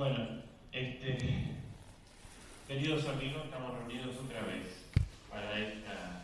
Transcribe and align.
Bueno, 0.00 0.28
este, 0.72 1.18
queridos 2.66 3.06
amigos, 3.06 3.44
estamos 3.44 3.76
reunidos 3.76 4.16
otra 4.16 4.40
vez 4.44 4.86
para 5.28 5.58
estas 5.58 6.22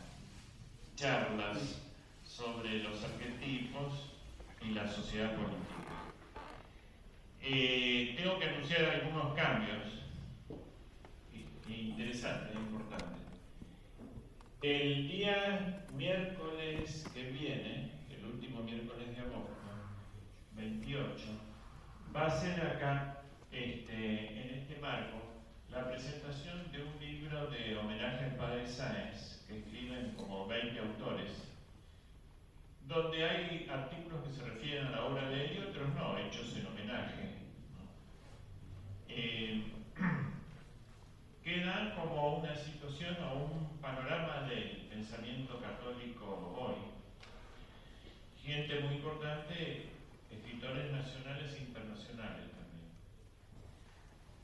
charlas 0.95 1.83
sobre 2.25 2.83
los 2.83 3.05
arquetipos 3.05 4.15
y 4.63 4.71
la 4.71 4.89
sociedad 4.89 5.35
política. 5.35 5.93
Eh, 7.43 8.15
tengo 8.17 8.39
que 8.39 8.47
anunciar 8.47 8.83
algunos 8.87 9.35
cambios 9.35 9.83
interesantes, 11.69 12.57
importantes. 12.57 13.21
El 14.63 15.07
día 15.07 15.85
miércoles 15.95 17.05
que 17.13 17.25
viene, 17.25 17.91
el 18.09 18.25
último 18.25 18.63
miércoles 18.63 19.15
de 19.15 19.21
agosto, 19.21 19.53
28, 20.55 21.25
va 22.15 22.25
a 22.25 22.31
ser 22.31 22.59
acá 22.59 23.16
este, 23.53 24.41
en 24.41 24.59
este 24.59 24.79
marco 24.81 25.27
la 25.71 25.89
presentación 25.91 26.71
de 26.73 26.83
un 26.83 26.99
libro 26.99 27.49
de 27.49 27.77
homenaje 27.77 28.25
al 28.25 28.37
padre 28.37 28.67
Sáenz, 28.67 29.45
que 29.47 29.59
escriben 29.59 30.15
como 30.17 30.47
20 30.47 30.79
autores, 30.79 31.53
donde 32.87 33.29
hay 33.29 33.69
artículos 33.71 34.25
que 34.25 34.33
se 34.33 34.45
refieren 34.45 34.87
a 34.87 34.91
la 34.93 35.05
obra 35.05 35.29
de 35.29 35.45
él 35.45 35.57
y 35.57 35.69
otros 35.69 35.89
no, 35.95 36.17
hechos 36.19 36.57
en 36.57 36.67
homenaje. 36.67 37.35
Eh, 39.09 39.65
queda 41.45 41.95
como 41.95 42.39
una 42.39 42.57
situación 42.57 43.17
o 43.23 43.45
un 43.45 43.79
panorama 43.81 44.49
del 44.49 44.87
pensamiento 44.89 45.61
católico 45.61 46.55
hoy. 46.59 46.77
Gente 48.43 48.81
muy 48.81 48.95
importante, 48.95 49.91
escritores 50.31 50.91
nacionales 50.91 51.55
e 51.55 51.61
internacionales 51.65 52.56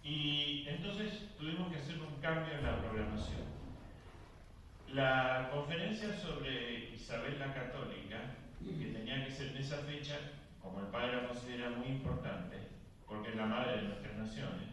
y 0.03 0.65
entonces 0.69 1.29
tuvimos 1.39 1.71
que 1.71 1.79
hacer 1.79 2.01
un 2.01 2.21
cambio 2.21 2.55
en 2.55 2.65
la 2.65 2.81
programación. 2.81 3.43
La 4.89 5.49
conferencia 5.53 6.13
sobre 6.13 6.91
Isabel 6.95 7.39
la 7.39 7.55
Católica, 7.55 8.35
que 8.61 8.87
tenía 8.87 9.25
que 9.25 9.31
ser 9.31 9.49
en 9.49 9.57
esa 9.59 9.79
fecha, 9.79 10.19
como 10.61 10.81
el 10.81 10.87
padre 10.87 11.17
la 11.17 11.29
considera 11.29 11.71
muy 11.71 11.87
importante, 11.87 12.59
porque 13.07 13.31
es 13.31 13.37
la 13.37 13.47
madre 13.47 13.77
de 13.77 13.83
nuestras 13.89 14.17
naciones, 14.17 14.69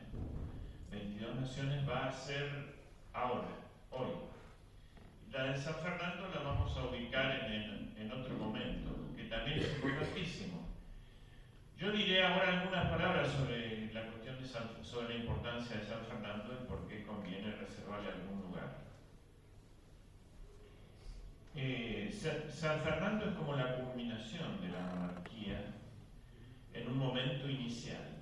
22 0.91 1.35
naciones 1.35 1.87
va 1.87 2.07
a 2.07 2.11
ser 2.11 2.75
ahora, 3.13 3.49
hoy. 3.91 4.09
La 5.31 5.51
de 5.51 5.57
San 5.57 5.75
Fernando 5.75 6.27
la 6.33 6.41
vamos 6.41 6.75
a 6.75 6.85
ubicar 6.85 7.45
en, 7.51 7.93
en 7.97 8.11
otro 8.11 8.33
momento, 8.35 9.15
que 9.15 9.25
también 9.25 9.59
es 9.59 9.75
importantísimo. 9.75 10.67
Yo 11.77 11.91
diré 11.91 12.25
ahora 12.25 12.59
algunas 12.59 12.89
palabras 12.89 13.31
sobre 13.31 13.93
la 13.93 14.01
sobre 14.47 15.09
la 15.09 15.23
importancia 15.23 15.77
de 15.77 15.85
San 15.85 16.05
Fernando 16.05 16.53
y 16.53 16.67
por 16.67 16.87
qué 16.87 17.03
conviene 17.05 17.51
reservarle 17.55 18.09
algún 18.09 18.41
lugar. 18.41 18.77
Eh, 21.55 22.09
San 22.11 22.79
Fernando 22.79 23.25
es 23.25 23.35
como 23.35 23.55
la 23.55 23.75
culminación 23.75 24.61
de 24.61 24.69
la 24.69 24.81
monarquía 24.81 25.73
en 26.73 26.87
un 26.87 26.97
momento 26.97 27.49
inicial. 27.49 28.17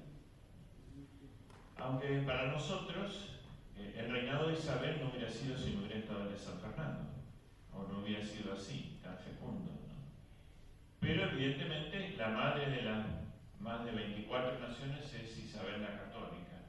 Aunque 1.77 2.21
para 2.25 2.51
nosotros 2.51 3.39
eh, 3.77 3.93
el 3.97 4.11
reinado 4.11 4.47
de 4.47 4.53
Isabel 4.53 4.99
no 4.99 5.11
hubiera 5.11 5.29
sido 5.29 5.55
si 5.55 5.73
no 5.73 5.81
hubiera 5.81 5.99
estado 5.99 6.23
el 6.23 6.31
de 6.31 6.39
San 6.39 6.59
Fernando, 6.59 7.11
o 7.71 7.83
no 7.83 7.99
hubiera 7.99 8.25
sido 8.25 8.53
así, 8.53 8.99
tan 9.03 9.17
fecundo. 9.19 9.71
Pero 10.99 11.29
evidentemente 11.29 12.15
la 12.17 12.29
madre 12.29 12.71
de 12.71 12.81
la 12.81 13.16
más 13.59 13.85
de 13.85 13.91
24 13.91 14.59
naciones 14.59 15.13
es 15.13 15.37
Isabel 15.37 15.81
la 15.81 15.97
Católica. 15.97 16.63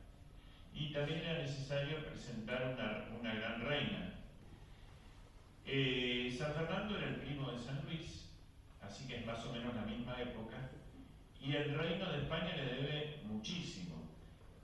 Y 0.72 0.92
también 0.92 1.20
era 1.20 1.42
necesario 1.42 2.05
presentar 2.05 2.75
una, 2.75 3.19
una 3.19 3.34
gran 3.34 3.61
reina. 3.62 4.14
Eh, 5.67 6.35
San 6.36 6.55
Fernando 6.55 6.96
era 6.96 7.08
el 7.08 7.17
primo 7.17 7.51
de 7.51 7.58
San 7.58 7.85
Luis, 7.85 8.30
así 8.80 9.07
que 9.07 9.17
es 9.17 9.27
más 9.27 9.45
o 9.45 9.52
menos 9.52 9.74
la 9.74 9.83
misma 9.83 10.20
época, 10.20 10.70
y 11.40 11.55
el 11.55 11.77
reino 11.77 12.11
de 12.11 12.23
España 12.23 12.57
le 12.57 12.64
debe 12.64 13.20
muchísimo. 13.24 13.96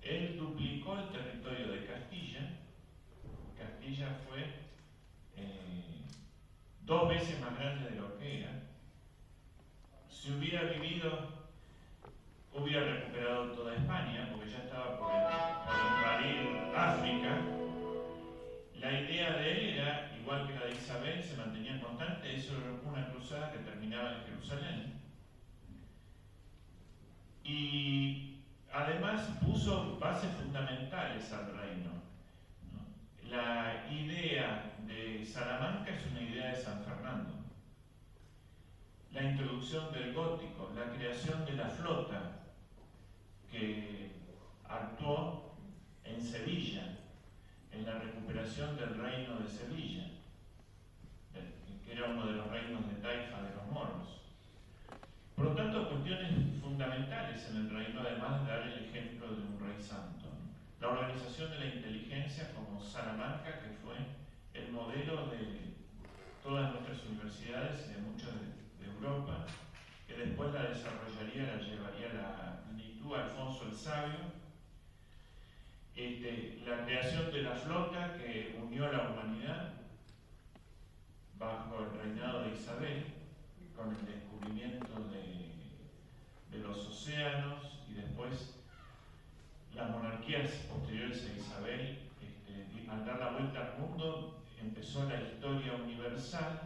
Él 0.00 0.36
duplicó 0.38 0.98
el 0.98 1.08
territorio 1.10 1.72
de 1.72 1.86
Castilla, 1.86 2.50
Castilla 3.58 4.18
fue 4.26 4.40
eh, 5.36 6.04
dos 6.82 7.08
veces 7.08 7.40
más 7.40 7.58
grande 7.58 7.90
de 7.90 7.96
lo 7.96 8.18
que 8.18 8.40
era. 8.40 8.62
Si 10.08 10.32
hubiera 10.32 10.62
vivido 10.62 11.33
hubiera 12.54 12.84
recuperado 12.84 13.52
toda 13.52 13.74
España, 13.74 14.28
porque 14.32 14.50
ya 14.50 14.58
estaba 14.58 14.98
por, 14.98 15.10
invadir 15.10 16.72
África. 16.74 17.40
La 18.78 19.00
idea 19.00 19.32
de 19.32 19.52
él 19.52 19.78
era, 19.78 20.12
igual 20.20 20.46
que 20.46 20.54
la 20.54 20.66
de 20.66 20.72
Isabel, 20.72 21.22
se 21.22 21.36
mantenía 21.36 21.80
constante, 21.80 22.34
eso 22.34 22.54
era 22.56 22.72
una 22.84 23.10
cruzada 23.10 23.52
que 23.52 23.58
terminaba 23.58 24.16
en 24.16 24.24
Jerusalén. 24.24 25.00
Y 27.42 28.40
además 28.72 29.22
puso 29.44 29.98
bases 29.98 30.30
fundamentales 30.32 31.32
al 31.32 31.46
reino. 31.58 31.90
La 33.28 33.86
idea 33.90 34.76
de 34.86 35.24
Salamanca 35.24 35.90
es 35.90 36.06
una 36.06 36.22
idea 36.22 36.50
de 36.50 36.56
San 36.56 36.84
Fernando. 36.84 37.34
La 39.12 39.22
introducción 39.22 39.92
del 39.92 40.12
gótico, 40.12 40.72
la 40.74 40.92
creación 40.92 41.44
de 41.44 41.52
la 41.52 41.68
flota, 41.68 42.43
que 43.54 44.10
actuó 44.68 45.54
en 46.02 46.20
Sevilla, 46.20 46.98
en 47.70 47.86
la 47.86 47.98
recuperación 48.00 48.76
del 48.76 48.98
reino 48.98 49.38
de 49.38 49.48
Sevilla, 49.48 50.06
que 51.84 51.92
era 51.92 52.06
uno 52.06 52.26
de 52.26 52.32
los 52.32 52.50
reinos 52.50 52.86
de 52.88 52.94
Taifa 52.94 53.42
de 53.42 53.54
los 53.54 53.66
moros. 53.70 54.22
Por 55.36 55.44
lo 55.46 55.54
tanto, 55.54 55.88
cuestiones 55.88 56.32
fundamentales 56.60 57.48
en 57.50 57.56
el 57.56 57.70
reino, 57.70 58.00
además 58.00 58.42
de 58.42 58.50
dar 58.50 58.62
el 58.62 58.84
ejemplo 58.86 59.28
de 59.28 59.42
un 59.42 59.60
rey 59.60 59.80
santo. 59.80 60.26
La 60.80 60.88
organización 60.88 61.50
de 61.52 61.58
la 61.58 61.66
inteligencia 61.66 62.52
como 62.54 62.82
Salamanca, 62.82 63.60
que 63.60 63.70
fue 63.82 63.96
el 64.52 64.72
modelo 64.72 65.28
de 65.28 65.74
todas 66.42 66.72
nuestras 66.72 67.04
universidades 67.04 67.86
y 67.86 67.94
de 67.94 67.98
muchas 68.02 68.30
de, 68.34 68.54
Europa, 68.84 69.46
que 70.06 70.14
después 70.14 70.52
la 70.52 70.62
desarrollaría, 70.64 71.56
la 71.56 71.62
llevaría 71.62 72.12
la 72.14 72.63
Alfonso 73.12 73.64
el 73.66 73.74
Sabio, 73.74 74.18
este, 75.94 76.62
la 76.64 76.84
creación 76.84 77.30
de 77.32 77.42
la 77.42 77.54
flota 77.54 78.16
que 78.16 78.58
unió 78.62 78.86
a 78.86 78.92
la 78.92 79.10
humanidad 79.10 79.74
bajo 81.38 81.80
el 81.80 81.98
reinado 82.00 82.44
de 82.44 82.54
Isabel, 82.54 83.04
con 83.76 83.94
el 83.94 84.06
descubrimiento 84.06 84.94
de, 85.10 85.50
de 86.50 86.58
los 86.62 86.86
océanos 86.86 87.80
y 87.90 87.94
después 87.94 88.54
las 89.74 89.90
monarquías 89.90 90.50
posteriores 90.68 91.24
a 91.24 91.38
Isabel, 91.38 91.98
este, 92.22 92.90
al 92.90 93.04
dar 93.04 93.18
la 93.18 93.30
vuelta 93.32 93.60
al 93.60 93.78
mundo, 93.80 94.42
empezó 94.60 95.08
la 95.08 95.20
historia 95.20 95.74
universal 95.74 96.60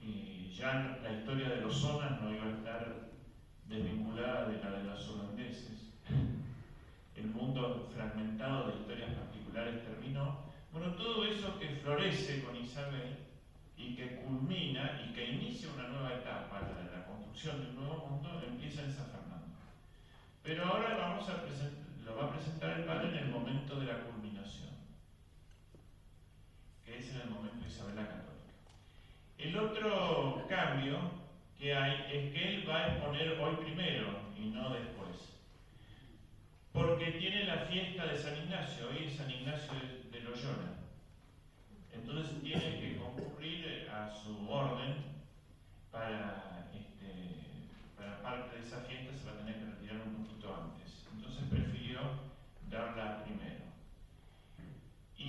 y 0.00 0.49
ya 0.60 0.98
la 1.02 1.12
historia 1.12 1.48
de 1.48 1.62
los 1.62 1.74
zonas 1.74 2.20
no 2.20 2.34
iba 2.34 2.44
a 2.44 2.50
estar 2.50 3.08
desvinculada 3.66 4.48
de 4.48 4.62
la 4.62 4.70
de 4.70 4.84
los 4.84 5.08
holandeses. 5.08 5.94
El 7.16 7.26
mundo 7.28 7.88
fragmentado 7.94 8.68
de 8.68 8.76
historias 8.76 9.14
particulares 9.14 9.82
terminó. 9.84 10.44
Bueno, 10.70 10.92
todo 10.94 11.24
eso 11.24 11.58
que 11.58 11.76
florece 11.82 12.44
con 12.44 12.54
Isabel 12.56 13.16
y 13.76 13.96
que 13.96 14.16
culmina 14.16 15.00
y 15.02 15.14
que 15.14 15.30
inicia 15.30 15.70
una 15.72 15.88
nueva 15.88 16.14
etapa, 16.14 16.60
la 16.60 16.82
de 16.82 16.96
la 16.96 17.06
construcción 17.06 17.62
de 17.62 17.70
un 17.70 17.76
nuevo 17.76 18.06
mundo, 18.06 18.42
empieza 18.46 18.82
en 18.82 18.92
San 18.92 19.06
Fernando. 19.06 19.56
Pero 20.42 20.66
ahora 20.66 20.96
vamos 20.96 21.26
a 21.28 21.42
lo 22.04 22.16
va 22.16 22.24
a 22.26 22.32
presentar 22.32 22.80
el 22.80 22.84
padre 22.84 23.08
en 23.08 23.24
el 23.24 23.30
momento 23.30 23.80
de 23.80 23.86
la 23.86 24.04
culminación, 24.04 24.74
que 26.84 26.98
es 26.98 27.14
en 27.14 27.22
el 27.22 27.30
momento 27.30 27.64
de 27.64 27.70
Isabel 27.70 27.96
la 27.96 28.06
Católica. 28.06 28.29
El 29.42 29.56
otro 29.56 30.44
cambio 30.48 30.98
que 31.58 31.74
hay 31.74 32.06
es 32.12 32.32
que 32.32 32.48
él 32.48 32.68
va 32.68 32.76
a 32.76 32.86
exponer 32.88 33.40
hoy 33.40 33.56
primero 33.56 34.08
y 34.38 34.50
no 34.50 34.68
después. 34.70 35.40
Porque 36.72 37.12
tiene 37.12 37.44
la 37.44 37.64
fiesta 37.64 38.06
de 38.06 38.18
San 38.18 38.36
Ignacio, 38.36 38.88
hoy 38.90 39.06
es 39.06 39.16
San 39.16 39.30
Ignacio 39.30 39.72
de, 40.12 40.20
Loyola. 40.20 40.76
Entonces 41.92 42.42
tiene 42.42 42.80
que 42.80 42.96
concurrir 42.98 43.88
a 43.90 44.10
su 44.14 44.48
orden 44.50 44.94
para, 45.90 46.68
este, 46.74 47.40
para 47.96 48.22
parte 48.22 48.56
de 48.56 48.66
esa 48.66 48.80
fiesta 48.82 49.16
se 49.16 49.24
va 49.24 49.32
a 49.32 49.38
tener 49.38 49.54
que 49.58 49.64
retirar 49.64 50.02
un 50.06 50.22
poquito 50.22 50.54
antes. 50.54 51.06
Entonces 51.14 51.44
prefirió 51.48 52.00
darla 52.68 53.24
primero. 53.24 53.59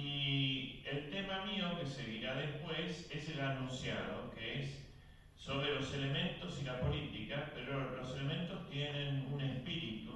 Y 0.02 0.82
el 0.86 1.10
tema 1.12 1.46
mío 1.46 1.78
que 1.80 1.86
seguirá 1.86 2.36
después 2.36 3.08
es 3.12 3.30
el 3.30 3.40
anunciado, 3.40 4.32
que 4.32 4.64
es 4.64 4.90
sobre 5.38 5.76
los 5.76 5.94
elementos 5.94 6.60
y 6.60 6.66
la 6.66 6.80
política, 6.80 7.52
pero 7.54 7.96
los 7.96 8.16
elementos 8.16 8.68
tienen 8.70 9.28
un 9.32 9.42
espíritu 9.42 10.14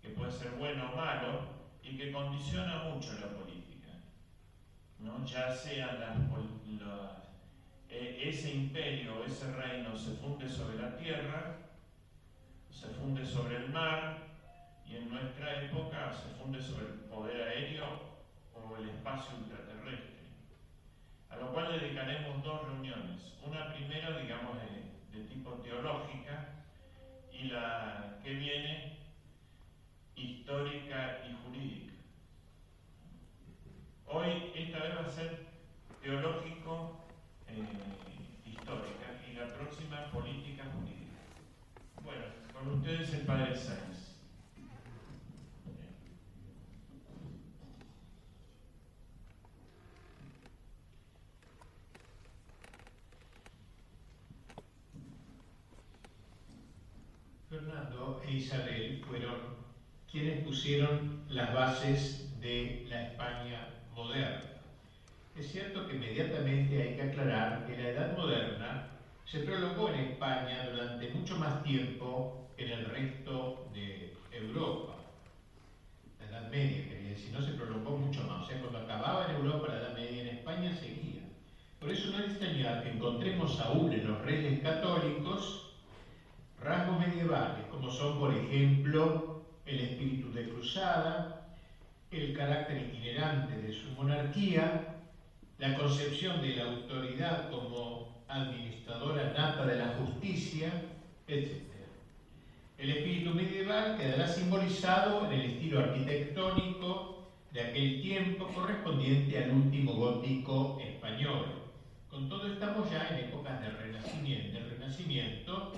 que 0.00 0.10
puede 0.10 0.30
ser 0.30 0.52
bueno 0.52 0.92
o 0.92 0.96
malo 0.96 1.48
y 1.82 1.96
que 1.96 2.12
condiciona 2.12 2.84
mucho 2.84 3.12
la 3.14 3.28
política. 3.36 3.88
¿no? 5.00 5.24
Ya 5.26 5.52
sea 5.52 5.86
la, 5.94 6.14
la, 6.78 7.24
ese 7.90 8.54
imperio, 8.54 9.24
ese 9.24 9.50
reino 9.52 9.96
se 9.96 10.14
funde 10.16 10.48
sobre 10.48 10.78
la 10.78 10.96
tierra, 10.96 11.56
se 12.70 12.86
funde 12.88 13.26
sobre 13.26 13.56
el 13.56 13.70
mar, 13.70 14.29
y 14.90 14.96
en 14.96 15.08
nuestra 15.08 15.62
época 15.62 16.12
se 16.12 16.34
funde 16.34 16.60
sobre 16.60 16.86
el 16.86 17.00
poder 17.08 17.42
aéreo 17.42 17.86
o 18.54 18.76
el 18.76 18.88
espacio 18.88 19.36
ultraterrestre. 19.38 20.18
A 21.28 21.36
lo 21.36 21.52
cual 21.52 21.78
dedicaremos 21.78 22.42
dos 22.42 22.66
reuniones. 22.66 23.34
Una 23.46 23.72
primera, 23.72 24.18
digamos, 24.18 24.56
de, 24.56 25.18
de 25.18 25.28
tipo 25.28 25.52
teológica 25.62 26.64
y 27.32 27.44
la 27.44 28.18
que 28.24 28.34
viene 28.34 28.98
histórica 30.16 31.20
y 31.28 31.36
jurídica. 31.44 31.92
Hoy 34.06 34.52
esta 34.56 34.78
vez 34.80 34.96
va 34.96 35.06
a 35.06 35.08
ser 35.08 35.46
teológico 36.02 37.06
eh, 37.46 37.62
histórica 38.44 39.06
y 39.30 39.34
la 39.34 39.54
próxima 39.54 40.10
política 40.10 40.64
jurídica. 40.64 41.20
Bueno, 42.02 42.24
con 42.52 42.74
ustedes 42.74 43.14
el 43.14 43.20
padre 43.20 43.54
Sáenz. 43.54 44.00
Fernando 57.60 58.22
e 58.24 58.32
Isabel 58.32 59.02
fueron 59.06 59.36
quienes 60.10 60.42
pusieron 60.44 61.20
las 61.28 61.52
bases 61.52 62.40
de 62.40 62.86
la 62.88 63.02
España 63.02 63.68
moderna. 63.94 64.40
Es 65.36 65.52
cierto 65.52 65.86
que 65.86 65.94
inmediatamente 65.94 66.80
hay 66.80 66.96
que 66.96 67.02
aclarar 67.02 67.66
que 67.66 67.76
la 67.76 67.90
Edad 67.90 68.16
Moderna 68.16 68.88
se 69.26 69.40
prolongó 69.40 69.90
en 69.90 69.96
España 69.96 70.70
durante 70.70 71.08
mucho 71.10 71.36
más 71.36 71.62
tiempo 71.62 72.48
que 72.56 72.62
en 72.62 72.70
el 72.70 72.86
resto 72.86 73.68
de 73.74 74.14
Europa. 74.32 74.96
La 76.18 76.26
Edad 76.28 76.50
Media, 76.50 76.88
quería 76.88 77.10
decir, 77.10 77.30
no 77.30 77.42
se 77.42 77.52
prolongó 77.52 77.90
mucho 77.90 78.22
más. 78.22 78.44
O 78.44 78.46
sea, 78.46 78.58
cuando 78.58 78.78
acababa 78.78 79.26
en 79.26 79.36
Europa 79.36 79.68
la 79.68 79.80
Edad 79.80 79.94
Media, 79.94 80.22
en 80.22 80.28
España 80.28 80.72
seguía. 80.72 81.20
Por 81.78 81.90
eso 81.90 82.10
no 82.10 82.20
es 82.20 82.30
extrañar 82.30 82.82
que 82.82 82.90
encontremos 82.90 83.60
aún 83.60 83.92
en 83.92 84.06
los 84.06 84.22
reyes 84.22 84.60
católicos 84.60 85.69
rasgos 86.62 86.98
medievales, 86.98 87.66
como 87.70 87.90
son, 87.90 88.18
por 88.18 88.34
ejemplo, 88.34 89.42
el 89.66 89.80
espíritu 89.80 90.32
de 90.32 90.48
cruzada, 90.48 91.56
el 92.10 92.36
carácter 92.36 92.88
itinerante 92.88 93.56
de 93.56 93.72
su 93.72 93.90
monarquía, 93.92 94.96
la 95.58 95.76
concepción 95.76 96.40
de 96.42 96.56
la 96.56 96.64
autoridad 96.64 97.50
como 97.50 98.24
administradora 98.28 99.32
nata 99.32 99.66
de 99.66 99.76
la 99.76 99.88
justicia, 99.94 100.72
etc. 101.28 101.70
El 102.78 102.90
espíritu 102.90 103.34
medieval 103.34 103.96
quedará 103.98 104.26
simbolizado 104.26 105.26
en 105.26 105.32
el 105.32 105.50
estilo 105.52 105.80
arquitectónico 105.80 107.28
de 107.52 107.60
aquel 107.60 108.00
tiempo 108.00 108.46
correspondiente 108.54 109.42
al 109.42 109.50
último 109.50 109.92
gótico 109.92 110.78
español. 110.80 111.46
Con 112.08 112.28
todo 112.28 112.46
estamos 112.52 112.90
ya 112.90 113.08
en 113.08 113.28
épocas 113.28 113.60
del 113.60 113.76
Renacimiento, 113.76 114.58
del 114.58 114.70
Renacimiento 114.70 115.72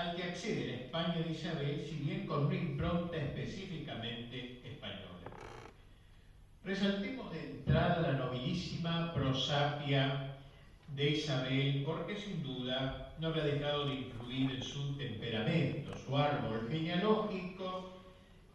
al 0.00 0.16
que 0.16 0.22
accede 0.22 0.66
la 0.66 0.74
España 0.74 1.22
de 1.22 1.32
Isabel, 1.32 1.86
si 1.86 1.96
bien 1.96 2.26
con 2.26 2.46
una 2.46 2.54
impronta 2.54 3.16
específicamente 3.16 4.60
española. 4.64 5.28
Resaltemos 6.64 7.30
de 7.32 7.40
entrada 7.40 8.00
la 8.00 8.12
nobilísima 8.12 9.12
prosapia 9.12 10.36
de 10.96 11.10
Isabel, 11.10 11.82
porque 11.84 12.16
sin 12.16 12.42
duda 12.42 13.12
no 13.18 13.28
había 13.28 13.44
dejado 13.44 13.86
de 13.86 13.94
influir 13.96 14.52
en 14.52 14.62
su 14.62 14.96
temperamento, 14.96 15.94
su 15.96 16.16
árbol 16.16 16.66
genealógico, 16.70 17.90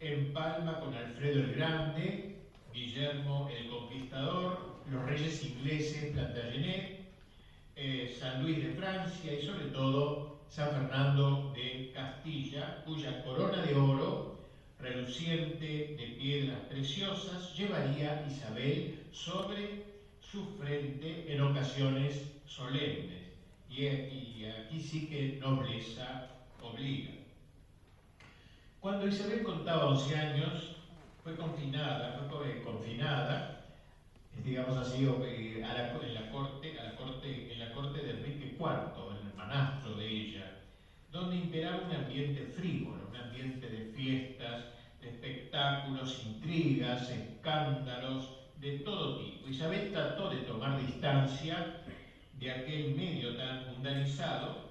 empalma 0.00 0.80
con 0.80 0.94
Alfredo 0.94 1.40
el 1.40 1.54
Grande, 1.54 2.36
Guillermo 2.74 3.48
el 3.56 3.70
Conquistador, 3.70 4.80
los 4.90 5.04
reyes 5.04 5.44
ingleses 5.44 6.12
Plantagenet, 6.12 7.00
eh, 7.76 8.16
San 8.18 8.42
Luis 8.42 8.56
de 8.64 8.72
Francia 8.72 9.32
y 9.32 9.46
sobre 9.46 9.66
todo 9.66 10.35
San 10.48 10.70
Fernando 10.70 11.52
de 11.54 11.92
Castilla, 11.94 12.82
cuya 12.84 13.22
corona 13.24 13.62
de 13.62 13.74
oro, 13.74 14.38
reluciente 14.78 15.96
de 15.98 16.16
piedras 16.18 16.60
preciosas, 16.68 17.54
llevaría 17.56 18.26
Isabel 18.28 19.06
sobre 19.12 19.84
su 20.20 20.44
frente 20.58 21.32
en 21.32 21.40
ocasiones 21.40 22.32
solemnes. 22.46 23.24
Y, 23.68 23.86
aquí 24.46 24.80
sí 24.80 25.06
que 25.06 25.38
nobleza 25.40 26.28
obliga. 26.62 27.12
Cuando 28.80 29.06
Isabel 29.06 29.42
contaba 29.42 29.86
11 29.86 30.16
años, 30.16 30.76
fue 31.22 31.36
confinada, 31.36 32.26
fue 32.30 32.62
confinada, 32.62 33.66
digamos 34.44 34.76
así, 34.76 35.04
eh, 35.04 35.64
a 35.64 35.74
la, 35.74 35.92
corte, 35.92 36.72
la 36.72 36.96
corte, 36.96 37.52
en 37.52 37.58
la 37.58 37.72
corte 37.72 37.98
de 38.00 38.10
Enrique 38.10 38.56
IV, 38.58 39.05
manastro 39.46 39.94
de 39.94 40.08
ella, 40.08 40.62
donde 41.10 41.36
imperaba 41.36 41.82
un 41.88 41.94
ambiente 41.94 42.46
frívolo, 42.46 43.08
un 43.10 43.16
ambiente 43.16 43.68
de 43.68 43.92
fiestas, 43.92 44.64
de 45.00 45.08
espectáculos, 45.08 46.22
intrigas, 46.26 47.10
escándalos, 47.10 48.30
de 48.60 48.78
todo 48.80 49.18
tipo. 49.18 49.48
Isabel 49.48 49.92
trató 49.92 50.30
de 50.30 50.38
tomar 50.38 50.80
distancia 50.80 51.82
de 52.38 52.50
aquel 52.50 52.94
medio 52.94 53.36
tan 53.36 53.66
mundanizado 53.68 54.66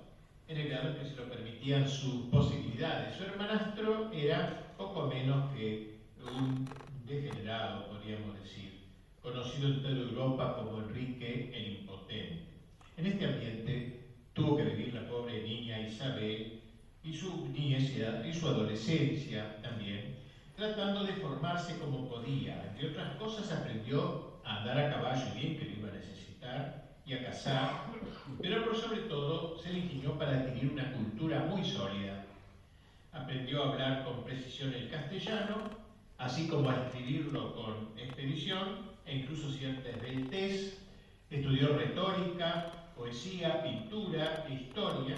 en 0.47 0.57
el 0.57 0.69
grado 0.69 0.97
que 0.97 1.05
se 1.05 1.15
lo 1.15 1.29
permitían 1.29 1.87
sus 1.87 2.25
posibilidades. 2.29 3.15
Su 3.15 3.23
hermanastro 3.23 4.11
era 4.11 4.73
poco 4.77 5.07
menos 5.07 5.51
que 5.53 5.99
un 6.21 6.67
degenerado, 7.07 7.87
podríamos 7.87 8.37
decir, 8.39 8.81
conocido 9.21 9.69
en 9.69 9.81
toda 9.81 9.95
Europa 9.95 10.55
como 10.57 10.79
Enrique 10.79 11.51
el 11.55 11.79
Impotente. 11.79 12.45
En 12.97 13.05
este 13.05 13.25
ambiente 13.25 14.04
tuvo 14.35 14.57
que 14.57 14.63
vivir 14.63 14.93
la 14.93 15.07
pobre 15.07 15.41
niña 15.41 15.79
Isabel 15.79 16.61
y 17.03 17.13
su 17.13 17.47
niñez 17.47 17.93
y 18.25 18.33
su 18.33 18.47
adolescencia 18.47 19.61
también, 19.61 20.17
tratando 20.55 21.03
de 21.05 21.13
formarse 21.13 21.79
como 21.79 22.09
podía. 22.09 22.63
Entre 22.69 22.89
otras 22.89 23.15
cosas 23.15 23.51
aprendió 23.51 24.33
a 24.43 24.57
andar 24.57 24.77
a 24.77 24.89
caballo 24.91 25.33
bien, 25.33 25.57
que 25.57 25.65
lo 25.65 25.71
iba 25.71 25.89
a 25.89 25.93
necesitar, 25.93 26.85
y 27.05 27.13
a 27.13 27.23
cazar, 27.23 27.85
pero 28.41 28.65
por 28.65 28.75
sobre 28.75 29.01
todo 29.01 29.57
se 29.57 29.71
le 29.71 29.79
ingenió 29.79 30.17
para 30.17 30.39
adquirir 30.39 30.71
una 30.71 30.91
cultura 30.91 31.39
muy 31.41 31.63
sólida. 31.63 32.25
Aprendió 33.13 33.63
a 33.63 33.69
hablar 33.69 34.03
con 34.03 34.23
precisión 34.23 34.73
el 34.73 34.89
castellano, 34.89 35.69
así 36.17 36.47
como 36.47 36.69
a 36.69 36.87
escribirlo 36.87 37.55
con 37.55 37.97
expedición 37.97 38.91
e 39.05 39.17
incluso 39.17 39.49
cierta 39.51 39.89
esbeltez. 39.89 40.79
Estudió 41.29 41.77
retórica, 41.77 42.84
poesía, 42.95 43.61
pintura 43.61 44.45
historia, 44.49 45.15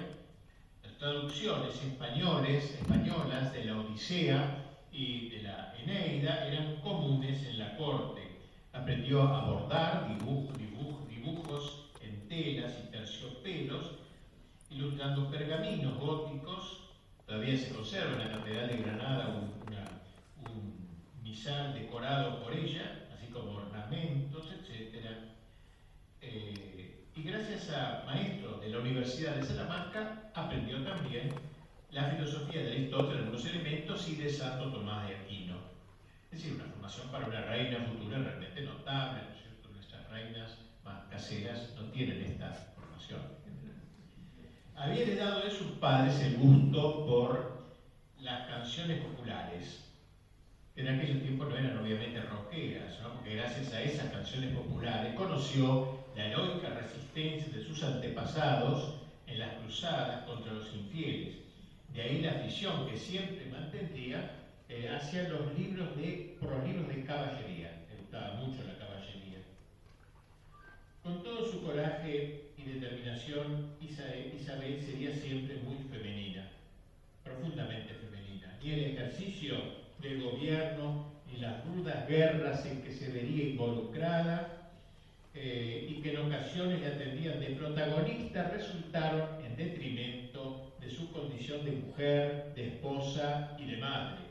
las 0.83 0.97
traducciones 0.97 1.81
españoles, 1.83 2.75
españolas 2.81 3.53
de 3.53 3.65
la 3.65 3.79
Odisea 3.79 4.65
y 4.91 5.29
de 5.29 5.43
la 5.43 5.75
Eneida 5.77 6.47
eran 6.47 6.77
comunes 6.81 7.45
en 7.45 7.59
la 7.59 7.77
corte. 7.77 8.21
Aprendió 8.73 9.21
a 9.23 9.45
bordar 9.45 10.07
dibujos 10.07 11.89
en 12.01 12.27
telas 12.27 12.73
y 12.83 12.91
terciopelos, 12.91 13.91
ilustrando 14.69 15.29
pergaminos 15.29 15.99
góticos. 15.99 16.89
Todavía 17.25 17.57
se 17.57 17.73
conserva 17.73 18.13
en 18.13 18.19
la 18.19 18.37
Catedral 18.37 18.67
de 18.67 18.77
Granada 18.77 19.27
un 19.29 19.57
misal 21.23 21.73
decorado 21.73 22.41
por 22.43 22.53
ella, 22.53 23.07
así 23.13 23.27
como 23.27 23.51
ornamentos, 23.53 24.45
etc. 24.51 25.05
Eh, 26.21 27.05
y 27.15 27.16
gracias 27.27 27.69
a 27.71 28.03
maestros 28.05 28.61
de 28.61 28.69
la 28.69 28.79
Universidad 28.79 29.35
de 29.35 29.43
Salamanca 29.43 30.31
aprendió 30.33 30.81
también 30.83 31.33
la 31.91 32.05
filosofía 32.05 32.61
de 32.61 32.71
Aristóteles, 32.71 33.23
algunos 33.23 33.45
elementos 33.45 34.07
y 34.07 34.15
de 34.15 34.29
Santo 34.29 34.71
Tomás 34.71 35.09
de 35.09 35.15
Aquino. 35.15 35.55
Es 36.31 36.39
decir, 36.39 36.53
una 36.53 36.71
formación 36.71 37.09
para 37.09 37.27
una 37.27 37.41
reina 37.41 37.79
futura 37.85 38.19
realmente 38.19 38.61
notable, 38.61 39.23
¿no 39.23 39.35
es 39.35 39.41
cierto? 39.41 39.69
Nuestras 39.73 40.09
reinas 40.09 40.57
más 40.85 41.03
caseras 41.09 41.73
no 41.75 41.83
tienen 41.91 42.21
esta 42.21 42.53
formación. 42.75 43.19
Había 44.77 45.01
heredado 45.01 45.41
de 45.41 45.51
sus 45.51 45.71
padres 45.79 46.17
el 46.21 46.37
gusto 46.37 47.05
por 47.05 47.67
las 48.21 48.47
canciones 48.47 49.01
populares, 49.03 49.86
en 50.77 50.87
aquel 50.87 51.21
tiempo 51.21 51.45
no 51.45 51.57
eran 51.57 51.77
obviamente 51.79 52.21
rockeras, 52.21 53.01
¿no? 53.01 53.15
porque 53.15 53.35
gracias 53.35 53.73
a 53.73 53.81
esas 53.81 54.11
canciones 54.11 54.55
populares 54.55 55.15
conoció 55.15 56.05
la 56.15 56.27
heroica 56.27 56.69
resistencia 56.69 57.51
de 57.51 57.63
sus 57.63 57.83
antepasados 57.83 58.93
en 59.25 59.39
las 59.39 59.55
cruzadas 59.55 60.23
contra 60.25 60.53
los 60.53 60.71
infieles. 60.75 61.35
De 61.93 62.01
ahí 62.01 62.21
la 62.21 62.31
afición 62.31 62.87
que 62.87 62.95
siempre 62.95 63.47
mantendría 63.51 64.31
eh, 64.69 64.87
hacia 64.89 65.29
los 65.29 65.57
libros 65.57 65.97
de, 65.97 66.37
por 66.39 66.51
los 66.51 66.63
libros 66.63 66.87
de 66.89 67.03
caballería. 67.03 67.85
Le 67.89 67.99
gustaba 67.99 68.35
mucho 68.35 68.63
la 68.63 68.77
caballería. 68.77 69.39
Con 71.01 71.23
todo 71.23 71.43
su 71.51 71.63
coraje 71.63 72.51
y 72.55 72.63
determinación, 72.63 73.71
Isabel 73.81 74.79
sería 74.79 75.11
siempre 75.11 75.57
muy 75.63 75.77
femenina, 75.89 76.51
profundamente 77.23 77.95
femenina. 77.95 78.59
Y 78.61 78.71
el 78.73 78.83
ejercicio 78.91 79.86
del 80.01 80.21
gobierno 80.21 81.11
y 81.33 81.39
las 81.39 81.65
rudas 81.65 82.07
guerras 82.07 82.65
en 82.65 82.81
que 82.81 82.91
se 82.91 83.11
vería 83.11 83.49
involucrada 83.49 84.71
eh, 85.33 85.87
y 85.89 86.01
que 86.01 86.13
en 86.13 86.17
ocasiones 86.17 86.79
le 86.79 86.87
atendían 86.87 87.39
de 87.39 87.47
protagonista 87.47 88.49
resultaron 88.49 89.45
en 89.45 89.55
detrimento 89.55 90.73
de 90.79 90.89
su 90.89 91.11
condición 91.11 91.63
de 91.63 91.71
mujer, 91.71 92.53
de 92.55 92.67
esposa 92.67 93.55
y 93.59 93.65
de 93.65 93.77
madre. 93.77 94.21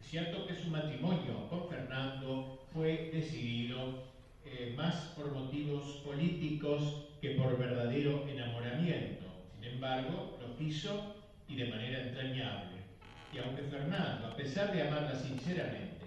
Es 0.00 0.06
cierto 0.06 0.46
que 0.46 0.54
su 0.54 0.68
matrimonio 0.68 1.48
con 1.48 1.68
Fernando 1.68 2.66
fue 2.72 3.10
decidido 3.12 4.04
eh, 4.44 4.74
más 4.76 4.94
por 5.16 5.32
motivos 5.32 6.02
políticos 6.04 7.06
que 7.20 7.30
por 7.30 7.56
verdadero 7.58 8.28
enamoramiento. 8.28 9.24
Sin 9.54 9.64
embargo, 9.64 10.38
lo 10.40 10.62
hizo 10.62 11.14
y 11.48 11.56
de 11.56 11.68
manera 11.68 12.02
entrañable. 12.02 12.73
Y 13.34 13.38
aunque 13.38 13.62
Fernando, 13.62 14.28
a 14.28 14.36
pesar 14.36 14.72
de 14.72 14.82
amarla 14.82 15.16
sinceramente, 15.16 16.06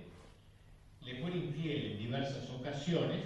le 1.01 1.21
fue 1.21 1.31
infiel 1.31 1.91
en 1.91 1.97
diversas 1.97 2.49
ocasiones, 2.49 3.25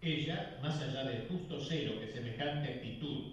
ella, 0.00 0.58
más 0.62 0.80
allá 0.80 1.04
del 1.04 1.26
justo 1.28 1.60
celo 1.60 1.98
que 2.00 2.12
semejante 2.12 2.74
actitud 2.74 3.32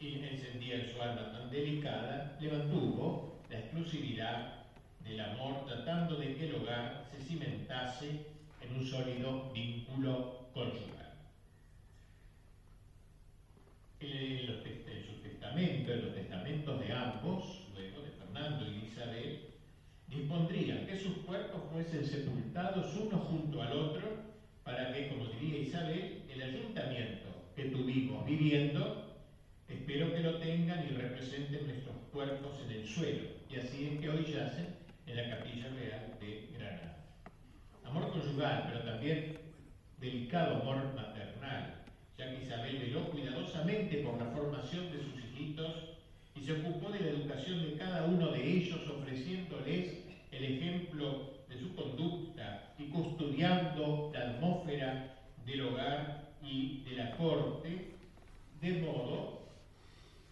encendía 0.00 0.76
en 0.76 0.92
su 0.92 1.00
alma 1.00 1.32
tan 1.32 1.50
delicada, 1.50 2.36
le 2.40 2.50
mantuvo 2.50 3.40
la 3.50 3.58
exclusividad 3.58 4.64
del 5.04 5.20
amor, 5.20 5.64
tratando 5.66 6.16
de 6.16 6.34
que 6.36 6.48
el 6.48 6.54
hogar 6.56 7.04
se 7.10 7.22
cimentase 7.22 8.26
en 8.60 8.76
un 8.76 8.86
sólido 8.86 9.50
vínculo 9.52 10.48
conyugal. 10.52 11.14
En, 14.00 14.46
los, 14.46 14.66
en 14.66 15.06
su 15.06 15.22
testamento, 15.22 15.92
en 15.92 16.04
los 16.04 16.14
testamentos 16.14 16.80
de 16.80 16.92
ambos, 16.92 17.65
Fernando 18.36 18.66
y 18.70 18.84
Isabel, 18.84 19.40
dispondrían 20.08 20.86
que 20.86 20.98
sus 20.98 21.18
cuerpos 21.18 21.62
fuesen 21.72 22.04
sepultados 22.04 22.94
uno 22.96 23.18
junto 23.18 23.62
al 23.62 23.72
otro 23.72 24.02
para 24.62 24.92
que, 24.92 25.08
como 25.08 25.26
diría 25.26 25.60
Isabel, 25.60 26.22
el 26.28 26.42
ayuntamiento 26.42 27.28
que 27.54 27.70
tuvimos 27.70 28.26
viviendo, 28.26 29.16
espero 29.68 30.12
que 30.12 30.20
lo 30.20 30.36
tengan 30.36 30.84
y 30.86 30.94
representen 30.94 31.66
nuestros 31.66 31.96
cuerpos 32.12 32.60
en 32.64 32.72
el 32.72 32.86
suelo. 32.86 33.22
Y 33.48 33.56
así 33.56 33.86
es 33.86 34.00
que 34.00 34.10
hoy 34.10 34.24
yacen 34.24 34.76
en 35.06 35.16
la 35.16 35.36
capilla 35.36 35.68
real 35.68 36.16
de 36.20 36.50
Granada. 36.52 37.04
Amor 37.84 38.12
conyugal, 38.12 38.64
pero 38.66 38.84
también 38.84 39.38
delicado 39.98 40.56
amor 40.56 40.94
maternal, 40.94 41.84
ya 42.18 42.30
que 42.30 42.42
Isabel 42.42 42.78
veló 42.80 43.10
cuidadosamente 43.10 43.98
por 43.98 44.18
la 44.18 44.26
formación 44.26 44.92
de 44.92 44.98
sus 44.98 45.24
hijitos 45.24 45.95
y 46.36 46.44
se 46.44 46.52
ocupó 46.52 46.90
de 46.90 47.00
la 47.00 47.10
educación 47.10 47.62
de 47.62 47.76
cada 47.76 48.04
uno 48.04 48.30
de 48.30 48.46
ellos, 48.46 48.80
ofreciéndoles 48.88 50.04
el 50.30 50.44
ejemplo 50.44 51.34
de 51.48 51.58
su 51.58 51.74
conducta 51.74 52.74
y 52.78 52.84
custodiando 52.88 54.10
la 54.12 54.30
atmósfera 54.30 55.16
del 55.44 55.62
hogar 55.62 56.32
y 56.42 56.82
de 56.82 56.96
la 56.96 57.16
corte, 57.16 57.94
de 58.60 58.72
modo 58.80 59.46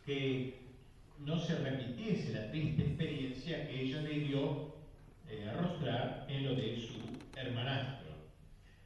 que 0.05 0.55
no 1.21 1.39
se 1.39 1.57
repitiese 1.57 2.33
la 2.33 2.51
triste 2.51 2.83
experiencia 2.83 3.67
que 3.67 3.83
ella 3.83 4.03
debió 4.03 4.75
eh, 5.29 5.49
arrostrar 5.51 6.27
en 6.29 6.45
lo 6.45 6.55
de 6.55 6.77
su 6.77 7.39
hermanastro. 7.39 8.13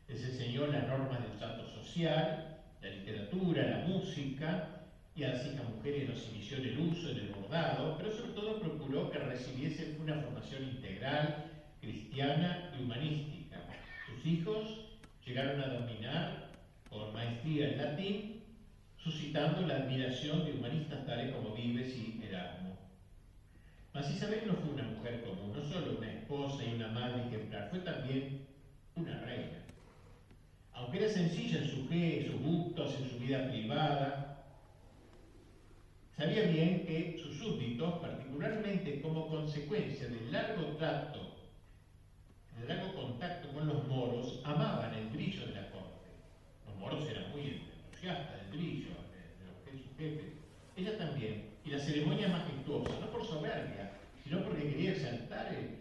Les 0.07 0.23
enseñó 0.23 0.67
las 0.69 0.87
normas 0.87 1.21
del 1.23 1.39
trato 1.39 1.67
social, 1.67 2.59
la 2.81 2.91
literatura, 2.91 3.67
la 3.67 3.87
música, 3.87 4.78
y 5.19 5.25
a 5.25 5.31
las 5.31 5.47
hijas 5.47 5.69
mujeres 5.75 6.09
los 6.09 6.29
inició 6.29 6.59
en 6.59 6.65
el 6.67 6.79
uso, 6.79 7.11
en 7.11 7.19
el 7.19 7.29
bordado, 7.31 7.99
pero 7.99 8.13
sobre 8.13 8.33
todo 8.35 8.61
procuró 8.61 9.11
que 9.11 9.19
recibiesen 9.19 10.01
una 10.01 10.15
formación 10.15 10.63
integral, 10.63 11.51
cristiana 11.81 12.71
y 12.79 12.85
humanística. 12.85 13.57
Sus 14.07 14.25
hijos 14.25 15.01
llegaron 15.27 15.61
a 15.61 15.75
dominar 15.75 16.51
con 16.89 17.13
maestría 17.13 17.71
el 17.71 17.79
latín, 17.79 18.45
suscitando 18.97 19.67
la 19.67 19.79
admiración 19.79 20.45
de 20.45 20.53
humanistas 20.53 21.05
tales 21.05 21.35
como 21.35 21.53
Vives 21.53 21.97
y 21.97 22.23
Erasmo. 22.25 22.79
Mas 23.93 24.09
Isabel 24.15 24.43
no 24.47 24.55
fue 24.55 24.71
una 24.71 24.85
mujer 24.85 25.25
común, 25.25 25.53
no 25.53 25.65
solo 25.65 25.99
una 25.99 26.13
esposa 26.13 26.65
y 26.65 26.75
una 26.75 26.89
madre 26.89 27.27
ejemplar, 27.27 27.69
fue 27.71 27.81
también 27.81 28.47
una 28.95 29.21
reina. 29.23 29.65
Aunque 30.75 30.99
era 30.99 31.09
sencilla 31.09 31.59
en 31.59 31.69
su 31.69 31.89
fe, 31.89 32.21
en 32.21 32.27
sus 32.31 32.41
gustos, 32.41 32.95
en 33.01 33.11
su 33.11 33.19
vida 33.19 33.49
privada, 33.49 34.28
Sabía 36.19 36.49
bien 36.49 36.85
que 36.85 37.17
sus 37.17 37.39
súbditos, 37.39 37.95
particularmente 38.01 39.01
como 39.01 39.29
consecuencia 39.29 40.09
del 40.09 40.33
largo 40.33 40.65
trato, 40.77 41.37
del 42.59 42.67
largo 42.67 42.93
contacto 42.93 43.49
con 43.53 43.69
los 43.69 43.87
moros, 43.87 44.41
amaban 44.45 44.93
el 44.95 45.11
brillo 45.11 45.47
de 45.47 45.55
la 45.55 45.71
corte. 45.71 46.09
Los 46.67 46.75
moros 46.75 47.09
eran 47.09 47.31
muy 47.31 47.63
entusiastas 47.87 48.37
del 48.41 48.59
brillo 48.59 48.89
de, 48.89 49.47
los 49.47 49.57
que 49.65 49.71
sus 49.81 49.97
jefes. 49.97 50.33
Ella 50.77 50.99
también. 50.99 51.51
Y 51.65 51.71
la 51.71 51.79
ceremonia 51.79 52.27
majestuosa, 52.27 52.99
no 52.99 53.13
por 53.13 53.25
soberbia, 53.25 53.93
sino 54.25 54.43
porque 54.43 54.71
quería 54.71 54.91
exaltar 54.91 55.55
el, 55.55 55.79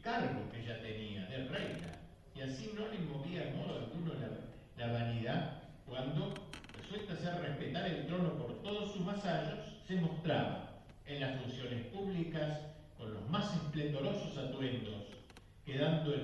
cargo 0.00 0.50
que 0.50 0.60
ella 0.60 0.82
tenía 0.82 1.24
de 1.26 1.48
reina. 1.48 1.98
Y 2.34 2.42
así 2.42 2.70
no 2.74 2.86
le 2.88 2.98
movía 2.98 3.48
en 3.48 3.56
modo 3.56 3.78
alguno 3.78 4.12
la, 4.14 4.86
la 4.86 4.92
vanidad 4.92 5.62
cuando 5.86 6.34
resuelta 6.84 7.14
hacer 7.14 7.40
respetar 7.40 7.86
el 7.86 8.06
trono 8.06 8.34
por 8.34 8.62
todos 8.62 8.92
sus 8.92 9.04
vasallos, 9.04 9.58
se 9.86 9.96
mostraba 9.96 10.80
en 11.06 11.20
las 11.20 11.40
funciones 11.40 11.86
públicas 11.86 12.60
con 12.98 13.12
los 13.12 13.28
más 13.30 13.54
esplendorosos 13.54 14.36
atuendos, 14.36 15.04
quedando 15.64 16.14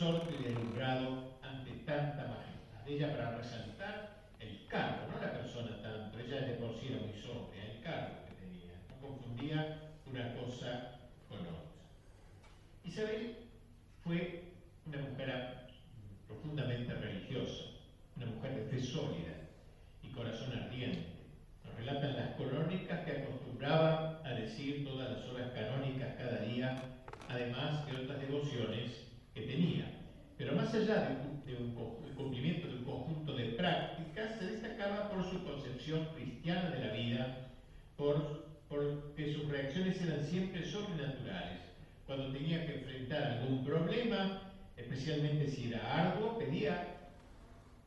absorto 0.00 0.34
y 0.34 0.44
deslumbrado 0.44 1.36
ante 1.42 1.72
tanta 1.84 2.26
majestad. 2.26 2.88
Ella 2.88 3.12
para 3.12 3.36
resaltar 3.36 4.24
el 4.38 4.66
cargo, 4.66 5.12
no 5.12 5.20
la 5.20 5.34
persona 5.34 5.76
tanto, 5.82 6.18
ella 6.18 6.40
de 6.40 6.54
por 6.54 6.74
sí 6.80 6.86
era 6.88 7.04
muy 7.04 7.20
sobria, 7.20 7.66
el 7.70 7.82
cargo 7.82 8.24
que 8.26 8.34
tenía, 8.46 8.72
no 8.88 9.06
confundía 9.06 9.90
una 10.06 10.34
cosa 10.36 11.00
con 11.28 11.40
otra. 11.40 11.84
Isabel 12.82 13.36
fue 14.02 14.44
una 14.86 14.98
mujer 15.02 15.68
profundamente 16.26 16.94
religiosa, 16.94 17.64
una 18.16 18.26
mujer 18.26 18.54
de 18.54 18.70
fe 18.70 18.82
sólida, 18.82 19.34
corazón 20.16 20.52
ardiente. 20.52 21.08
Nos 21.64 21.74
relatan 21.76 22.16
las 22.16 22.36
crónicas 22.36 23.04
que 23.04 23.22
acostumbraba 23.22 24.20
a 24.24 24.30
decir 24.30 24.84
todas 24.84 25.10
las 25.10 25.26
horas 25.28 25.50
canónicas 25.52 26.14
cada 26.16 26.40
día, 26.40 26.82
además 27.28 27.86
de 27.86 27.96
otras 27.96 28.20
devociones 28.20 29.09
que 29.40 29.46
tenía. 29.46 29.90
Pero 30.36 30.54
más 30.54 30.72
allá 30.74 31.08
de, 31.46 31.56
un, 31.56 31.74
cumplimiento 32.14 32.68
de 32.68 32.76
un 32.76 32.84
conjunto 32.84 33.34
de 33.34 33.44
prácticas, 33.50 34.38
se 34.38 34.46
destacaba 34.46 35.10
por 35.10 35.24
su 35.28 35.42
concepción 35.44 36.08
cristiana 36.14 36.70
de 36.70 36.86
la 36.86 36.92
vida, 36.92 37.50
por, 37.96 38.46
porque 38.68 39.32
sus 39.32 39.48
reacciones 39.48 40.00
eran 40.00 40.24
siempre 40.24 40.64
sobrenaturales. 40.64 41.60
Cuando 42.06 42.32
tenía 42.32 42.66
que 42.66 42.76
enfrentar 42.76 43.22
algún 43.22 43.64
problema, 43.64 44.52
especialmente 44.76 45.48
si 45.48 45.68
era 45.68 46.10
arduo, 46.10 46.38
pedía, 46.38 46.96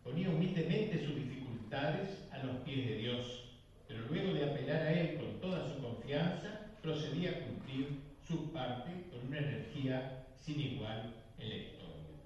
ponía 0.03 0.29
humildemente 0.29 1.05
su 1.05 1.13
dificultad 1.15 1.95
a 2.31 2.43
los 2.43 2.57
pies 2.57 2.87
de 2.87 2.95
Dios, 2.97 3.49
pero 3.87 4.05
luego 4.09 4.33
de 4.33 4.45
apelar 4.45 4.81
a 4.83 4.93
Él 4.93 5.17
con 5.17 5.41
toda 5.41 5.67
su 5.67 5.81
confianza, 5.81 6.59
procedía 6.81 7.31
a 7.31 7.39
cumplir 7.39 7.99
su 8.27 8.51
parte 8.51 8.91
con 9.11 9.27
una 9.27 9.39
energía 9.39 10.25
sin 10.39 10.59
igual 10.59 11.22
historia. 11.37 12.17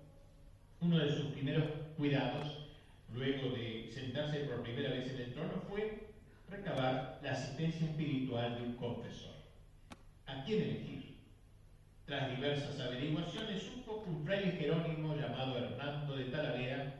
Uno 0.81 0.99
de 0.99 1.11
sus 1.11 1.25
primeros 1.27 1.65
cuidados, 1.97 2.69
luego 3.13 3.49
de 3.49 3.89
sentarse 3.93 4.39
por 4.41 4.63
primera 4.63 4.91
vez 4.91 5.09
en 5.11 5.21
el 5.21 5.33
trono, 5.33 5.61
fue 5.67 6.07
recabar 6.49 7.19
la 7.23 7.31
asistencia 7.31 7.87
espiritual 7.87 8.55
de 8.55 8.63
un 8.63 8.73
confesor. 8.75 9.35
¿A 10.25 10.43
quién 10.43 10.61
elegir? 10.61 11.17
Tras 12.05 12.35
diversas 12.35 12.79
averiguaciones, 12.79 13.63
supo 13.63 14.03
que 14.03 14.09
un 14.09 14.23
fraile 14.23 14.51
jerónimo 14.51 15.15
llamado 15.15 15.57
Hernando 15.57 16.15
de 16.15 16.25
Talavera 16.25 16.97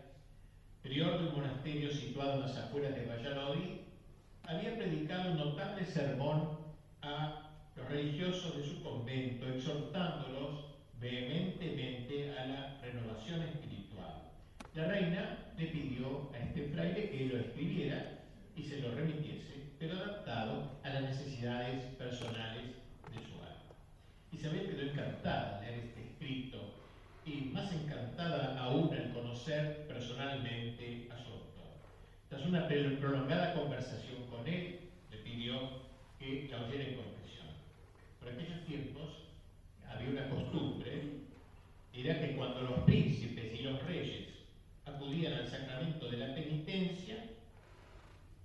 prior 0.88 1.20
de 1.20 1.28
un 1.28 1.36
monasterio 1.36 1.92
situado 1.92 2.36
en 2.36 2.42
las 2.42 2.58
afueras 2.58 2.96
de 2.96 3.06
Valladolid, 3.06 3.82
había 4.44 4.78
predicado 4.78 5.32
un 5.32 5.38
notable 5.38 5.86
sermón 5.86 6.58
a 7.02 7.52
los 7.76 7.90
religiosos 7.90 8.58
de 8.58 8.64
su 8.64 8.82
convento, 8.82 9.48
exhortándolos 9.50 10.77
vehementemente 11.00 12.36
a 12.38 12.46
la 12.46 12.82
renovación 12.82 13.44
espiritual. 13.44 14.32
La 14.74 14.88
reina 14.88 15.38
le 15.58 15.68
pidió 15.68 16.32
a 16.34 16.40
este 16.40 16.70
fraile 16.70 17.10
que 17.10 17.26
lo 17.26 17.38
escribiera 17.40 18.20
y 18.56 18.64
se 18.64 18.82
lo 18.82 18.94
remitiese, 18.96 19.72
pero 19.80 19.96
adaptado 19.96 20.80
a 20.84 20.90
las 20.90 21.04
necesidades 21.04 21.84
personales 21.96 22.64
de 23.12 23.20
su 23.26 23.34
alma. 23.36 23.76
Isabel 24.32 24.68
quedó 24.68 24.82
encantada 24.82 25.58
al 25.58 25.66
leer 25.66 25.80
este 25.86 26.02
escrito 26.02 26.74
y 27.26 27.50
más 27.54 27.72
encantada 27.74 28.60
aún 28.60 28.94
al 28.94 29.14
conocer 29.14 29.86
personalmente 29.88 31.08
a 31.12 31.18
su 31.18 31.32
autor. 31.32 31.78
Tras 32.30 32.46
una 32.46 32.68
prolongada 32.68 33.54
conversación 33.54 34.26
con 34.30 34.48
él, 34.48 34.80
le 35.12 35.18
pidió 35.18 35.86
que 36.18 36.48
la 36.50 36.64
oyera 36.66 36.84
en 36.84 36.96
confesión. 36.96 37.48
Por 38.20 38.30
aquellos 38.30 38.66
tiempos 38.66 39.27
había 39.90 40.10
una 40.10 40.30
costumbre, 40.30 41.02
era 41.94 42.20
que 42.20 42.36
cuando 42.36 42.62
los 42.62 42.80
príncipes 42.82 43.60
y 43.60 43.64
los 43.64 43.82
reyes 43.84 44.28
acudían 44.86 45.34
al 45.34 45.48
sacramento 45.48 46.10
de 46.10 46.18
la 46.18 46.36
penitencia, 46.36 47.26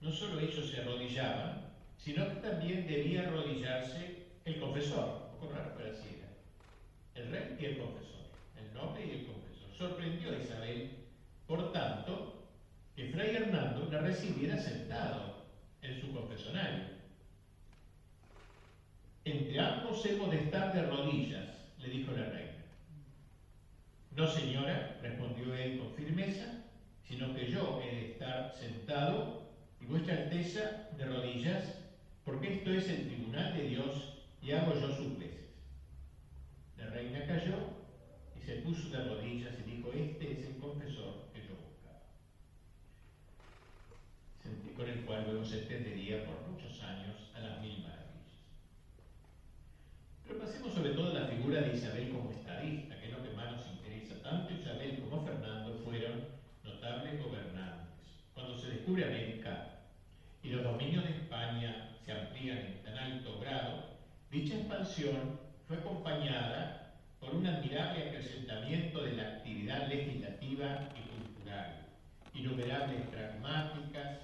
no 0.00 0.10
solo 0.10 0.40
ellos 0.40 0.70
se 0.70 0.80
arrodillaban, 0.80 1.70
sino 1.98 2.28
que 2.28 2.48
también 2.48 2.86
debía 2.86 3.22
arrodillarse 3.22 4.26
el 4.44 4.58
confesor, 4.58 5.30
un 5.34 5.38
poco 5.38 5.52
raro, 5.52 5.74
pero 5.76 5.92
así 5.92 6.08
era. 6.18 6.28
El 7.14 7.30
rey 7.30 7.56
y 7.60 7.64
el 7.66 7.78
confesor, 7.78 8.26
el 8.58 8.74
noble 8.74 9.06
y 9.06 9.10
el 9.10 9.26
confesor. 9.26 9.70
Sorprendió 9.76 10.32
a 10.32 10.42
Isabel, 10.42 10.90
por 11.46 11.72
tanto, 11.72 12.42
que 12.96 13.10
Fray 13.10 13.36
Hernando 13.36 13.88
la 13.90 14.00
recibiera 14.00 14.58
sentado 14.58 15.44
en 15.82 16.00
su 16.00 16.12
confesonario. 16.12 16.91
Entre 19.24 19.60
ambos 19.60 20.04
hemos 20.04 20.30
de 20.32 20.38
estar 20.38 20.72
de 20.74 20.82
rodillas, 20.82 21.48
le 21.78 21.88
dijo 21.88 22.10
la 22.10 22.24
reina. 22.24 22.64
No, 24.16 24.26
señora, 24.26 24.98
respondió 25.00 25.54
él 25.54 25.78
con 25.78 25.94
firmeza, 25.94 26.64
sino 27.06 27.32
que 27.34 27.50
yo 27.50 27.80
he 27.82 27.94
de 27.94 28.12
estar 28.12 28.52
sentado 28.52 29.42
y 29.80 29.86
vuestra 29.86 30.14
Alteza 30.14 30.88
de 30.96 31.04
rodillas, 31.04 31.78
porque 32.24 32.54
esto 32.54 32.72
es 32.72 32.88
el 32.88 33.06
tribunal 33.06 33.56
de 33.56 33.68
Dios 33.68 34.24
y 34.42 34.50
hago 34.50 34.74
yo 34.74 34.88
sus 34.88 35.16
veces. 35.18 35.50
La 36.76 36.86
reina 36.86 37.24
cayó 37.24 37.58
y 38.36 38.44
se 38.44 38.56
puso 38.56 38.90
de 38.90 39.04
rodillas 39.04 39.54
y 39.60 39.70
dijo, 39.70 39.92
este 39.92 40.32
es 40.32 40.46
el 40.46 40.56
confesor 40.56 41.28
que 41.32 41.42
yo 41.42 41.54
buscaba. 41.54 42.02
Con 44.76 44.88
el 44.88 45.04
cual 45.04 45.24
luego 45.28 45.44
se 45.44 45.58
extendería 45.58 46.24
por 46.24 46.40
muchos 46.48 46.82
años 46.82 47.30
a 47.36 47.40
las 47.40 47.60
mil. 47.60 47.81
Pero 50.32 50.46
pasemos 50.46 50.72
sobre 50.72 50.90
todo 50.94 51.10
a 51.10 51.20
la 51.20 51.26
figura 51.26 51.60
de 51.60 51.76
Isabel 51.76 52.08
como 52.08 52.30
estadista, 52.30 52.98
que 52.98 53.06
es 53.06 53.12
lo 53.12 53.22
que 53.22 53.36
más 53.36 53.52
nos 53.52 53.66
interesa. 53.66 54.14
Tanto 54.22 54.54
Isabel 54.54 54.98
como 55.00 55.26
Fernando 55.26 55.78
fueron 55.84 56.24
notables 56.64 57.22
gobernantes. 57.22 58.06
Cuando 58.32 58.56
se 58.56 58.70
descubre 58.70 59.04
América 59.04 59.80
y 60.42 60.48
los 60.48 60.64
dominios 60.64 61.04
de 61.04 61.10
España 61.10 61.90
se 62.06 62.12
amplían 62.12 62.58
en 62.58 62.82
tan 62.82 62.96
alto 62.96 63.40
grado, 63.40 63.90
dicha 64.30 64.56
expansión 64.56 65.38
fue 65.68 65.76
acompañada 65.76 66.94
por 67.20 67.34
un 67.34 67.46
admirable 67.46 68.08
acrecentamiento 68.08 69.02
de 69.02 69.12
la 69.12 69.22
actividad 69.34 69.86
legislativa 69.88 70.88
y 70.96 71.10
cultural, 71.10 71.88
innumerables 72.32 73.02
pragmáticas, 73.08 74.18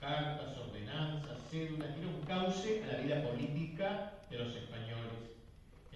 cartas, 0.00 0.56
ordenanzas, 0.56 1.38
cédulas, 1.50 1.90
un 1.98 2.24
cauce 2.24 2.82
a 2.84 2.94
la 2.94 2.98
vida 3.00 3.22
política 3.22 4.12
de 4.30 4.38
los 4.38 4.56
españoles. 4.56 5.33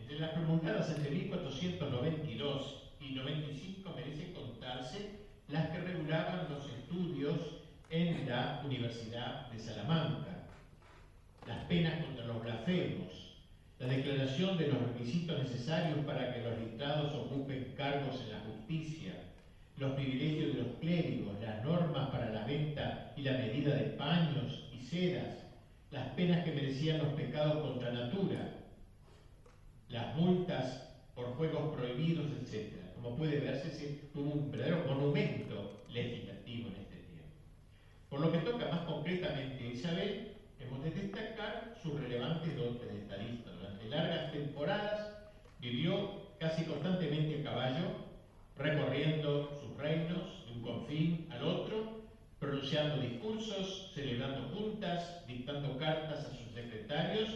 Entre 0.09 0.27
las 0.27 0.31
promulgadas 0.31 0.89
entre 0.89 1.11
1492 1.11 2.83
y 2.99 3.13
95 3.13 3.93
merece 3.95 4.33
contarse 4.33 5.19
las 5.49 5.69
que 5.69 5.81
regulaban 5.81 6.49
los 6.49 6.65
estudios 6.65 7.37
en 7.91 8.27
la 8.27 8.63
Universidad 8.65 9.51
de 9.51 9.59
Salamanca, 9.59 10.47
las 11.47 11.59
penas 11.65 12.03
contra 12.03 12.25
los 12.25 12.43
blasfemos, 12.43 13.37
la 13.79 13.87
declaración 13.87 14.57
de 14.57 14.69
los 14.69 14.81
requisitos 14.81 15.43
necesarios 15.43 15.99
para 16.07 16.33
que 16.33 16.41
los 16.41 16.59
listados 16.59 17.13
ocupen 17.13 17.75
cargos 17.77 18.19
en 18.23 18.33
la 18.33 18.41
justicia, 18.41 19.13
los 19.77 19.93
privilegios 19.93 20.55
de 20.55 20.63
los 20.63 20.73
clérigos, 20.81 21.39
las 21.43 21.63
normas 21.63 22.09
para 22.09 22.31
la 22.31 22.47
venta 22.47 23.13
y 23.15 23.21
la 23.21 23.33
medida 23.33 23.75
de 23.75 23.91
paños 23.91 24.71
y 24.73 24.83
sedas, 24.83 25.45
las 25.91 26.09
penas 26.15 26.47
que 26.47 26.53
merecían 26.53 26.97
los 26.97 27.09
pecados 27.09 27.61
contra 27.61 27.93
natura, 27.93 28.58
las 29.89 30.15
multas 30.17 30.89
por 31.15 31.35
juegos 31.37 31.75
prohibidos, 31.75 32.27
etc. 32.27 32.75
Como 32.95 33.17
puede 33.17 33.41
verse, 33.41 34.01
hubo 34.15 34.31
un 34.31 34.51
verdadero 34.51 34.85
monumento 34.87 35.83
legislativo 35.89 36.69
en 36.69 36.77
este 36.77 36.97
tiempo. 36.97 37.29
Por 38.09 38.21
lo 38.21 38.33
que 38.33 38.39
toca 38.39 38.69
más 38.69 38.81
concretamente 38.81 39.65
a 39.65 39.73
Isabel, 39.73 40.33
hemos 40.61 40.85
de 40.85 40.91
destacar 40.91 41.75
su 41.83 41.97
relevante 41.97 42.55
dote 42.55 42.87
de 42.87 42.99
estadista. 42.99 43.51
Durante 43.51 43.89
largas 43.89 44.33
temporadas 44.33 45.13
vivió 45.61 46.29
casi 46.39 46.65
constantemente 46.65 47.41
a 47.41 47.45
caballo, 47.45 47.87
recorriendo 48.57 49.51
sus 49.61 49.77
reinos 49.77 50.45
de 50.47 50.53
un 50.53 50.63
confín 50.63 51.27
al 51.31 51.43
otro, 51.43 52.03
pronunciando 52.39 53.01
discursos, 53.01 53.91
celebrando 53.95 54.49
juntas, 54.55 55.25
dictando 55.27 55.77
cartas 55.79 56.27
a 56.27 56.31
sus 56.31 56.53
secretarios 56.55 57.29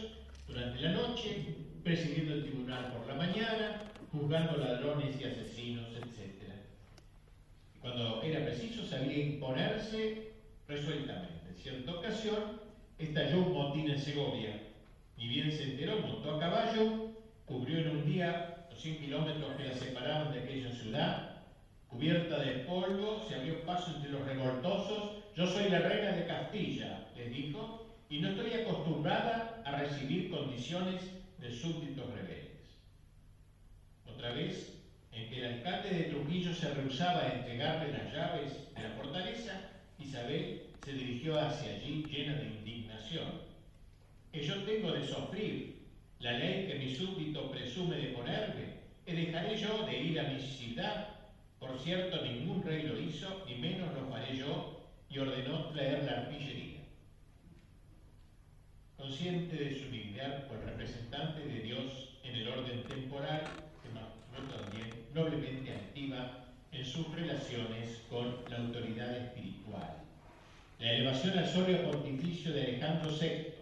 durante 0.47 0.81
la 0.81 0.91
noche, 0.91 1.55
presidiendo 1.83 2.33
el 2.33 2.43
tribunal 2.43 2.93
por 2.93 3.07
la 3.07 3.15
mañana, 3.15 3.81
juzgando 4.11 4.57
ladrones 4.57 5.19
y 5.19 5.25
asesinos, 5.25 5.89
etc. 5.97 6.51
Cuando 7.81 8.21
era 8.23 8.45
preciso 8.45 8.85
sabía 8.85 9.17
imponerse 9.17 10.31
resueltamente. 10.67 11.49
En 11.49 11.55
cierta 11.55 11.93
ocasión 11.93 12.61
estalló 12.97 13.39
un 13.39 13.53
motín 13.53 13.89
en 13.89 13.99
Segovia. 13.99 14.61
Ni 15.17 15.27
bien 15.27 15.51
se 15.51 15.63
enteró, 15.63 15.99
montó 15.99 16.35
a 16.35 16.39
caballo, 16.39 17.09
cubrió 17.45 17.79
en 17.79 17.89
un 17.89 18.05
día 18.05 18.67
los 18.69 18.79
100 18.79 18.99
kilómetros 18.99 19.55
que 19.57 19.65
la 19.65 19.73
separaban 19.73 20.33
de 20.33 20.39
aquella 20.39 20.71
ciudad, 20.71 21.41
cubierta 21.89 22.39
de 22.39 22.59
polvo, 22.59 23.23
se 23.27 23.35
abrió 23.35 23.63
paso 23.65 23.91
entre 23.95 24.11
los 24.11 24.25
revoltosos. 24.25 25.23
Yo 25.35 25.45
soy 25.47 25.69
la 25.69 25.79
reina 25.79 26.13
de 26.13 26.25
Castilla, 26.25 27.07
les 27.15 27.29
dijo, 27.29 27.87
y 28.09 28.19
no 28.19 28.29
estoy 28.29 28.53
acostumbrada 28.53 29.61
a 29.65 29.77
recibir 29.77 30.29
condiciones 30.29 31.22
de 31.43 31.51
súbditos 31.51 32.09
rebeldes. 32.09 32.79
Otra 34.07 34.31
vez, 34.31 34.79
en 35.11 35.29
que 35.29 35.39
el 35.39 35.55
alcalde 35.55 35.89
de 35.89 36.03
Trujillo 36.03 36.53
se 36.53 36.73
rehusaba 36.73 37.19
a 37.19 37.33
entregarle 37.33 37.91
las 37.91 38.13
llaves 38.13 38.73
de 38.73 38.81
la 38.81 38.89
fortaleza, 38.91 39.69
Isabel 39.99 40.61
se 40.85 40.93
dirigió 40.93 41.37
hacia 41.37 41.73
allí 41.73 42.05
llena 42.09 42.35
de 42.35 42.45
indignación. 42.45 43.41
Que 44.31 44.41
yo 44.41 44.63
tengo 44.63 44.93
de 44.93 45.05
sufrir 45.05 45.83
la 46.19 46.31
ley 46.31 46.65
que 46.65 46.79
mi 46.79 46.95
súbdito 46.95 47.51
presume 47.51 47.97
de 47.97 48.13
ponerme, 48.13 48.63
¿que 49.05 49.13
dejaré 49.13 49.57
yo 49.57 49.85
de 49.85 49.99
ir 50.01 50.19
a 50.21 50.29
mi 50.29 50.39
ciudad? 50.39 51.09
Por 51.59 51.77
cierto, 51.77 52.23
ningún 52.23 52.63
rey 52.63 52.83
lo 52.83 52.97
hizo, 52.97 53.43
ni 53.45 53.55
menos 53.55 53.93
lo 53.93 54.07
faré 54.07 54.37
yo, 54.37 54.81
y 55.09 55.19
ordenó 55.19 55.65
traer 55.67 56.05
la 56.05 56.21
artillería. 56.21 56.72
Consciente 59.03 59.57
de 59.57 59.77
su 59.77 59.91
dignidad 59.91 60.47
por 60.47 60.63
representante 60.63 61.45
de 61.45 61.59
Dios 61.59 62.15
en 62.23 62.35
el 62.35 62.47
orden 62.47 62.83
temporal, 62.83 63.41
se 63.81 64.57
también 64.57 64.89
noblemente 65.13 65.73
activa 65.73 66.45
en 66.71 66.85
sus 66.85 67.13
relaciones 67.13 68.01
con 68.09 68.33
la 68.49 68.59
autoridad 68.59 69.13
espiritual. 69.17 69.97
La 70.79 70.93
elevación 70.93 71.37
al 71.37 71.49
solio 71.49 71.91
pontificio 71.91 72.53
de 72.53 72.61
Alejandro 72.61 73.11
VI, 73.11 73.55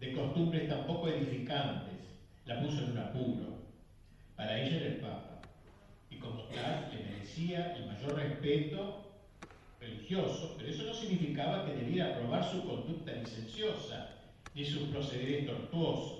de 0.00 0.12
costumbres 0.12 0.68
tan 0.68 0.84
poco 0.88 1.06
edificantes, 1.06 2.18
la 2.46 2.60
puso 2.60 2.82
en 2.82 2.90
un 2.90 2.98
apuro. 2.98 3.46
Para 4.34 4.60
ella 4.60 4.76
era 4.76 4.86
el 4.86 4.96
Papa, 4.96 5.40
y 6.10 6.16
como 6.16 6.42
tal 6.46 6.90
le 6.92 7.04
merecía 7.04 7.76
el 7.76 7.86
mayor 7.86 8.16
respeto 8.16 9.08
religioso, 9.78 10.56
pero 10.58 10.68
eso 10.68 10.82
no 10.82 10.94
significaba 10.94 11.64
que 11.64 11.76
debiera 11.76 12.08
aprobar 12.08 12.42
su 12.50 12.64
conducta 12.64 13.12
licenciosa 13.12 14.16
ni 14.54 14.64
sus 14.64 14.88
procederes 14.88 15.46
tortuosos. 15.46 16.18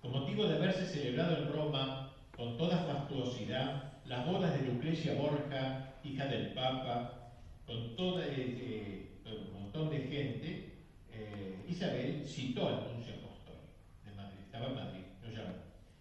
Con 0.00 0.12
motivo 0.12 0.46
de 0.46 0.56
haberse 0.56 0.86
celebrado 0.86 1.36
en 1.36 1.52
Roma 1.52 2.12
con 2.34 2.56
toda 2.56 2.78
fastuosidad 2.78 3.90
las 4.06 4.26
bodas 4.26 4.58
de 4.58 4.66
Lucrecia 4.66 5.14
Borja, 5.14 5.94
hija 6.02 6.26
del 6.26 6.54
Papa, 6.54 7.32
con 7.66 7.94
todo 7.96 8.20
eh, 8.22 9.08
un 9.26 9.62
montón 9.62 9.90
de 9.90 10.00
gente, 10.00 10.72
eh, 11.12 11.64
Isabel 11.68 12.24
citó 12.26 12.66
al 12.66 12.92
nuncio 12.92 13.14
apostólico 13.14 13.68
de 14.04 14.12
Madrid, 14.12 14.40
estaba 14.44 14.66
en 14.66 14.74
Madrid, 14.74 15.02
lo 15.22 15.30
llamó 15.30 15.54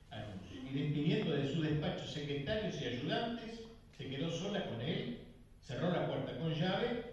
anuncio. 0.10 0.58
Y 0.58 0.74
despidiendo 0.74 1.34
de 1.34 1.54
su 1.54 1.62
despacho 1.62 2.08
secretarios 2.08 2.82
y 2.82 2.86
ayudantes, 2.86 3.60
se 3.96 4.10
quedó 4.10 4.32
sola 4.32 4.66
con 4.66 4.82
él, 4.82 5.20
cerró 5.62 5.92
la 5.92 6.08
puerta 6.08 6.38
con 6.38 6.54
llave, 6.54 7.04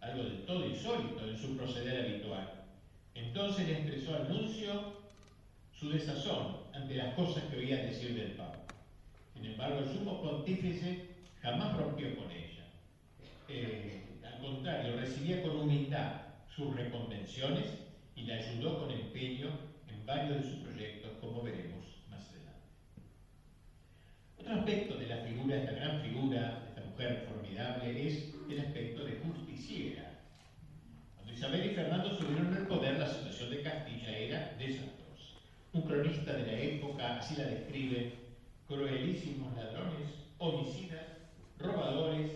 algo 0.00 0.22
del 0.22 0.46
todo 0.46 0.66
insólito 0.66 1.28
en 1.28 1.36
su 1.36 1.56
proceder 1.56 2.06
habitual. 2.06 2.55
Entonces 3.26 3.66
le 3.66 3.72
expresó 3.74 4.14
al 4.16 4.28
nuncio 4.28 4.92
su 5.72 5.90
desazón 5.90 6.56
ante 6.72 6.94
las 6.94 7.14
cosas 7.14 7.44
que 7.44 7.58
oía 7.58 7.84
decir 7.84 8.14
del 8.14 8.32
Papa. 8.32 8.58
Sin 9.34 9.44
embargo, 9.44 9.80
el 9.80 9.88
sumo 9.88 10.22
pontífice 10.22 11.08
jamás 11.42 11.76
rompió 11.76 12.16
con 12.16 12.30
ella. 12.30 12.64
Eh, 13.48 14.02
al 14.24 14.40
contrario, 14.40 14.96
recibía 14.96 15.42
con 15.42 15.56
humildad 15.56 16.22
sus 16.54 16.74
reconvenciones 16.74 17.66
y 18.14 18.22
le 18.22 18.34
ayudó 18.34 18.80
con 18.80 18.90
empeño 18.90 19.48
en 19.88 20.06
varios 20.06 20.38
de 20.38 20.50
sus 20.50 20.58
proyectos, 20.60 21.12
como 21.20 21.42
veremos 21.42 21.84
más 22.08 22.30
adelante. 22.30 22.68
Otro 24.38 24.54
aspecto 24.54 24.96
de 24.96 25.06
la 25.06 25.18
figura, 25.18 25.56
esta 25.56 25.72
gran 25.72 26.00
figura, 26.00 26.64
esta 26.68 26.88
mujer 26.88 27.26
formidable, 27.28 28.06
es 28.06 28.34
el 28.48 28.60
aspecto 28.60 29.04
de 29.04 29.18
justiciera. 29.18 30.12
Cuando 31.14 31.32
Isabel 31.32 31.70
y 31.70 31.74
Fernando 31.74 32.16
subieron 32.16 32.54
al 32.54 32.66
poder, 32.66 32.98
la 32.98 33.08
situación 33.08 33.50
de 33.50 33.62
Castilla 33.62 34.16
era 34.16 34.54
desastrosa. 34.58 34.96
Un 35.76 35.82
cronista 35.82 36.32
de 36.32 36.46
la 36.46 36.58
época 36.58 37.18
así 37.18 37.36
la 37.36 37.44
describe, 37.48 38.14
cruelísimos 38.66 39.54
ladrones, 39.54 40.08
homicidas, 40.38 41.04
robadores, 41.58 42.30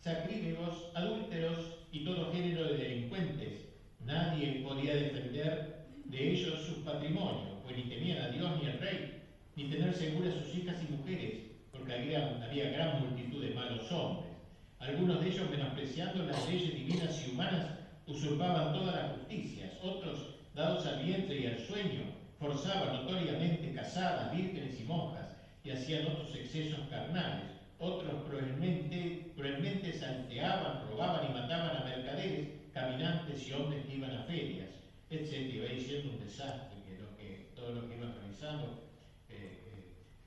sacrílegos, 0.00 0.90
adúlteros 0.94 1.84
y 1.92 2.02
todo 2.06 2.32
género 2.32 2.64
de 2.64 2.78
delincuentes. 2.78 3.66
Nadie 4.06 4.62
podía 4.66 4.94
defender 4.94 5.84
de 6.06 6.32
ellos 6.32 6.62
sus 6.62 6.78
patrimonios, 6.78 7.60
pues 7.62 7.76
ni 7.76 7.82
temían 7.90 8.22
a 8.22 8.30
Dios 8.30 8.50
ni 8.58 8.70
al 8.70 8.78
rey, 8.78 9.22
ni 9.54 9.64
tener 9.64 9.92
seguras 9.92 10.32
sus 10.36 10.56
hijas 10.56 10.78
y 10.88 10.90
mujeres, 10.90 11.40
porque 11.70 11.92
había, 11.92 12.70
gran 12.70 13.00
multitud 13.02 13.44
de 13.44 13.54
malos 13.54 13.92
hombres. 13.92 14.32
Algunos 14.78 15.20
de 15.20 15.28
ellos, 15.28 15.50
menospreciando 15.50 16.24
las 16.24 16.48
leyes 16.48 16.72
divinas 16.72 17.22
y 17.26 17.32
humanas, 17.32 17.66
usurpaban 18.06 18.72
todas 18.72 18.94
las 18.94 19.12
justicias. 19.12 19.74
Otros, 19.82 20.36
dados 20.54 20.86
al 20.86 21.04
vientre 21.04 21.38
y 21.38 21.46
al 21.48 21.58
sueño, 21.58 22.17
forzaban 22.38 22.92
notoriamente 22.92 23.74
casadas, 23.74 24.34
vírgenes 24.36 24.80
y 24.80 24.84
monjas, 24.84 25.36
y 25.64 25.70
hacían 25.70 26.06
otros 26.06 26.34
excesos 26.34 26.80
carnales 26.88 27.58
otros 27.78 28.24
cruelmente, 28.24 29.32
cruelmente 29.36 29.92
salteaban, 29.92 30.88
robaban 30.88 31.30
y 31.30 31.32
mataban 31.32 31.76
a 31.76 31.84
mercaderes, 31.84 32.48
caminantes 32.74 33.46
y 33.46 33.52
hombres 33.52 33.86
que 33.86 33.96
iban 33.96 34.10
a 34.10 34.24
ferias, 34.24 34.70
etc. 35.10 35.62
Va 35.62 35.72
diciendo 35.72 36.10
un 36.12 36.24
desastre, 36.24 36.78
que, 36.84 37.22
que 37.22 37.50
todo 37.54 37.72
lo 37.74 37.88
que 37.88 37.96
iban 37.96 38.14
realizando, 38.18 38.82
eh, 39.28 39.62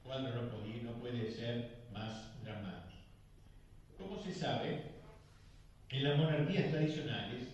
eh, 0.06 0.82
no 0.84 0.92
puede 0.94 1.32
ser 1.32 1.82
más 1.92 2.42
dramático. 2.44 3.04
Como 3.98 4.22
se 4.24 4.34
sabe, 4.34 4.84
en 5.90 6.04
las 6.04 6.18
monarquías 6.18 6.72
tradicionales, 6.72 7.50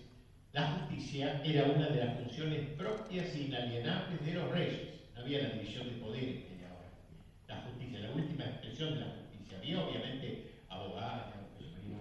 la 0.58 0.72
justicia 0.72 1.39
era 1.46 1.65
una 1.65 1.88
de 1.89 2.04
las 2.04 2.17
funciones 2.17 2.65
propias 2.76 3.28
e 3.36 3.41
inalienables 3.41 4.26
de 4.26 4.34
los 4.34 4.50
reyes. 4.50 4.89
No 5.13 5.22
había 5.22 5.43
la 5.43 5.50
división 5.50 5.88
de 5.88 6.02
poderes 6.02 6.46
que 6.46 6.56
hay 6.56 6.65
ahora. 6.65 6.89
La 7.48 7.62
justicia, 7.62 8.00
la 8.00 8.12
última 8.12 8.46
expresión 8.46 8.96
de 8.96 9.00
la 9.02 9.06
justicia 9.06 9.60
había 9.60 9.86
obviamente 9.86 10.56
abogados, 10.67 11.26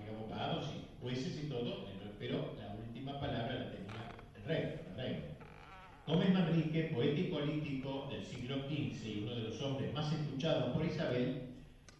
abogados 0.09 0.71
y 0.75 1.03
jueces 1.03 1.39
y 1.45 1.51
todo, 1.51 1.85
pero 2.19 2.55
la 2.59 2.75
última 2.77 3.21
palabra 3.21 3.57
la 3.57 3.71
tenía 3.73 4.09
el 4.37 4.45
rey, 4.45 4.81
el 4.89 4.97
rey. 4.97 5.25
Gómez 6.07 6.33
Manrique, 6.33 6.85
poeta 6.95 7.21
y 7.21 7.25
político 7.25 8.09
del 8.11 8.25
siglo 8.25 8.57
XV 8.71 9.07
y 9.07 9.21
uno 9.23 9.35
de 9.35 9.43
los 9.51 9.61
hombres 9.61 9.93
más 9.93 10.11
escuchados 10.15 10.73
por 10.73 10.83
Isabel, 10.83 11.43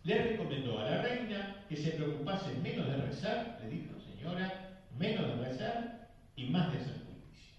le 0.05 0.23
recomendó 0.23 0.79
a 0.79 0.91
la 0.91 1.03
reina 1.03 1.65
que 1.69 1.77
se 1.77 1.91
preocupase 1.91 2.55
menos 2.63 2.87
de 2.87 2.97
rezar, 2.97 3.59
le 3.63 3.69
dijo, 3.69 3.93
señora, 4.01 4.81
menos 4.99 5.27
de 5.27 5.49
rezar 5.49 6.06
y 6.37 6.45
más 6.47 6.73
de 6.73 6.79
hacer 6.79 6.95
justicia. 7.07 7.59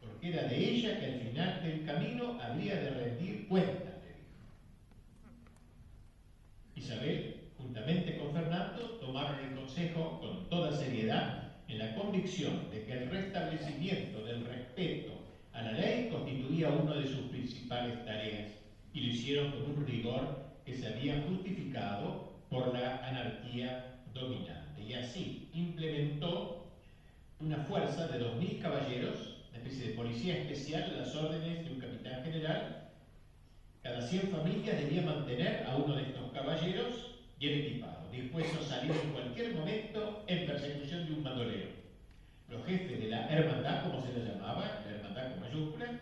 Porque 0.00 0.28
era 0.28 0.44
de 0.44 0.56
ella 0.56 1.00
que 1.00 1.06
al 1.06 1.20
final 1.20 1.62
del 1.62 1.84
camino 1.84 2.40
habría 2.40 2.76
de 2.76 2.90
rendir 2.90 3.48
cuenta 3.48 3.96
Isabel, 6.76 7.40
juntamente 7.56 8.16
con 8.18 8.32
Fernando, 8.32 8.98
tomaron 9.00 9.40
el 9.40 9.56
consejo 9.56 10.20
con 10.20 10.48
toda 10.48 10.70
seriedad 10.70 11.54
en 11.66 11.78
la 11.78 11.96
convicción 11.96 12.70
de 12.70 12.84
que 12.84 12.92
el 12.92 13.10
restablecimiento 13.10 14.24
del 14.24 14.44
respeto 14.44 15.12
a 15.52 15.62
la 15.62 15.72
ley 15.72 16.08
constituía 16.10 16.68
una 16.68 16.94
de 16.94 17.08
sus 17.08 17.22
principales 17.30 18.04
tareas 18.04 18.52
y 18.92 19.00
lo 19.00 19.12
hicieron 19.12 19.50
con 19.50 19.62
un 19.62 19.86
rigor 19.86 20.44
que 20.64 20.76
se 20.76 20.86
había 20.86 21.22
justificado 21.22 22.34
por 22.50 22.72
la 22.72 23.04
anarquía 23.08 24.02
dominante. 24.12 24.82
Y 24.82 24.92
así 24.92 25.48
implementó 25.54 26.65
una 27.40 27.58
fuerza 27.58 28.08
de 28.08 28.20
2.000 28.20 28.62
caballeros, 28.62 29.36
una 29.50 29.58
especie 29.58 29.88
de 29.88 29.94
policía 29.94 30.38
especial 30.38 30.84
a 30.84 31.00
las 31.00 31.14
órdenes 31.14 31.64
de 31.64 31.70
un 31.70 31.80
capitán 31.80 32.24
general, 32.24 32.90
cada 33.82 34.00
100 34.00 34.28
familias 34.28 34.78
debía 34.78 35.02
mantener 35.02 35.64
a 35.66 35.76
uno 35.76 35.96
de 35.96 36.02
estos 36.02 36.32
caballeros 36.32 37.16
bien 37.38 37.60
equipado, 37.60 38.10
dispuesto 38.10 38.58
a 38.58 38.64
salir 38.64 38.90
en 38.90 39.10
cualquier 39.10 39.54
momento 39.54 40.24
en 40.26 40.46
persecución 40.46 41.06
de 41.06 41.12
un 41.12 41.24
bandolero. 41.24 41.68
Los 42.48 42.64
jefes 42.64 43.00
de 43.00 43.08
la 43.08 43.28
hermandad, 43.28 43.82
como 43.84 44.00
se 44.00 44.12
le 44.12 44.24
llamaba, 44.24 44.82
la 44.86 44.96
hermandad 44.96 45.32
con 45.32 45.40
mayúscula, 45.40 46.00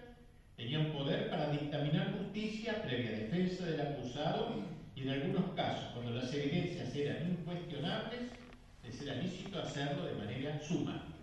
tenían 0.56 0.92
poder 0.92 1.28
para 1.28 1.50
dictaminar 1.50 2.14
justicia 2.16 2.80
previa 2.82 3.10
defensa 3.10 3.66
del 3.66 3.80
acusado 3.80 4.62
y 4.94 5.02
en 5.02 5.10
algunos 5.10 5.50
casos, 5.56 5.90
cuando 5.92 6.12
las 6.12 6.32
evidencias 6.32 6.94
eran 6.94 7.28
incuestionables, 7.28 8.20
les 8.84 9.02
era 9.02 9.16
lícito 9.16 9.58
hacerlo 9.58 10.04
de 10.04 10.14
manera 10.14 10.60
suma. 10.60 11.13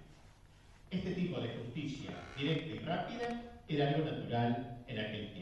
Este 0.92 1.12
tipo 1.14 1.40
de 1.40 1.50
justicia 1.50 2.12
directa 2.38 2.76
y 2.76 2.80
rápida 2.80 3.42
era 3.68 3.88
algo 3.90 4.06
natural 4.06 4.84
en 4.88 5.00
aquel 5.00 5.34
tiempo 5.34 5.42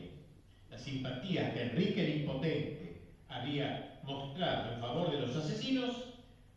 la 0.70 0.78
simpatía 0.78 1.54
que 1.54 1.64
Enrique 1.64 2.04
el 2.04 2.22
Impotente 2.22 3.02
había 3.28 4.00
mostrado 4.04 4.74
en 4.74 4.80
favor 4.80 5.12
de 5.12 5.20
los 5.20 5.36
asesinos, 5.36 5.96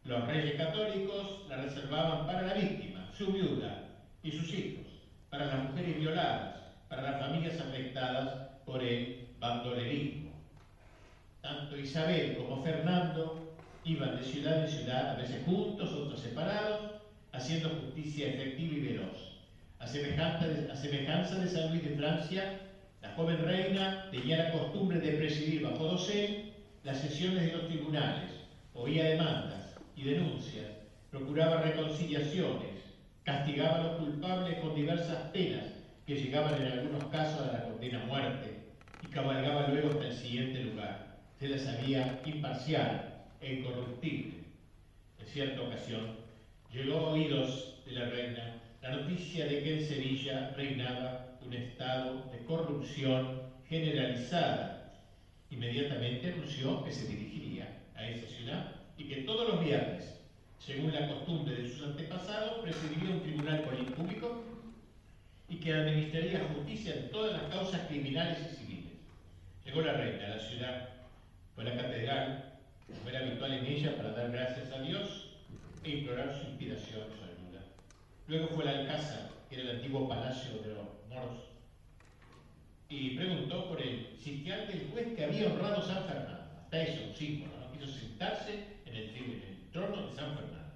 los 0.05 0.27
reyes 0.27 0.55
católicos 0.57 1.47
la 1.49 1.57
reservaban 1.57 2.27
para 2.27 2.43
la 2.43 2.55
víctima, 2.55 3.11
su 3.17 3.33
viuda 3.33 3.85
y 4.23 4.31
sus 4.31 4.53
hijos, 4.53 4.87
para 5.31 5.47
las 5.47 5.65
mujeres 5.65 5.99
violadas, 5.99 6.57
para 6.89 7.03
las 7.03 7.21
familias 7.21 7.61
afectadas 7.61 8.35
por 8.65 8.83
el 8.83 9.29
bandolerismo. 9.39 10.33
Tanto 11.41 11.79
Isabel 11.79 12.37
como 12.37 12.63
Fernando 12.63 13.55
iban 13.85 14.17
de 14.17 14.23
ciudad 14.23 14.65
en 14.65 14.71
ciudad, 14.71 15.11
a 15.11 15.15
veces 15.17 15.45
juntos, 15.45 15.93
otros 15.93 16.21
separados, 16.21 16.92
haciendo 17.33 17.71
justicia 17.71 18.29
efectiva 18.29 18.75
y 18.77 18.81
veloz. 18.81 19.33
A 19.79 19.87
semejanza 19.87 20.47
de, 20.47 20.71
a 20.71 21.41
de 21.41 21.49
San 21.49 21.71
Luis 21.71 21.83
de 21.83 21.97
Francia, 21.97 22.61
la 23.01 23.11
joven 23.15 23.45
reina 23.45 24.09
tenía 24.11 24.45
la 24.45 24.53
costumbre 24.53 25.01
de 25.01 25.13
presidir 25.13 25.63
bajo 25.63 25.85
dosel 25.85 26.53
las 26.85 27.01
sesiones 27.01 27.47
de 27.47 27.53
los 27.53 27.67
tribunales, 27.67 28.31
oía 28.75 29.05
demandas 29.05 29.75
y 29.97 30.05
denuncias, 30.05 30.67
procuraba 31.11 31.63
reconciliaciones, 31.63 32.83
castigaba 33.25 33.77
a 33.77 33.83
los 33.85 33.97
culpables 33.97 34.59
con 34.59 34.75
diversas 34.75 35.31
penas 35.33 35.65
que 36.07 36.17
llegaban 36.17 36.61
en 36.61 36.73
algunos 36.73 37.05
casos 37.07 37.49
a 37.49 37.53
la 37.53 37.65
condena 37.65 38.03
a 38.03 38.07
muerte 38.07 38.57
y 39.03 39.07
cabalgaba 39.09 39.69
luego 39.69 39.91
hasta 39.91 40.07
el 40.07 40.15
siguiente 40.15 40.65
lugar. 40.65 41.19
Se 41.39 41.49
la 41.49 41.59
sabía 41.59 42.21
imparcial 42.25 43.25
e 43.41 43.55
incorruptible. 43.55 44.35
En 45.19 45.27
cierta 45.27 45.63
ocasión 45.63 46.22
llegó 46.73 46.99
a 46.99 47.11
oídos 47.11 47.75
de 47.85 47.93
la 47.93 48.07
reina 48.07 48.55
la 48.81 48.91
noticia 48.91 49.47
de 49.47 49.63
que 49.63 49.79
en 49.79 49.87
Sevilla 49.87 50.55
reinaba 50.57 51.37
un 51.45 51.53
estado 51.53 52.31
de 52.33 52.45
corrupción 52.45 53.43
generalizada. 53.69 54.93
Inmediatamente 55.51 56.33
anunció 56.33 56.83
que 56.83 56.91
se 56.91 57.07
dirigiría 57.07 57.79
a 57.95 58.09
esa 58.09 58.27
ciudad 58.27 58.73
y 58.97 59.05
que 59.05 59.23
todos 59.23 59.49
los 59.49 59.65
viernes, 59.65 60.19
según 60.59 60.93
la 60.93 61.09
costumbre 61.09 61.55
de 61.57 61.69
sus 61.69 61.85
antepasados, 61.85 62.63
presidiría 62.63 63.15
un 63.15 63.23
tribunal 63.23 63.61
público 63.97 64.43
y 65.49 65.57
que 65.57 65.75
administraría 65.75 66.49
justicia 66.55 66.95
en 66.95 67.11
todas 67.11 67.33
las 67.33 67.55
causas 67.55 67.87
criminales 67.87 68.39
y 68.51 68.57
civiles. 68.57 68.93
Llegó 69.65 69.83
la 69.83 69.93
reina 69.93 70.27
a 70.27 70.37
la 70.37 70.39
ciudad, 70.39 70.89
fue 71.55 71.65
a 71.65 71.75
la 71.75 71.83
catedral, 71.83 72.55
como 72.87 73.11
era 73.11 73.21
habitual 73.21 73.53
en 73.53 73.67
ella, 73.67 73.97
para 73.97 74.13
dar 74.13 74.33
gracias 74.33 74.73
a 74.73 74.81
Dios 74.81 75.32
e 75.85 75.91
implorar 75.91 76.33
su 76.39 76.49
inspiración, 76.49 77.09
su 77.11 77.25
ayuda. 77.25 77.63
Luego 78.29 78.49
fue 78.49 78.69
al 78.69 78.81
Alcázar, 78.81 79.31
que 79.49 79.57
era 79.57 79.71
el 79.71 79.77
antiguo 79.77 80.09
palacio 80.09 80.63
de 80.63 80.75
los 80.75 80.93
y 82.93 83.17
preguntó 83.17 83.69
por 83.69 83.81
el 83.81 84.15
sitial 84.19 84.67
del 84.67 84.91
juez 84.93 85.17
que 85.17 85.25
había 85.25 85.47
honrado 85.47 85.81
San 85.81 86.05
Fernando. 86.05 86.61
Hasta 86.63 86.83
eso, 86.83 87.09
un 87.09 87.15
símbolo, 87.15 87.53
¿no? 87.59 87.73
Quiso 87.73 87.91
sentarse 87.91 88.65
en 88.85 88.95
el, 88.95 89.71
trono 89.73 90.07
de 90.07 90.13
San 90.13 90.35
Fernando. 90.35 90.75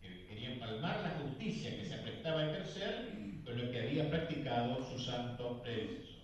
Quería 0.00 0.52
empalmar 0.52 1.00
la 1.02 1.10
justicia 1.20 1.76
que 1.76 1.84
se 1.84 1.94
aprestaba 1.94 2.42
a 2.42 2.50
ejercer 2.52 3.10
con 3.44 3.60
lo 3.60 3.72
que 3.72 3.80
había 3.80 4.08
practicado 4.08 4.88
su 4.88 4.96
santo 5.00 5.60
predecesor. 5.62 6.22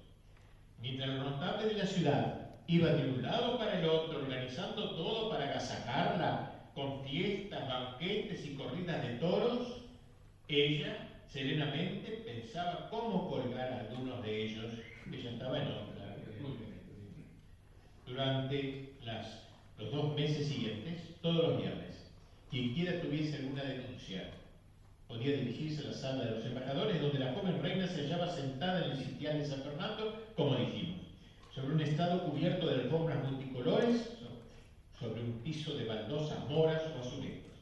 Mientras 0.81 1.09
los 1.09 1.25
notables 1.25 1.67
de 1.67 1.75
la 1.75 1.87
ciudad 1.87 2.51
iban 2.69 2.97
de 2.97 3.09
un 3.09 3.23
lado 3.23 3.59
para 3.59 3.81
el 3.81 3.89
otro, 3.89 4.21
organizando 4.21 4.95
todo 4.95 5.31
para 5.31 5.47
agasajarla 5.47 6.52
con 6.75 7.05
fiestas, 7.05 7.69
banquetes 7.69 8.47
y 8.47 8.55
corridas 8.55 9.07
de 9.07 9.15
toros, 9.15 9.83
ella 10.49 11.09
serenamente 11.27 12.23
pensaba 12.25 12.89
cómo 12.91 13.29
colgar 13.31 13.73
a 13.73 13.81
algunos 13.81 14.23
de 14.23 14.45
ellos, 14.45 14.73
ya 15.11 15.31
estaba 15.31 15.59
en 15.59 15.69
otra. 15.69 16.17
Durante 18.07 18.93
los 19.79 19.91
dos 19.91 20.15
meses 20.15 20.47
siguientes, 20.47 21.17
todos 21.23 21.49
los 21.49 21.59
viernes, 21.59 22.11
quien 22.51 22.75
quiera 22.75 23.01
tuviese 23.01 23.37
alguna 23.37 23.65
denuncia, 23.65 24.31
podía 25.09 25.37
dirigirse 25.37 25.83
a 25.83 25.91
la 25.91 25.95
sala 25.95 26.25
de 26.25 26.31
los 26.33 26.45
embajadores, 26.45 27.01
donde 27.01 27.19
la 27.19 27.33
joven 27.33 27.63
reina 27.63 27.87
se 27.87 28.03
hallaba 28.03 28.29
sentada 28.29 28.85
en 28.85 28.93
el 28.93 28.99
sitial 28.99 29.39
de 29.39 29.47
San 29.47 29.63
Fernando, 29.63 30.23
como 30.37 30.57
dijimos, 30.57 31.01
sobre 31.55 31.75
un 31.75 31.81
estado 31.81 32.25
cubierto 32.31 32.67
de 32.67 32.83
alfombras 32.83 33.31
multicolores 33.31 34.22
sobre 35.03 35.21
un 35.21 35.43
piso 35.43 35.75
de 35.75 35.85
baldosas 35.85 36.49
moras 36.49 36.83
o 36.95 37.01
azulejos. 37.01 37.53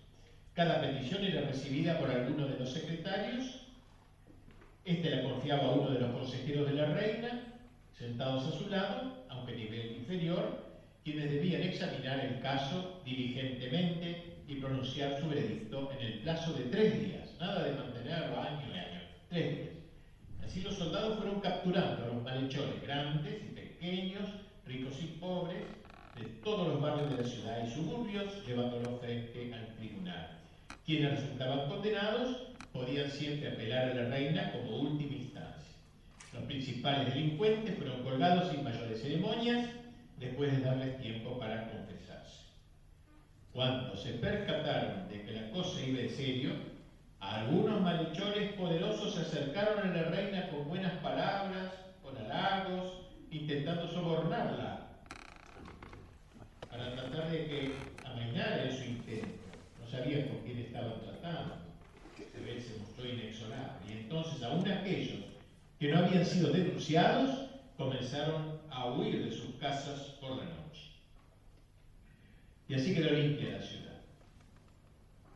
Cada 0.53 0.81
petición 0.81 1.24
era 1.24 1.40
recibida 1.48 1.98
por 1.98 2.11
alguno 2.11 2.46
de 2.46 2.59
los 2.59 2.70
secretarios. 2.70 3.66
Este 4.85 5.09
la 5.11 5.22
confiaba 5.22 5.68
a 5.68 5.72
uno 5.72 5.90
de 5.90 6.00
los 6.00 6.11
consejeros 6.12 6.68
de 6.68 6.74
la 6.74 6.87
reina, 6.87 7.40
sentados 7.98 8.46
a 8.46 8.59
su 8.59 8.68
lado, 8.68 9.24
aunque 9.31 9.57
nivel 9.57 9.96
inferior, 9.96 10.70
quienes 11.03 11.31
debían 11.31 11.62
examinar 11.62 12.20
el 12.20 12.40
caso 12.40 13.00
diligentemente 13.05 14.42
y 14.46 14.57
pronunciar 14.57 15.18
su 15.18 15.29
veredicto 15.29 15.90
en 15.92 16.07
el 16.07 16.18
plazo 16.20 16.53
de 16.53 16.64
tres 16.64 17.00
días, 17.00 17.37
nada 17.40 17.64
de 17.64 17.72
mantenerlo 17.72 18.38
año 18.38 18.66
y 18.68 18.79
año, 18.79 19.00
tres 19.31 19.57
días. 19.57 19.74
Así 20.44 20.61
los 20.61 20.74
soldados 20.74 21.16
fueron 21.16 21.40
capturando 21.40 22.05
a 22.05 22.09
los 22.09 22.22
malhechores 22.22 22.83
grandes 22.83 23.40
y 23.44 23.55
pequeños, 23.55 24.29
ricos 24.66 25.00
y 25.00 25.07
pobres, 25.18 25.79
de 26.20 26.28
todos 26.44 26.68
los 26.68 26.80
barrios 26.83 27.11
de 27.11 27.22
la 27.22 27.28
ciudad 27.28 27.66
y 27.66 27.70
suburbios, 27.70 28.46
llevándolos 28.46 29.00
frente 29.00 29.54
al 29.54 29.74
tribunal. 29.76 30.38
Quienes 30.85 31.12
resultaban 31.12 31.68
condenados 31.68 32.37
podían 32.72 33.11
siempre 33.11 33.48
apelar 33.48 33.90
a 33.90 33.94
la 33.94 34.11
reina 34.11 34.52
como 34.52 34.80
última 34.80 35.14
instancia. 35.14 35.76
Los 36.35 36.44
principales 36.44 37.14
delincuentes 37.14 37.76
fueron 37.76 38.02
colgados 38.02 38.50
sin 38.50 38.62
mayores 38.62 39.00
ceremonias, 39.00 39.70
después 40.18 40.52
de 40.52 40.62
darles 40.62 41.00
tiempo 41.00 41.38
para 41.38 41.70
confesarse. 41.70 42.44
Cuando 43.52 43.96
se 43.96 44.12
percataron 44.14 45.09
de 45.09 45.22
que 45.22 45.33
la 45.33 45.50
cosa 45.50 45.80
iba 45.80 46.00
en 46.00 46.11
serio, 46.11 46.50
algunos 47.18 47.80
malhechores 47.80 48.52
poderosos 48.52 49.14
se 49.14 49.20
acercaron 49.22 49.88
a 49.88 49.94
la 49.94 50.02
reina 50.04 50.50
con 50.50 50.68
buenas 50.68 50.92
palabras, 50.98 51.72
con 52.02 52.16
halagos, 52.16 53.06
intentando 53.30 53.88
sobornarla 53.88 54.79
para 56.80 56.96
tratar 56.96 57.30
de 57.30 57.46
que 57.46 57.72
amainara 58.04 58.70
su 58.74 58.84
intento. 58.84 59.28
No 59.80 59.86
sabían 59.86 60.28
con 60.28 60.38
quién 60.38 60.58
estaban 60.58 61.00
tratando. 61.00 61.56
Se 62.16 62.60
se 62.60 62.78
mostró 62.78 63.06
inexorable. 63.06 63.86
Y 63.88 63.92
entonces 63.92 64.42
aún 64.42 64.66
aquellos 64.66 65.24
que 65.78 65.88
no 65.88 65.98
habían 65.98 66.24
sido 66.24 66.50
denunciados 66.52 67.50
comenzaron 67.76 68.60
a 68.70 68.86
huir 68.86 69.24
de 69.24 69.30
sus 69.30 69.54
casas 69.56 70.16
por 70.20 70.30
la 70.30 70.44
noche. 70.44 70.92
Y 72.68 72.74
así 72.74 72.94
quedó 72.94 73.10
limpia 73.10 73.58
la 73.58 73.62
ciudad. 73.62 74.00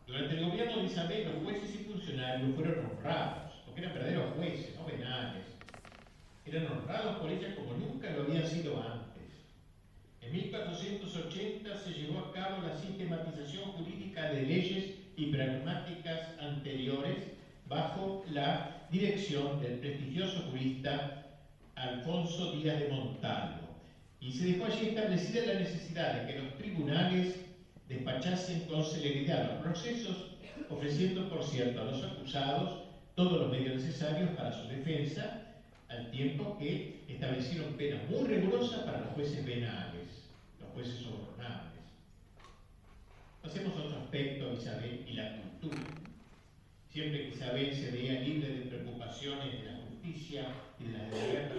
Durante 0.06 0.38
el 0.38 0.50
gobierno 0.50 0.78
de 0.78 0.84
Isabel, 0.84 1.32
los 1.32 1.42
jueces 1.44 1.74
y 1.74 1.84
funcionarios 1.84 2.54
fueron 2.54 2.86
honrados, 2.86 3.52
porque 3.64 3.80
eran 3.80 3.94
verdaderos 3.94 4.34
jueces, 4.36 4.76
no 4.76 4.84
venales. 4.86 5.44
Eran 6.46 6.66
honrados 6.72 7.16
por 7.16 7.30
ella 7.30 7.54
como 7.56 7.74
nunca 7.74 8.10
lo 8.10 8.22
habían 8.22 8.46
sido 8.46 8.80
antes. 8.82 9.03
En 10.24 10.32
1480 10.32 11.76
se 11.76 11.90
llevó 11.92 12.18
a 12.20 12.32
cabo 12.32 12.62
la 12.66 12.76
sistematización 12.76 13.72
jurídica 13.72 14.30
de 14.30 14.42
leyes 14.42 14.94
y 15.16 15.26
pragmáticas 15.26 16.30
anteriores 16.40 17.18
bajo 17.68 18.24
la 18.32 18.86
dirección 18.90 19.60
del 19.60 19.78
prestigioso 19.78 20.40
jurista 20.50 21.24
Alfonso 21.74 22.52
Díaz 22.52 22.80
de 22.80 22.88
Montalvo, 22.88 23.68
y 24.20 24.32
se 24.32 24.46
dejó 24.46 24.66
allí 24.66 24.88
establecida 24.88 25.46
la 25.46 25.60
necesidad 25.60 26.14
de 26.14 26.32
que 26.32 26.38
los 26.40 26.54
tribunales 26.56 27.36
despachasen 27.88 28.60
con 28.60 28.84
celeridad 28.84 29.52
los 29.52 29.62
procesos, 29.62 30.36
ofreciendo, 30.70 31.28
por 31.28 31.44
cierto, 31.44 31.82
a 31.82 31.84
los 31.84 32.02
acusados 32.02 32.84
todos 33.14 33.42
los 33.42 33.50
medios 33.50 33.76
necesarios 33.76 34.30
para 34.30 34.52
su 34.52 34.68
defensa, 34.68 35.42
al 35.88 36.10
tiempo 36.10 36.56
que 36.58 37.04
establecieron 37.08 37.74
penas 37.74 38.00
muy 38.08 38.26
rigurosas 38.26 38.80
para 38.80 39.00
los 39.00 39.12
jueces 39.14 39.44
penales, 39.44 39.93
jueces 40.74 41.00
sobornables. 41.00 41.80
Pasemos 43.42 43.76
a 43.76 43.82
otro 43.84 43.98
aspecto, 44.00 44.52
Isabel, 44.52 45.04
y 45.08 45.12
la 45.12 45.36
cultura. 45.36 45.82
Siempre 46.90 47.22
que 47.22 47.36
Isabel 47.36 47.74
se 47.74 47.90
veía 47.90 48.20
libre 48.20 48.48
de 48.48 48.66
preocupaciones 48.66 49.52
de 49.52 49.72
la 49.72 49.78
justicia 49.82 50.46
y 50.78 50.84
de 50.84 50.98
las 50.98 51.10
guerras, 51.10 51.52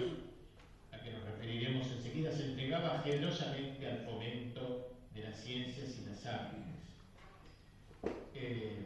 a 0.92 1.00
que 1.00 1.12
nos 1.12 1.24
referiremos 1.24 1.88
enseguida, 1.88 2.32
se 2.32 2.46
entregaba 2.46 3.02
generosamente 3.04 3.90
al 3.90 4.00
fomento 4.00 4.92
de 5.14 5.22
las 5.24 5.36
ciencias 5.38 5.98
y 5.98 6.10
las 6.10 6.26
artes. 6.26 6.62
Eh, 8.34 8.86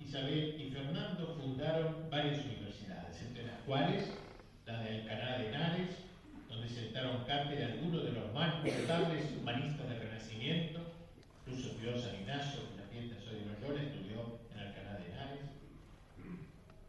Isabel 0.00 0.60
y 0.60 0.70
Fernando 0.70 1.36
fundaron 1.40 2.10
varias 2.10 2.44
universidades, 2.44 3.20
entre 3.22 3.44
las 3.44 3.60
cuales 3.62 4.04
la 4.66 4.80
de 4.80 5.00
Alcalá 5.00 5.38
de 5.38 5.48
Henares, 5.48 5.90
donde 6.48 6.68
sentaron 6.68 7.24
cátedra 7.24 7.66
algunos 7.66 8.04
de 8.04 8.12
los 8.12 8.32
más 8.32 8.55
notables 8.74 9.24
humanistas 9.40 9.88
del 9.88 10.00
Renacimiento, 10.00 10.80
incluso 11.46 11.70
estudió 11.70 11.98
San 11.98 12.16
Ignacio, 12.16 12.60
la 12.76 12.82
fiesta 12.90 13.14
de 13.30 13.46
Loyola 13.46 13.82
estudió 13.82 14.40
en 14.52 14.58
Alcalá 14.58 14.98
de 14.98 15.06
Henares. 15.06 15.40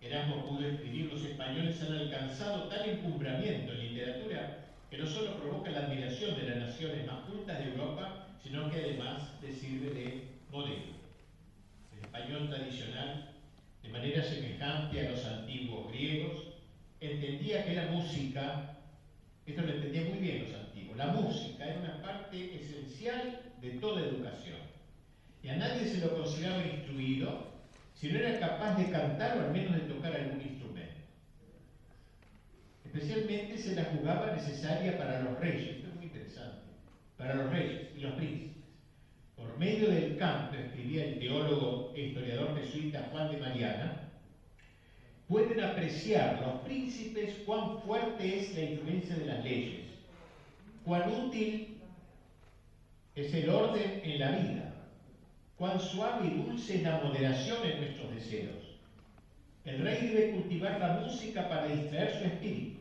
Erasmo 0.01 0.45
pudo 0.47 0.67
escribir, 0.67 1.11
los 1.11 1.23
españoles 1.23 1.81
han 1.83 1.93
alcanzado 1.93 2.63
tal 2.63 2.89
encumbramiento 2.89 3.73
en 3.73 3.79
literatura 3.79 4.57
que 4.89 4.97
no 4.97 5.05
solo 5.05 5.37
provoca 5.37 5.69
la 5.69 5.85
admiración 5.85 6.35
de 6.35 6.49
las 6.49 6.57
naciones 6.57 7.05
más 7.05 7.25
cultas 7.25 7.59
de 7.59 7.71
Europa, 7.71 8.27
sino 8.41 8.71
que 8.71 8.77
además 8.77 9.33
le 9.41 9.53
sirve 9.53 9.89
de 9.91 10.23
modelo. 10.51 10.97
El 11.93 11.99
español 11.99 12.49
tradicional, 12.49 13.33
de 13.83 13.89
manera 13.89 14.23
semejante 14.23 15.05
a 15.05 15.11
los 15.11 15.25
antiguos 15.25 15.91
griegos, 15.91 16.43
entendía 16.99 17.65
que 17.65 17.75
la 17.75 17.85
música, 17.87 18.77
esto 19.45 19.61
lo 19.61 19.73
entendían 19.73 20.09
muy 20.09 20.19
bien 20.19 20.43
los 20.43 20.53
antiguos, 20.53 20.66
la 20.97 21.07
música 21.07 21.63
era 21.63 21.79
una 21.79 22.01
parte 22.01 22.55
esencial 22.55 23.39
de 23.62 23.69
toda 23.71 24.01
educación. 24.01 24.57
Y 25.43 25.49
a 25.49 25.55
nadie 25.55 25.88
se 25.88 26.01
lo 26.01 26.15
consideraba 26.15 26.65
instruido 26.65 27.47
si 27.93 28.10
no 28.12 28.19
era 28.19 28.39
capaz 28.39 28.75
de 28.77 28.91
cantar 28.91 29.38
o 29.38 29.41
al 29.41 29.51
menos 29.51 29.75
de 29.75 29.81
tocar 29.81 30.13
algún 30.15 30.41
instrumento. 30.41 30.95
Especialmente 32.83 33.57
se 33.57 33.75
la 33.75 33.86
jugaba 33.86 34.33
necesaria 34.33 34.97
para 34.97 35.21
los 35.21 35.39
reyes, 35.39 35.77
esto 35.77 35.88
es 35.89 35.95
muy 35.95 36.05
interesante, 36.05 36.63
para 37.15 37.36
los 37.36 37.51
reyes 37.51 37.89
y 37.95 37.99
los 38.01 38.13
príncipes. 38.13 38.63
Por 39.36 39.57
medio 39.60 39.91
del 39.91 40.17
canto, 40.17 40.57
escribía 40.57 41.05
el 41.05 41.19
teólogo 41.19 41.93
e 41.95 42.07
historiador 42.07 42.60
jesuita 42.60 43.07
Juan 43.12 43.31
de 43.31 43.38
Mariana, 43.38 44.10
pueden 45.27 45.60
apreciar 45.62 46.41
los 46.41 46.62
príncipes 46.62 47.36
cuán 47.45 47.81
fuerte 47.81 48.39
es 48.39 48.55
la 48.55 48.62
influencia 48.62 49.15
de 49.15 49.25
las 49.25 49.43
leyes, 49.43 49.87
cuán 50.88 51.12
útil 51.12 51.80
es 53.13 53.34
el 53.34 53.50
orden 53.50 54.02
en 54.06 54.19
la 54.19 54.32
vida, 54.32 54.73
cuán 55.58 55.78
suave 55.82 56.28
y 56.28 56.41
dulce 56.41 56.78
es 56.78 56.84
la 56.84 57.02
moderación 57.04 57.58
en 57.65 57.82
nuestros 57.82 58.15
deseos. 58.15 58.80
El 59.65 59.80
rey 59.80 60.08
debe 60.08 60.32
cultivar 60.32 60.80
la 60.80 61.00
música 61.02 61.50
para 61.50 61.67
distraer 61.67 62.17
su 62.17 62.23
espíritu, 62.23 62.80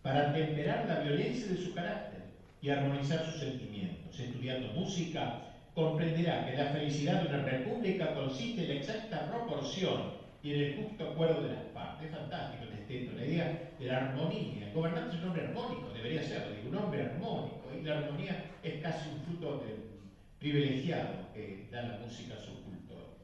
para 0.00 0.32
temperar 0.32 0.86
la 0.88 1.00
violencia 1.00 1.48
de 1.48 1.58
su 1.58 1.74
carácter 1.74 2.22
y 2.62 2.70
armonizar 2.70 3.26
sus 3.26 3.38
sentimientos. 3.38 4.18
Estudiando 4.18 4.72
música, 4.72 5.42
comprenderá 5.74 6.46
que 6.46 6.56
la 6.56 6.70
felicidad 6.70 7.20
de 7.20 7.28
una 7.28 7.44
república 7.44 8.14
consiste 8.14 8.62
en 8.62 8.68
la 8.68 8.74
exacta 8.76 9.30
proporción 9.30 10.14
y 10.42 10.54
en 10.54 10.60
el 10.60 10.76
justo 10.76 11.10
acuerdo 11.10 11.42
de 11.42 11.52
las 11.52 11.64
partes. 11.74 12.06
Es 12.06 12.16
fantástico 12.16 12.64
el 12.88 13.16
la 13.16 13.26
idea 13.26 13.72
de 13.78 13.86
la 13.86 13.96
armonía. 13.98 14.68
El 14.68 14.74
gobernante 14.74 15.16
es 15.16 15.22
un 15.22 15.28
hombre 15.28 15.46
armónico, 15.46 15.90
debería 15.94 16.22
ser, 16.22 16.56
digo, 16.56 16.70
un 16.70 16.84
hombre 16.84 17.02
armónico. 17.02 17.70
Y 17.78 17.84
la 17.84 17.98
armonía 17.98 18.50
es 18.62 18.82
casi 18.82 19.08
un 19.10 19.20
fruto 19.22 19.62
privilegiado 20.38 21.32
que 21.34 21.68
da 21.70 21.82
la 21.82 21.98
música 21.98 22.34
a 22.34 22.38
sus 22.38 22.58
cultores. 22.60 23.16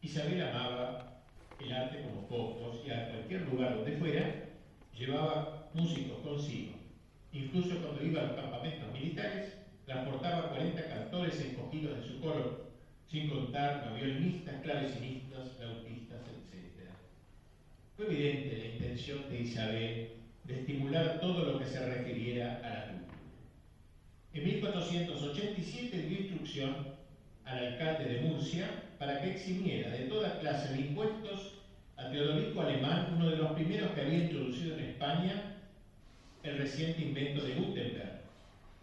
Isabel 0.00 0.42
amaba 0.42 1.22
el 1.60 1.72
arte 1.72 2.02
como 2.02 2.26
pocos 2.28 2.80
y 2.86 2.90
a 2.90 3.10
cualquier 3.10 3.42
lugar 3.42 3.76
donde 3.76 3.96
fuera 3.96 4.34
llevaba 4.96 5.68
músicos 5.74 6.18
consigo. 6.18 6.72
Incluso 7.32 7.78
cuando 7.80 8.04
iba 8.04 8.20
a 8.20 8.24
los 8.24 8.36
campamentos 8.36 8.92
militares, 8.92 9.56
transportaba 9.86 10.50
40 10.50 10.88
cantores 10.88 11.40
escogidos 11.40 11.98
de 11.98 12.06
su 12.06 12.20
coro, 12.20 12.72
sin 13.08 13.28
contar 13.28 13.88
a 13.88 13.94
violinistas, 13.94 14.60
clavecinistas, 14.62 15.52
flautistas. 15.56 15.91
Fue 17.96 18.06
evidente 18.06 18.56
la 18.56 18.64
intención 18.64 19.28
de 19.28 19.40
Isabel 19.40 20.10
de 20.44 20.60
estimular 20.60 21.20
todo 21.20 21.44
lo 21.44 21.58
que 21.58 21.66
se 21.66 21.84
refiriera 21.84 22.60
a 22.64 22.68
la 22.70 22.86
cultura. 22.88 23.18
En 24.32 24.44
1487 24.44 26.02
dio 26.02 26.20
instrucción 26.20 26.74
al 27.44 27.66
alcalde 27.66 28.14
de 28.14 28.20
Murcia 28.22 28.66
para 28.98 29.20
que 29.20 29.32
eximiera 29.32 29.90
de 29.90 30.04
toda 30.04 30.40
clase 30.40 30.72
de 30.72 30.80
impuestos 30.80 31.58
a 31.96 32.10
Teodorico 32.10 32.62
Alemán, 32.62 33.12
uno 33.14 33.28
de 33.28 33.36
los 33.36 33.52
primeros 33.52 33.90
que 33.90 34.00
había 34.00 34.24
introducido 34.24 34.78
en 34.78 34.84
España 34.84 35.58
el 36.42 36.58
reciente 36.58 37.02
invento 37.02 37.44
de 37.44 37.54
Gutenberg, 37.54 38.20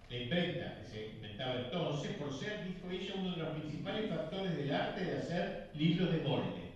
la 0.10 0.18
imprenta 0.18 0.78
que 0.80 0.86
se 0.86 1.08
inventaba 1.16 1.56
entonces 1.56 2.16
por 2.16 2.34
ser, 2.34 2.64
dijo 2.64 2.90
ella, 2.90 3.14
uno 3.18 3.32
de 3.32 3.38
los 3.38 3.50
principales 3.58 4.10
factores 4.10 4.56
del 4.56 4.74
arte 4.74 5.04
de 5.04 5.18
hacer 5.18 5.70
libros 5.74 6.12
de 6.12 6.20
molde. 6.20 6.69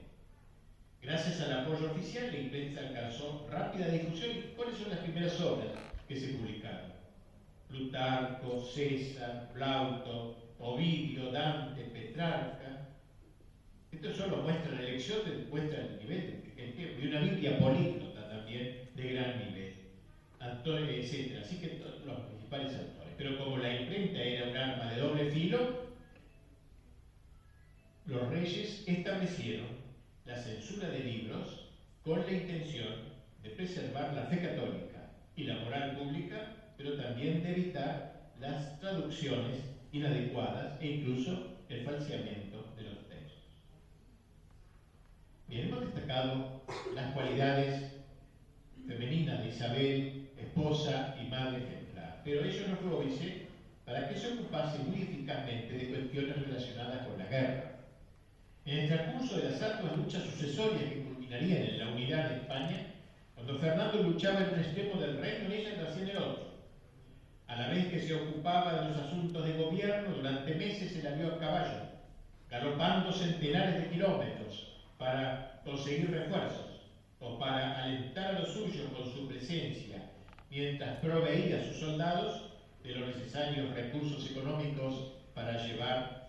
Gracias 1.03 1.41
al 1.41 1.51
apoyo 1.51 1.91
oficial, 1.91 2.31
la 2.31 2.39
imprenta 2.39 2.79
alcanzó 2.79 3.45
rápida 3.51 3.89
difusión 3.89 4.31
cuáles 4.55 4.77
son 4.77 4.89
las 4.89 4.99
primeras 4.99 5.39
obras 5.41 5.67
que 6.07 6.17
se 6.17 6.27
publicaron. 6.29 6.93
Plutarco, 7.67 8.63
César, 8.63 9.49
Plauto, 9.53 10.37
Ovidio, 10.59 11.29
Dante, 11.31 11.83
Petrarca. 11.83 12.87
Esto 13.91 14.13
solo 14.13 14.37
muestra 14.37 14.75
la 14.75 14.81
elección, 14.81 15.19
muestra 15.49 15.81
el 15.81 15.99
nivel 15.99 16.43
de, 16.55 16.97
y 17.01 17.07
una 17.07 17.19
Biblia 17.19 17.59
políglota 17.59 18.29
también 18.29 18.89
de 18.95 19.13
gran 19.13 19.39
nivel, 19.39 19.73
Antonio, 20.39 20.89
etc. 20.89 21.39
Así 21.43 21.57
que 21.57 21.81
los 22.05 22.19
principales 22.21 22.73
autores. 22.75 23.13
Pero 23.17 23.37
como 23.39 23.57
la 23.57 23.81
imprenta 23.81 24.23
era 24.23 24.49
un 24.49 24.55
arma 24.55 24.93
de 24.93 25.01
doble 25.01 25.31
filo, 25.31 25.83
los 28.05 28.29
reyes 28.29 28.83
establecieron 28.87 29.82
la 30.25 30.37
censura 30.37 30.89
de 30.89 30.99
libros 30.99 31.69
con 32.03 32.25
la 32.25 32.31
intención 32.31 32.93
de 33.41 33.49
preservar 33.49 34.13
la 34.13 34.23
fe 34.23 34.39
católica 34.39 35.11
y 35.35 35.43
la 35.43 35.55
moral 35.59 35.97
pública, 35.97 36.71
pero 36.77 36.95
también 36.95 37.43
de 37.43 37.51
evitar 37.51 38.31
las 38.39 38.79
traducciones 38.79 39.59
inadecuadas 39.91 40.81
e 40.81 40.87
incluso 40.87 41.57
el 41.69 41.83
falseamiento 41.83 42.73
de 42.75 42.83
los 42.83 43.07
textos. 43.07 43.43
Bien, 45.47 45.67
hemos 45.67 45.81
destacado 45.81 46.63
las 46.93 47.13
cualidades 47.13 47.93
femeninas 48.87 49.43
de 49.43 49.49
Isabel, 49.49 50.29
esposa 50.37 51.15
y 51.21 51.27
madre 51.27 51.63
ejemplar, 51.63 52.21
pero 52.23 52.43
ello 52.43 52.67
no 52.67 52.75
fue 52.77 52.91
óbice 52.91 53.47
para 53.85 54.09
que 54.09 54.17
se 54.17 54.33
ocupase 54.33 54.79
muy 54.79 55.01
eficazmente 55.01 55.73
de 55.73 55.89
cuestiones 55.89 56.41
relacionadas 56.47 57.07
con 57.07 57.17
la 57.17 57.25
guerra. 57.25 57.72
En 58.65 58.79
el 58.79 58.87
transcurso 58.87 59.37
de 59.37 59.49
las 59.49 59.61
arduas 59.61 59.97
luchas 59.97 60.23
sucesorias 60.23 60.83
que 60.83 61.03
culminarían 61.03 61.63
en 61.63 61.79
la 61.79 61.89
unidad 61.89 62.29
de 62.29 62.35
España, 62.37 62.93
cuando 63.35 63.59
Fernando 63.59 64.03
luchaba 64.03 64.39
en 64.39 64.53
un 64.53 64.59
extremo 64.59 65.01
del 65.01 65.17
reino, 65.17 65.51
ella 65.51 65.83
hacía 65.85 66.03
en 66.03 66.09
el 66.09 66.17
otro. 66.17 66.53
A 67.47 67.57
la 67.57 67.67
vez 67.67 67.87
que 67.87 67.99
se 67.99 68.13
ocupaba 68.13 68.81
de 68.81 68.89
los 68.89 68.97
asuntos 68.99 69.45
de 69.45 69.53
gobierno, 69.61 70.15
durante 70.15 70.55
meses 70.55 70.93
se 70.93 71.03
la 71.03 71.11
vio 71.11 71.33
a 71.33 71.39
caballo, 71.39 71.81
galopando 72.49 73.11
centenares 73.11 73.81
de 73.81 73.89
kilómetros 73.89 74.77
para 74.97 75.59
conseguir 75.65 76.09
refuerzos 76.09 76.87
o 77.19 77.37
para 77.37 77.83
alentar 77.83 78.35
a 78.35 78.39
los 78.39 78.53
suyos 78.53 78.87
con 78.95 79.11
su 79.11 79.27
presencia, 79.27 80.09
mientras 80.49 80.99
proveía 80.99 81.57
a 81.57 81.65
sus 81.65 81.79
soldados 81.79 82.49
de 82.81 82.95
los 82.95 83.09
necesarios 83.09 83.73
recursos 83.75 84.31
económicos 84.31 85.11
para 85.33 85.61
llevar 85.65 86.22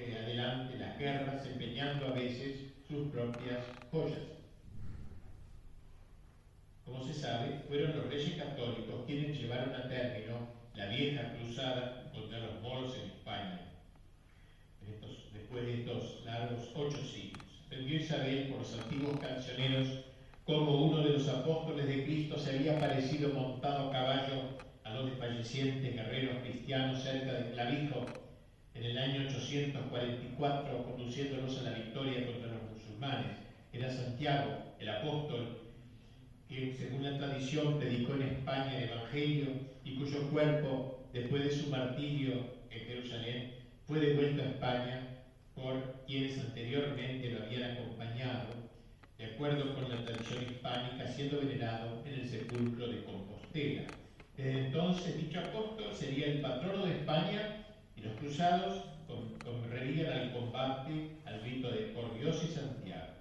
eh, 0.00 0.18
adelante 0.18 0.78
las 0.78 0.98
guerras, 0.98 1.46
empeñando 1.46 2.06
a 2.06 2.12
veces 2.12 2.60
sus 2.88 3.08
propias 3.08 3.58
joyas. 3.90 4.18
Como 6.84 7.04
se 7.04 7.14
sabe, 7.14 7.60
fueron 7.68 7.96
los 7.96 8.08
reyes 8.08 8.34
católicos 8.34 9.04
quienes 9.06 9.38
llevaron 9.38 9.74
a 9.74 9.88
término 9.88 10.48
la 10.74 10.86
vieja 10.86 11.34
cruzada 11.34 12.10
contra 12.12 12.38
los 12.38 12.60
moros 12.62 12.96
en 12.96 13.10
España, 13.10 13.60
después 15.32 15.66
de 15.66 15.80
estos 15.80 16.24
largos 16.24 16.70
ocho 16.74 17.04
siglos. 17.04 17.44
Aprendió 17.66 17.98
Isabel 17.98 18.48
por 18.48 18.58
los 18.58 18.74
antiguos 18.74 19.20
cancioneros 19.20 19.88
cómo 20.44 20.86
uno 20.86 21.02
de 21.02 21.10
los 21.10 21.28
apóstoles 21.28 21.86
de 21.86 22.04
Cristo 22.04 22.38
se 22.38 22.56
había 22.56 22.76
aparecido 22.76 23.32
montado 23.32 23.88
a 23.88 23.92
caballo 23.92 24.58
a 24.82 24.90
los 24.90 25.06
desfallecientes 25.06 25.94
guerreros 25.94 26.38
cristianos 26.42 27.02
cerca 27.02 27.32
de 27.32 27.52
Clavijo 27.52 28.06
en 28.74 28.84
el 28.84 28.98
año 28.98 29.28
844, 29.28 30.84
conduciéndolos 30.84 31.58
a 31.58 31.62
la 31.62 31.78
victoria 31.78 32.26
contra 32.26 32.52
los 32.52 32.62
musulmanes. 32.72 33.36
Era 33.72 33.90
Santiago, 33.90 34.74
el 34.78 34.88
apóstol, 34.88 35.58
que 36.48 36.74
según 36.74 37.04
la 37.04 37.18
tradición 37.18 37.78
predicó 37.78 38.14
en 38.14 38.22
España 38.22 38.78
el 38.78 38.90
Evangelio 38.90 39.46
y 39.84 39.94
cuyo 39.96 40.28
cuerpo, 40.30 41.08
después 41.12 41.44
de 41.44 41.50
su 41.50 41.68
martirio 41.68 42.34
en 42.70 42.80
Jerusalén, 42.86 43.54
fue 43.86 44.00
devuelto 44.00 44.42
a 44.42 44.46
España 44.46 45.08
por 45.54 46.02
quienes 46.06 46.38
anteriormente 46.38 47.30
lo 47.30 47.44
habían 47.44 47.72
acompañado, 47.72 48.48
de 49.18 49.26
acuerdo 49.26 49.74
con 49.74 49.90
la 49.90 50.04
tradición 50.04 50.44
hispánica, 50.44 51.06
siendo 51.06 51.40
venerado 51.40 52.02
en 52.06 52.14
el 52.14 52.28
sepulcro 52.28 52.88
de 52.88 53.04
Compostela. 53.04 53.82
Desde 54.36 54.66
entonces, 54.66 55.16
dicho 55.18 55.40
apóstol 55.40 55.92
sería 55.94 56.26
el 56.26 56.40
patrono 56.40 56.86
de 56.86 56.92
España 56.92 57.60
y 58.00 58.06
los 58.06 58.16
cruzados 58.16 58.84
correrían 59.44 60.12
al 60.12 60.32
combate 60.32 61.10
al 61.26 61.40
grito 61.40 61.70
de 61.70 61.80
por 61.94 62.18
Dios 62.18 62.42
y 62.44 62.52
Santiago. 62.52 63.12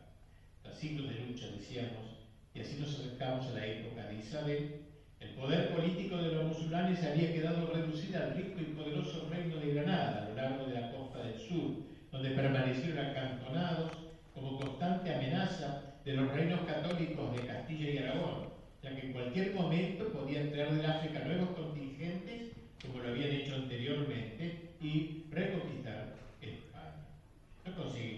Tras 0.61 0.77
siglos 0.77 1.09
de 1.09 1.25
lucha, 1.25 1.47
decíamos, 1.47 2.05
y 2.53 2.61
así 2.61 2.77
nos 2.79 2.99
acercamos 2.99 3.47
a 3.47 3.53
la 3.53 3.65
época 3.65 4.07
de 4.07 4.15
Isabel, 4.15 4.81
el 5.19 5.29
poder 5.31 5.75
político 5.75 6.17
de 6.17 6.31
los 6.33 6.45
musulmanes 6.45 7.03
había 7.03 7.33
quedado 7.33 7.67
reducido 7.73 8.23
al 8.23 8.35
rico 8.35 8.59
y 8.61 8.73
poderoso 8.73 9.27
reino 9.29 9.57
de 9.57 9.73
Granada 9.73 10.25
a 10.25 10.29
lo 10.29 10.35
largo 10.35 10.65
de 10.65 10.79
la 10.79 10.91
costa 10.91 11.23
del 11.23 11.39
sur, 11.39 11.71
donde 12.11 12.31
permanecieron 12.31 13.05
acantonados 13.05 13.91
como 14.33 14.59
constante 14.59 15.13
amenaza 15.13 15.95
de 16.05 16.13
los 16.13 16.31
reinos 16.31 16.61
católicos 16.61 17.35
de 17.35 17.47
Castilla 17.47 17.89
y 17.89 17.97
Aragón, 17.97 18.49
ya 18.81 18.95
que 18.95 19.07
en 19.07 19.13
cualquier 19.13 19.53
momento 19.53 20.07
podían 20.13 20.51
traer 20.51 20.73
del 20.73 20.85
África 20.85 21.19
nuevos 21.25 21.49
contingentes, 21.49 22.51
como 22.81 22.99
lo 22.99 23.09
habían 23.09 23.31
hecho 23.31 23.55
anteriormente, 23.55 24.68
y 24.81 25.25
reconquistar 25.29 26.15
España. 26.41 27.07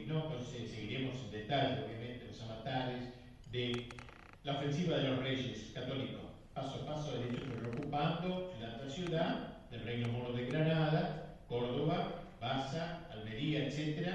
No, 0.08 0.30
no 0.30 0.39
seguiremos 0.39 1.15
en 1.26 1.32
detalle, 1.32 1.86
obviamente, 1.86 2.26
los 2.28 2.41
avatares 2.41 3.10
de 3.52 3.88
la 4.43 4.58
ofensiva 4.58 4.97
de 4.97 5.10
los 5.10 5.19
reyes 5.19 5.71
católicos. 5.74 6.21
Paso 6.54 6.82
a 6.82 6.86
paso, 6.86 7.15
el 7.15 7.30
hecho 7.30 7.45
fue 7.45 7.69
ocupando 7.69 8.52
ciudad 8.54 8.78
tras 8.78 8.93
ciudad 8.93 9.69
del 9.69 9.84
Reino 9.84 10.10
Moro 10.10 10.34
de 10.34 10.47
Granada, 10.47 11.38
Córdoba, 11.47 12.24
Baza, 12.39 13.08
Almería, 13.12 13.67
etc. 13.67 14.08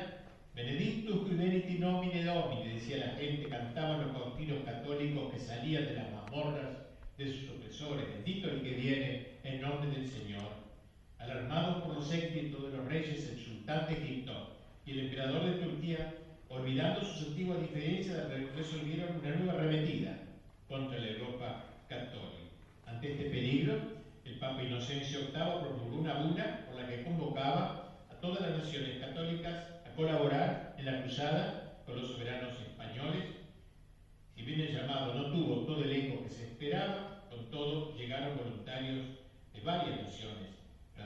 Benedictus 0.54 1.28
qui 1.28 1.78
nomine 1.78 2.24
domini, 2.24 2.72
decía 2.72 2.96
la 2.96 3.12
gente, 3.14 3.48
cantaban 3.48 4.06
los 4.06 4.16
cautivos 4.16 4.64
católicos 4.64 5.32
que 5.32 5.38
salían 5.38 5.84
de 5.84 5.94
las 5.94 6.10
mazmorras 6.12 6.78
de 7.18 7.26
sus 7.26 7.50
opresores. 7.50 8.08
Bendito 8.08 8.48
el 8.48 8.62
que 8.62 8.70
viene 8.70 9.26
en 9.44 9.60
nombre 9.60 9.90
del 9.90 10.08
Señor. 10.08 10.55
Alarmados 11.26 11.82
por 11.82 11.94
los 11.96 12.12
éxitos 12.12 12.70
de 12.70 12.76
los 12.76 12.86
reyes, 12.86 13.28
el 13.30 13.38
sultán 13.38 13.88
de 13.88 13.94
Egipto 13.94 14.32
y 14.84 14.92
el 14.92 15.00
emperador 15.00 15.44
de 15.44 15.64
Turquía 15.64 16.14
olvidando 16.48 17.04
sus 17.04 17.28
antiguas 17.28 17.60
diferencias, 17.60 18.28
resolvieron 18.54 19.16
una 19.16 19.34
nueva 19.34 19.54
arremetida 19.54 20.18
contra 20.68 21.00
la 21.00 21.08
Europa 21.08 21.64
católica. 21.88 22.52
Ante 22.86 23.10
este 23.10 23.24
peligro, 23.30 23.74
el 24.24 24.38
Papa 24.38 24.62
Inocencio 24.62 25.18
VIII 25.18 25.60
promulgó 25.62 26.00
una 26.00 26.14
bula 26.14 26.66
por 26.66 26.80
la 26.80 26.86
que 26.86 27.02
convocaba 27.02 27.98
a 28.08 28.14
todas 28.20 28.42
las 28.42 28.58
naciones 28.58 29.00
católicas 29.00 29.64
a 29.84 29.96
colaborar 29.96 30.76
en 30.78 30.86
la 30.86 31.02
cruzada 31.02 31.82
con 31.84 31.96
los 31.96 32.08
soberanos 32.08 32.54
españoles. 32.60 33.24
Si 34.36 34.42
bien 34.42 34.60
el 34.60 34.76
llamado 34.76 35.14
no 35.14 35.32
tuvo 35.32 35.66
todo 35.66 35.82
el 35.82 35.92
eco 35.92 36.22
que 36.22 36.30
se 36.30 36.44
esperaba, 36.44 37.24
con 37.28 37.50
todo 37.50 37.96
llegaron 37.96 38.38
voluntarios 38.38 39.06
de 39.52 39.60
varias 39.62 40.02
naciones, 40.02 40.45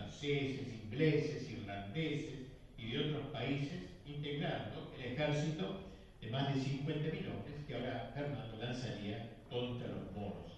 franceses, 0.01 0.67
ingleses, 0.85 1.51
irlandeses 1.51 2.41
y 2.79 2.93
de 2.93 2.99
otros 2.99 3.27
países, 3.33 3.81
integrando 4.07 4.93
el 4.99 5.13
ejército 5.13 5.81
de 6.21 6.31
más 6.31 6.55
de 6.55 6.61
50.000 6.61 6.87
hombres 6.87 7.55
que 7.67 7.75
ahora 7.75 8.11
Fernando 8.15 8.57
lanzaría 8.59 9.31
contra 9.49 9.89
los 9.89 10.13
moros. 10.13 10.53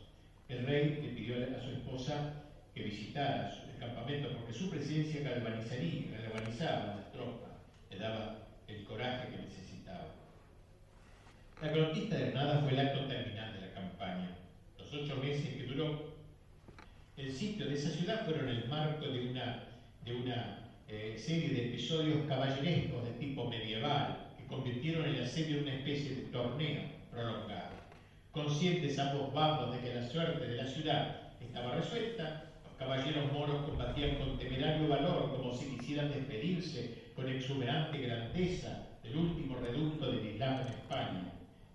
El 0.49 0.67
rey 0.67 1.01
le 1.03 1.09
pidió 1.09 1.37
a 1.37 1.61
su 1.61 1.71
esposa 1.71 2.35
que 2.75 2.85
visitara 2.85 3.53
el 3.73 3.79
campamento 3.79 4.31
porque 4.37 4.53
su 4.53 4.71
presencia 4.71 5.23
galvanizaría, 5.23 6.19
galvanizaba 6.19 6.93
a 6.93 6.97
las 6.97 7.13
tropas, 7.13 7.53
le 7.91 7.99
daba 7.99 8.39
el 8.69 8.85
coraje 8.85 9.29
que 9.31 9.43
necesitaba. 9.43 10.09
La 11.61 11.73
conquista 11.73 12.17
de 12.17 12.31
Granada 12.31 12.61
fue 12.61 12.73
el 12.73 12.81
acto 12.81 13.07
terminal 13.07 13.53
de 13.55 13.61
la 13.61 13.75
campaña. 13.75 14.37
Los 14.79 14.93
ocho 14.93 15.17
meses 15.17 15.55
que 15.55 15.65
duró 15.65 16.12
el 17.17 17.31
sitio 17.31 17.67
de 17.67 17.75
esa 17.75 17.91
ciudad 17.91 18.25
fueron 18.25 18.49
el 18.49 18.69
marco 18.69 19.07
de 19.07 19.29
una, 19.29 19.65
de 20.05 20.15
una 20.15 20.59
eh, 20.89 21.15
serie 21.19 21.51
de 21.51 21.69
episodios 21.69 22.27
caballerescos 22.27 23.05
de 23.05 23.11
tipo 23.13 23.49
medieval 23.49 24.31
que 24.39 24.47
convirtieron 24.47 25.05
el 25.05 25.23
asedio 25.23 25.59
en 25.59 25.65
una 25.65 25.75
especie 25.75 26.15
de 26.17 26.23
torneo 26.23 26.83
prolongado. 27.11 27.73
Conscientes 28.31 28.99
ambos 28.99 29.33
bandos 29.35 29.75
de 29.75 29.81
que 29.81 29.95
la 29.95 30.09
suerte 30.09 30.47
de 30.47 30.57
la 30.57 30.67
ciudad 30.67 31.33
estaba 31.41 31.77
resuelta, 31.77 32.45
los 32.65 32.73
caballeros 32.79 33.31
moros 33.31 33.63
combatían 33.67 34.17
con 34.17 34.39
temerario 34.39 34.89
valor 34.89 35.37
como 35.37 35.55
si 35.55 35.77
quisieran 35.77 36.11
despedirse 36.11 37.13
con 37.15 37.29
exuberante 37.29 37.99
grandeza 37.99 38.87
del 39.03 39.17
último 39.17 39.57
reducto 39.57 40.11
del 40.11 40.27
Islam 40.27 40.63
en 40.63 40.69
España. 40.69 41.33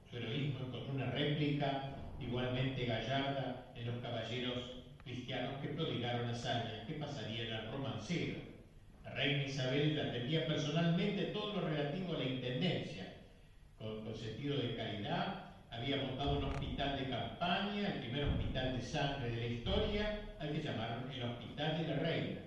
Su 0.10 0.18
heroísmo 0.18 0.60
encontró 0.66 0.94
una 0.94 1.12
réplica 1.12 1.96
igualmente 2.20 2.86
gallarda 2.86 3.68
en 3.76 3.86
los 3.86 3.98
caballeros 3.98 4.77
cristianos 5.08 5.60
que 5.62 5.70
prodigaron 5.70 6.30
hazañas 6.30 6.86
que 6.86 6.94
pasarían 6.94 7.54
al 7.54 7.72
romancero 7.72 8.48
la 9.08 9.14
reina 9.14 9.44
Isabel 9.46 10.00
atendía 10.00 10.46
personalmente 10.46 11.28
todo 11.28 11.54
lo 11.54 11.68
relativo 11.68 12.14
a 12.14 12.20
la 12.20 12.26
intendencia, 12.26 13.14
con, 13.78 14.04
sentido 14.14 14.58
de 14.58 14.76
caridad, 14.76 15.46
había 15.72 15.98
montado 15.98 16.40
un 16.40 16.44
hospital 16.44 17.00
de 17.00 17.10
campaña, 17.10 17.88
el 17.88 18.00
primer 18.00 18.26
hospital 18.26 18.76
de 18.76 18.84
sangre 18.84 19.30
de 19.30 19.38
la 19.38 19.48
historia, 19.48 20.22
al 20.40 20.52
que 20.52 20.62
llamaron 20.62 21.10
el 21.12 21.24
Hospital 21.24 21.78
de 21.78 21.88
la 21.88 21.96
Reina. 21.96 22.40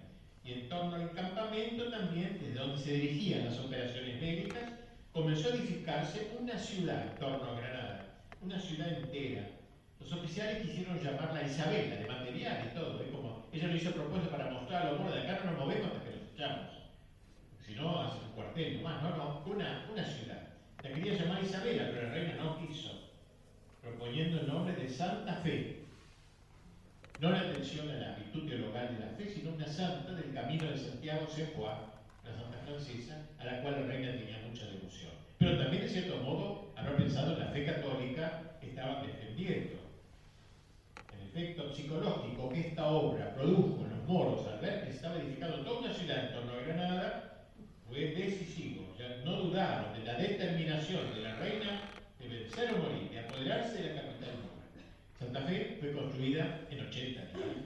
Y 0.44 0.52
en 0.52 0.68
torno 0.68 0.96
al 0.96 1.12
campamento 1.12 1.90
también, 1.90 2.38
desde 2.40 2.54
donde 2.54 2.78
se 2.78 2.92
dirigían 2.92 3.46
las 3.46 3.58
operaciones 3.58 4.20
médicas, 4.20 4.72
comenzó 5.12 5.48
a 5.48 5.54
edificarse 5.54 6.30
una 6.38 6.58
ciudad 6.58 7.06
en 7.06 7.18
torno 7.18 7.50
a 7.50 7.60
Granada, 7.60 8.06
una 8.42 8.60
ciudad 8.60 8.92
entera. 8.92 9.48
Los 10.00 10.12
oficiales 10.12 10.62
quisieron 10.62 10.98
llamarla 10.98 11.42
Isabela, 11.42 11.96
de 11.96 12.06
material 12.06 12.70
y 12.70 12.74
todo, 12.74 13.00
es 13.02 13.10
como 13.10 13.46
ella 13.52 13.68
lo 13.68 13.76
hizo 13.76 13.92
propuesta 13.92 14.30
para 14.30 14.50
mostrar 14.50 14.86
a 14.86 14.92
los 14.92 15.12
de 15.12 15.20
acá 15.20 15.44
no 15.44 15.52
nos 15.52 15.60
movemos 15.60 15.86
hasta 15.86 16.04
que 16.04 16.10
los 16.10 16.32
echamos. 16.34 16.70
Si 17.66 17.74
no, 17.74 18.00
hace 18.00 18.18
un 18.24 18.32
cuartel 18.32 18.76
nomás, 18.76 19.02
no, 19.02 19.16
no, 19.16 19.42
una, 19.46 19.86
una 19.92 20.04
ciudad. 20.04 20.48
La 20.82 20.90
quería 20.90 21.14
llamar 21.14 21.42
Isabela, 21.42 21.90
pero 21.92 22.08
la 22.08 22.14
reina 22.14 22.34
no 22.36 22.58
quiso, 22.58 23.10
proponiendo 23.82 24.40
el 24.40 24.48
nombre 24.48 24.74
de 24.74 24.88
Santa 24.88 25.34
Fe. 25.34 25.80
No 27.20 27.30
la 27.30 27.40
atención 27.40 27.90
a 27.90 27.94
la 27.94 28.14
virtud 28.14 28.48
teologal 28.48 28.94
de 28.94 29.04
la 29.04 29.12
fe, 29.12 29.28
sino 29.28 29.52
una 29.52 29.66
santa 29.66 30.12
del 30.14 30.32
camino 30.32 30.70
de 30.70 30.78
Santiago 30.78 31.26
Sepois, 31.28 31.76
la 32.24 32.32
santa 32.34 32.58
francesa, 32.64 33.26
a 33.38 33.44
la 33.44 33.60
cual 33.60 33.82
la 33.82 33.86
reina 33.88 34.12
tenía 34.12 34.38
mucha 34.48 34.64
devoción. 34.66 35.12
Pero 35.38 35.58
también, 35.58 35.82
de 35.82 35.88
cierto 35.90 36.16
modo, 36.18 36.72
habrá 36.76 36.96
pensado 36.96 37.34
en 37.34 37.40
la 37.40 37.46
fe 37.46 37.66
católica 37.66 38.56
que 38.58 38.70
estaban 38.70 39.06
defendiendo. 39.06 39.79
Psicológico 41.40 42.50
que 42.50 42.60
esta 42.60 42.88
obra 42.88 43.34
produjo 43.34 43.82
en 43.86 43.96
los 43.96 44.06
moros 44.06 44.46
al 44.46 44.60
ver 44.60 44.84
que 44.84 44.90
estaba 44.90 45.16
edificando 45.16 45.64
toda 45.64 45.80
una 45.80 45.94
ciudad 45.94 46.26
en 46.26 46.34
torno 46.34 46.52
a 46.52 46.60
Granada 46.60 47.46
fue 47.88 47.98
decisivo. 48.10 48.94
Sea, 48.94 49.22
no 49.24 49.44
dudaron 49.44 49.94
de 49.98 50.04
la 50.04 50.18
determinación 50.18 51.14
de 51.14 51.22
la 51.22 51.36
reina 51.36 51.80
de 52.18 52.28
vencer 52.28 52.74
o 52.74 52.78
morir, 52.78 53.10
de 53.10 53.20
apoderarse 53.20 53.82
de 53.82 53.94
la 53.94 54.02
capital 54.02 54.34
mora. 54.42 54.66
Santa 55.18 55.40
Fe 55.48 55.78
fue 55.80 55.92
construida 55.92 56.60
en 56.70 56.80
80 56.86 57.20
años, 57.20 57.64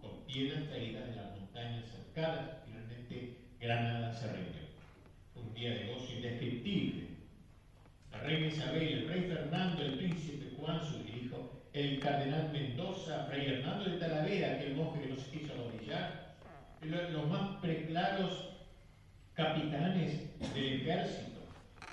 con 0.00 0.24
piedras 0.24 0.68
traídas 0.68 1.08
de 1.08 1.16
las 1.16 1.30
montañas 1.40 1.84
cercanas. 1.86 2.50
Finalmente, 2.64 3.36
Granada 3.60 4.12
se 4.14 4.28
rindió. 4.28 4.62
Un 5.34 5.52
día 5.54 5.70
de 5.70 5.92
gozo 5.92 6.12
indescriptible. 6.12 7.02
La 8.12 8.20
reina 8.20 8.46
Isabel, 8.46 8.88
el 8.88 9.08
rey 9.08 9.22
Fernando, 9.22 9.82
el 9.82 9.94
príncipe 9.94 10.54
Juan, 10.56 10.80
su 10.86 11.02
el 11.72 12.00
cardenal 12.00 12.50
Mendoza, 12.52 13.24
fray 13.28 13.46
Hernando 13.46 13.84
de 13.84 13.96
Talavera, 13.96 14.52
aquel 14.52 14.76
monje 14.76 15.00
que 15.00 15.08
no 15.08 15.16
se 15.16 15.30
quiso 15.30 15.52
arrodillar, 15.54 16.34
los 16.82 17.28
más 17.28 17.56
preclaros 17.60 18.50
capitanes 19.34 20.38
del 20.54 20.80
ejército, 20.80 21.40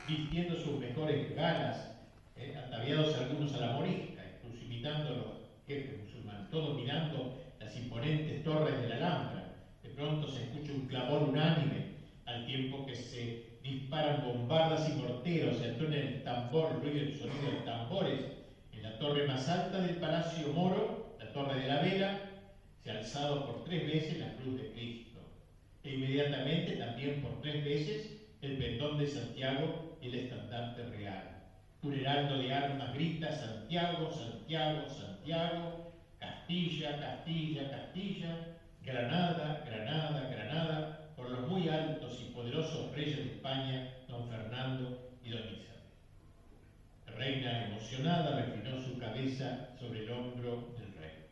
vistiendo 0.07 0.55
sus 0.57 0.79
mejores 0.79 1.33
galas, 1.35 1.95
eh, 2.35 2.57
ataviados 2.57 3.15
algunos 3.15 3.53
a 3.53 3.59
la 3.59 3.71
morisca, 3.73 4.21
incluso 4.35 4.65
imitando 4.65 5.09
a 5.09 5.17
los 5.17 5.25
jefes 5.65 5.99
musulmanes, 6.03 6.49
todos 6.49 6.75
mirando 6.75 7.39
las 7.59 7.75
imponentes 7.77 8.43
torres 8.43 8.81
de 8.81 8.89
la 8.89 8.95
Alhambra. 8.95 9.53
De 9.81 9.89
pronto 9.89 10.27
se 10.27 10.43
escucha 10.43 10.73
un 10.73 10.87
clamor 10.87 11.29
unánime, 11.29 11.89
al 12.25 12.45
tiempo 12.45 12.85
que 12.85 12.95
se 12.95 13.59
disparan 13.63 14.23
bombardas 14.25 14.89
y 14.89 14.93
morteros, 14.93 15.57
se 15.57 15.69
el 15.69 16.23
tambor, 16.23 16.81
ruido 16.81 16.99
el 16.99 17.17
sonido 17.17 17.51
de 17.51 17.65
tambores. 17.65 18.39
En 18.71 18.83
la 18.83 18.97
torre 18.97 19.25
más 19.25 19.49
alta 19.49 19.81
del 19.81 19.99
Palacio 19.99 20.49
Moro, 20.49 21.15
la 21.19 21.31
Torre 21.33 21.59
de 21.59 21.67
la 21.67 21.79
Vela, 21.79 22.21
se 22.83 22.91
ha 22.91 22.95
alzado 22.95 23.45
por 23.45 23.63
tres 23.63 23.85
veces 23.85 24.19
la 24.19 24.33
cruz 24.35 24.55
de 24.55 24.71
Cristo 24.71 25.19
e 25.83 25.91
inmediatamente 25.91 26.73
también 26.73 27.21
por 27.21 27.41
tres 27.41 27.63
veces 27.63 28.39
el 28.41 28.57
pendón 28.57 28.97
de 28.97 29.07
Santiago 29.07 29.97
y 30.01 30.07
el 30.07 30.15
estandarte 30.15 30.83
real. 30.85 31.35
Un 31.81 31.93
de 32.03 32.51
armas 32.51 32.93
grita 32.93 33.31
Santiago, 33.31 34.11
Santiago, 34.11 34.89
Santiago, 34.89 35.89
Castilla, 36.19 36.99
Castilla, 36.99 37.69
Castilla, 37.69 38.37
Granada, 38.81 39.61
Granada, 39.65 40.27
Granada, 40.27 41.13
por 41.15 41.29
los 41.29 41.47
muy 41.47 41.67
altos 41.67 42.19
y 42.21 42.25
poderosos 42.25 42.89
reyes 42.91 43.21
de 43.21 43.27
España, 43.27 43.81
don 44.07 44.23
Fernando 44.23 44.93
y 45.21 45.29
don 45.29 45.47
Isabel. 45.47 45.68
Reina 47.19 47.65
emocionada 47.65 48.45
reclinó 48.45 48.81
su 48.81 48.97
cabeza 48.97 49.75
sobre 49.77 50.05
el 50.05 50.09
hombro 50.09 50.73
del 50.79 50.93
rey. 50.93 51.25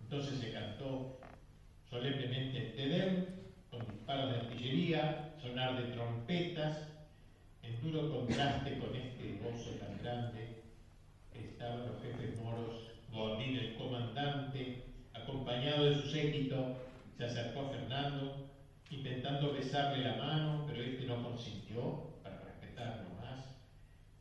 Entonces 0.00 0.38
se 0.38 0.52
cantó 0.52 1.18
solemnemente 1.90 2.60
Tedem 2.76 3.26
con 3.68 3.84
disparos 3.84 4.30
de 4.30 4.38
artillería, 4.38 5.34
sonar 5.42 5.76
de 5.76 5.92
trompetas, 5.92 6.88
en 7.64 7.82
duro 7.82 8.12
contraste 8.12 8.78
con 8.78 8.94
este 8.94 9.40
gozo 9.42 9.70
tan 9.70 9.98
grande, 10.04 10.62
estaban 11.32 11.84
los 11.88 12.00
jefes 12.00 12.40
moros, 12.40 12.92
Boabdín 13.10 13.56
el 13.56 13.74
comandante, 13.74 14.84
acompañado 15.14 15.86
de 15.86 15.96
su 15.96 16.10
séquito, 16.10 16.76
se 17.18 17.24
acercó 17.24 17.62
a 17.62 17.70
Fernando, 17.70 18.50
intentando 18.88 19.52
besarle 19.52 20.04
la 20.04 20.14
mano, 20.14 20.64
pero 20.68 20.80
este 20.80 21.06
no 21.06 21.24
consintió. 21.24 22.13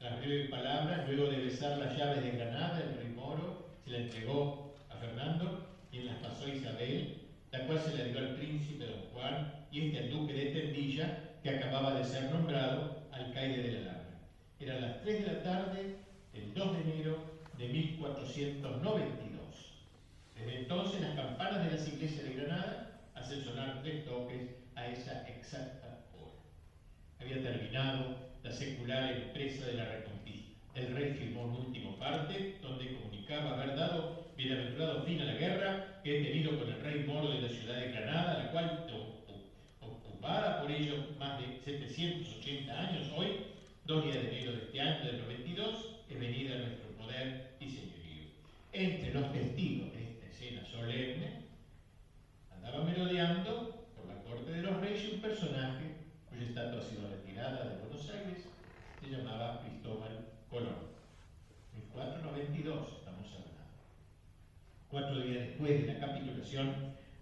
Tras 0.03 0.19
breves 0.19 0.49
palabras, 0.49 1.07
luego 1.07 1.31
de 1.31 1.37
besar 1.37 1.77
las 1.77 1.97
llaves 1.97 2.21
de 2.21 2.31
Granada, 2.31 2.77
el 2.77 2.97
rey 2.97 3.13
moro 3.15 3.69
se 3.85 3.89
la 3.89 3.99
entregó 3.99 4.75
a 4.89 4.97
Fernando, 4.97 5.65
quien 5.89 6.07
las 6.07 6.17
pasó 6.17 6.43
a 6.43 6.49
Isabel, 6.49 7.21
la 7.53 7.65
cual 7.65 7.79
se 7.79 7.95
le 7.95 8.09
dio 8.09 8.19
al 8.19 8.35
príncipe 8.35 8.85
don 8.85 8.99
Juan 9.13 9.65
y 9.71 9.87
este 9.87 9.99
al 9.99 10.09
duque 10.09 10.33
de 10.33 10.47
Tendilla, 10.47 11.19
que 11.41 11.51
acababa 11.51 11.93
de 11.93 12.03
ser 12.03 12.29
nombrado 12.33 13.07
alcaide 13.13 13.63
de 13.63 13.71
la 13.71 13.79
Alhambra. 13.79 14.19
Eran 14.59 14.81
las 14.81 15.01
3 15.03 15.25
de 15.25 15.31
la 15.31 15.41
tarde 15.41 15.95
del 16.33 16.53
2 16.53 16.73
de 16.73 16.81
enero 16.81 17.23
de 17.57 17.67
1492. 17.69 19.85
Desde 20.35 20.59
entonces 20.59 20.99
las 20.99 21.15
campanas 21.15 21.63
de 21.63 21.77
las 21.77 21.87
iglesias 21.87 22.25
de 22.25 22.33
Granada 22.33 22.99
hacen 23.15 23.41
sonar 23.41 23.81
tres 23.81 24.03
toques 24.03 24.49
a 24.75 24.85
esa 24.85 25.25
exacta 25.29 26.03
hora. 26.13 26.33
Había 27.21 27.41
terminado 27.41 28.32
la 28.43 28.51
secular 28.51 29.11
empresa 29.11 29.65
de 29.65 29.73
la 29.73 29.85
reconquista. 29.85 30.51
El 30.75 30.95
rey 30.95 31.13
firmó 31.13 31.43
un 31.43 31.67
último 31.67 31.97
parte 31.97 32.57
donde 32.61 32.93
comunicaba 32.93 33.53
haber 33.53 33.75
dado 33.75 34.23
bienaventurado 34.35 35.03
fin 35.03 35.21
a 35.21 35.25
la 35.25 35.33
guerra 35.33 36.01
que 36.03 36.19
he 36.19 36.23
tenido 36.23 36.59
con 36.59 36.69
el 36.69 36.81
rey 36.81 37.03
moro 37.05 37.31
de 37.31 37.41
la 37.41 37.49
ciudad 37.49 37.79
de 37.79 37.91
Granada, 37.91 38.43
la 38.43 38.51
cual, 38.51 38.85
ocupada 39.79 40.61
por 40.61 40.71
ello 40.71 40.95
más 41.19 41.39
de 41.39 41.59
780 41.63 42.79
años 42.79 43.07
hoy, 43.15 43.27
dos 43.85 44.03
días 44.03 44.15
de 44.15 44.29
enero 44.29 44.51
de 44.53 44.63
este 44.63 44.81
año 44.81 45.05
del 45.05 45.21
92, 45.21 45.95
es 46.09 46.19
venida 46.19 46.55
a 46.55 46.59
nuestro 46.59 46.89
poder 46.97 47.55
y 47.59 47.69
señorío. 47.69 48.23
Entre 48.71 49.13
los 49.13 49.31
testigos 49.31 49.93
de 49.93 50.03
esta 50.03 50.25
escena 50.27 50.65
solemne, 50.65 51.43
andaba 52.51 52.83
merodeando 52.83 53.87
por 53.95 54.07
la 54.07 54.21
corte 54.23 54.51
de 54.51 54.61
los 54.61 54.79
reyes 54.81 55.13
un 55.13 55.21
personaje 55.21 55.95
cuya 56.29 56.43
estatua 56.43 56.79
ha 56.79 56.83
sido 56.83 57.09
retirada 57.09 57.69
de 57.69 57.79
Buenos 57.81 58.09
Aires, 58.09 58.43
se 58.99 59.09
llamaba 59.09 59.61
Cristóbal 59.61 60.27
Colón. 60.49 60.93
1492 61.75 63.03
Cuatro 64.93 65.21
días 65.21 65.47
después 65.47 65.87
de 65.87 65.91
la 65.91 65.99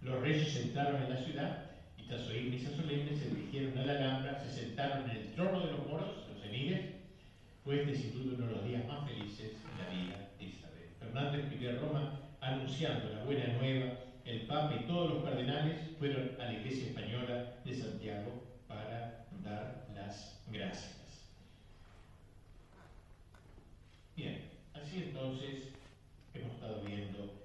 los 0.02 0.22
reyes 0.22 0.56
entraron 0.58 1.02
en 1.04 1.10
la 1.10 1.18
ciudad 1.18 1.66
y 1.98 2.04
tras 2.04 2.28
oír 2.28 2.50
misa 2.50 2.70
solemne 2.76 3.16
se 3.16 3.30
dirigieron 3.30 3.78
a 3.78 3.86
la 3.86 3.94
Alhambra, 3.94 4.44
se 4.44 4.52
sentaron 4.52 5.10
en 5.10 5.16
el 5.16 5.32
trono 5.34 5.66
de 5.66 5.72
los 5.72 5.88
moros, 5.88 6.28
los 6.34 6.46
emires. 6.46 6.96
Fue 7.64 7.82
este 7.82 7.96
sin 7.96 8.14
duda 8.14 8.36
uno 8.36 8.48
de 8.48 8.54
los 8.54 8.66
días 8.66 8.88
más 8.88 9.08
felices 9.08 9.52
de 9.54 9.84
la 9.84 9.90
vida 9.90 10.30
de 10.38 10.46
Isabel. 10.46 10.90
Fernando 11.00 11.38
escribió 11.38 11.70
a 11.70 11.74
Roma 11.76 12.20
anunciando 12.42 13.14
la 13.14 13.24
buena 13.24 13.48
nueva. 13.54 13.94
El 14.26 14.42
Papa 14.42 14.76
y 14.80 14.86
todos 14.86 15.14
los 15.14 15.24
cardenales 15.24 15.80
fueron 15.98 16.32
a 16.40 16.46
la 16.46 16.54
iglesia 16.54 16.88
española 16.88 17.54
de 17.64 17.74
Santiago 17.74 18.44
para 18.68 19.26
dar 19.44 19.88
las 19.96 20.42
gracias. 20.52 20.98
Bien, 24.16 24.50
así 24.74 25.04
entonces 25.04 25.70
hemos 26.34 26.54
estado 26.54 26.82
viendo 26.84 27.41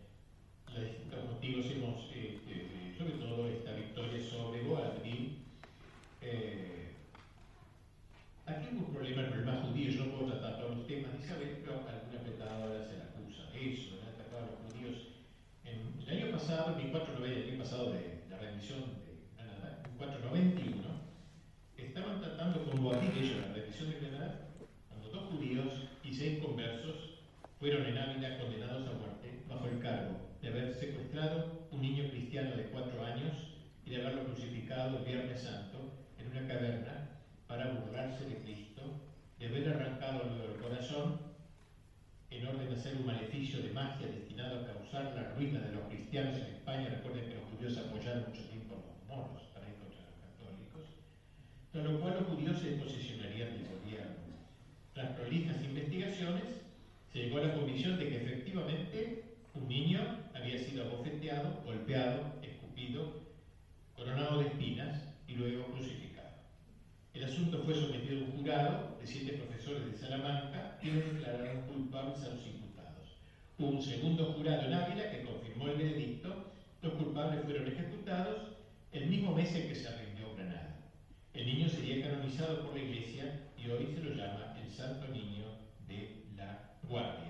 motivos 1.25 1.67
hemos, 1.71 2.11
eh, 2.13 2.39
eh, 2.49 2.95
sobre 2.99 3.13
todo 3.13 3.49
esta 3.49 3.73
victoria 3.73 4.21
sobre 4.21 4.63
Boabdil. 4.63 5.39
Eh, 6.21 6.93
aquí 8.45 8.69
hubo 8.73 8.89
un 8.89 8.93
problema 8.93 9.23
el 9.23 9.45
más 9.45 9.67
judío, 9.67 9.91
yo 9.91 10.05
no 10.05 10.13
puedo 10.13 10.33
tratar 10.33 10.61
todos 10.61 10.77
los 10.79 10.87
temas 10.87 11.13
Isabel, 11.23 11.63
pero 11.65 11.81
alguna 11.89 12.21
petadora 12.21 12.85
se 12.85 12.99
la 12.99 13.05
acusa 13.05 13.51
de 13.53 13.73
eso, 13.73 13.97
de 13.97 14.03
atacar 14.03 14.43
a 14.43 14.47
los 14.53 14.59
judíos. 14.69 14.97
El 15.65 16.23
año 16.23 16.33
pasado, 16.33 16.73
en 16.73 16.85
1490, 16.85 17.41
el 17.41 17.49
año 17.49 17.59
pasado 17.63 17.93
de 17.93 18.21
la 18.29 18.39
rendición 18.39 18.81
de 19.07 19.17
Granada, 19.37 19.83
en 19.85 19.97
491, 19.97 20.83
estaban 21.77 22.21
tratando 22.21 22.65
con 22.65 22.83
Boabdil, 22.83 23.17
ellos, 23.17 23.47
la 23.49 23.55
rendición 23.55 23.91
de 23.91 24.01
Granada, 24.01 24.49
cuando 24.89 25.09
dos 25.09 25.25
judíos 25.31 25.73
y 26.05 26.13
seis 26.13 26.43
conversos 26.45 27.23
fueron 27.59 27.87
en 27.87 27.99
Ávila 27.99 28.39
condenados 28.39 28.89
a 28.89 28.93
muerte 28.93 29.41
bajo 29.49 29.67
el 29.69 29.79
cargo 29.81 30.26
de 30.43 30.49
haber 30.49 30.75
secuestrado 30.75 31.69
un 31.71 31.81
niño 31.81 32.09
cristiano 32.11 32.57
de 32.57 32.65
cuatro 32.65 33.05
años 33.05 33.33
y 33.85 33.91
de 33.91 34.03
haberlo 34.03 34.25
crucificado 34.25 34.99
el 34.99 35.05
Viernes 35.05 35.41
Santo 35.41 35.93
en 36.19 36.27
una 36.29 36.47
caverna 36.47 37.11
para 37.47 37.73
burlarse 37.73 38.25
de 38.25 38.37
Cristo, 38.39 38.83
de 39.39 39.47
haber 39.47 39.69
arrancado 39.69 40.25
del 40.37 40.61
corazón 40.61 41.27
causar 44.87 45.15
la 45.15 45.35
ruina 45.35 45.61
de 45.61 45.73
los 45.73 45.85
cristianos 45.89 46.37
en 46.39 46.55
España, 46.55 46.89
recuerden 46.89 47.29
que 47.29 47.35
los 47.35 47.45
judíos 47.51 47.77
apoyaron 47.79 48.25
mucho 48.29 48.43
tiempo 48.45 48.75
a 48.75 48.87
los 48.87 49.09
moros 49.09 49.43
para 49.53 49.67
ir 49.67 49.75
contra 49.83 50.07
los 50.07 50.21
católicos, 50.23 50.87
con 51.73 51.85
lo 51.85 52.01
cual 52.01 52.15
los 52.21 52.29
judíos 52.29 52.59
se 52.61 52.79
posicionarían 52.79 53.51
del 53.51 53.67
gobierno. 53.67 54.47
Tras 54.95 55.11
prolijas 55.19 55.63
investigaciones, 55.65 56.63
se 57.13 57.19
llegó 57.19 57.39
a 57.39 57.47
la 57.49 57.55
convicción 57.55 57.99
de 57.99 58.09
que 58.09 58.17
efectivamente 58.17 59.26
un 59.61 59.69
niño 59.69 60.01
había 60.35 60.59
sido 60.59 60.85
abofeteado, 60.85 61.63
golpeado, 61.65 62.21
escupido, 62.43 63.23
coronado 63.95 64.41
de 64.41 64.49
espinas 64.49 65.03
y 65.27 65.35
luego 65.35 65.67
crucificado. 65.73 66.31
El 67.15 67.25
asunto 67.25 67.63
fue 67.65 67.75
sometido 67.75 68.19
a 68.19 68.25
un 68.25 68.33
jurado 68.33 68.99
de 69.01 69.07
siete 69.07 69.33
profesores 69.33 69.91
de 69.91 69.99
Salamanca, 69.99 70.67
y 70.83 70.91
declararon 70.91 71.63
culpables 71.63 72.23
a 72.23 72.35
los 72.35 72.47
imputados. 72.47 73.19
Hubo 73.59 73.69
un 73.69 73.83
segundo 73.83 74.33
jurado 74.33 74.63
en 74.67 74.75
Ávila 74.75 75.11
que 75.11 75.23
confirmó 75.23 75.69
el 75.69 75.79
veredicto. 75.79 76.53
Los 76.83 76.93
culpables 76.95 77.45
fueron 77.45 77.67
ejecutados 77.67 78.53
el 78.93 79.07
mismo 79.07 79.35
mes 79.35 79.55
en 79.55 79.69
que 79.69 79.75
se 79.75 79.91
rindió 79.97 80.35
Granada. 80.35 80.77
El 81.35 81.47
niño 81.47 81.69
sería 81.69 82.07
canonizado 82.07 82.63
por 82.63 82.75
la 82.75 82.83
Iglesia 82.83 83.49
y 83.59 83.69
hoy 83.69 83.87
se 83.87 84.03
lo 84.03 84.11
llama 84.11 84.57
el 84.63 84.71
Santo 84.71 85.09
Niño 85.09 85.45
de 85.89 86.25
la 86.37 86.77
Guardia. 86.89 87.26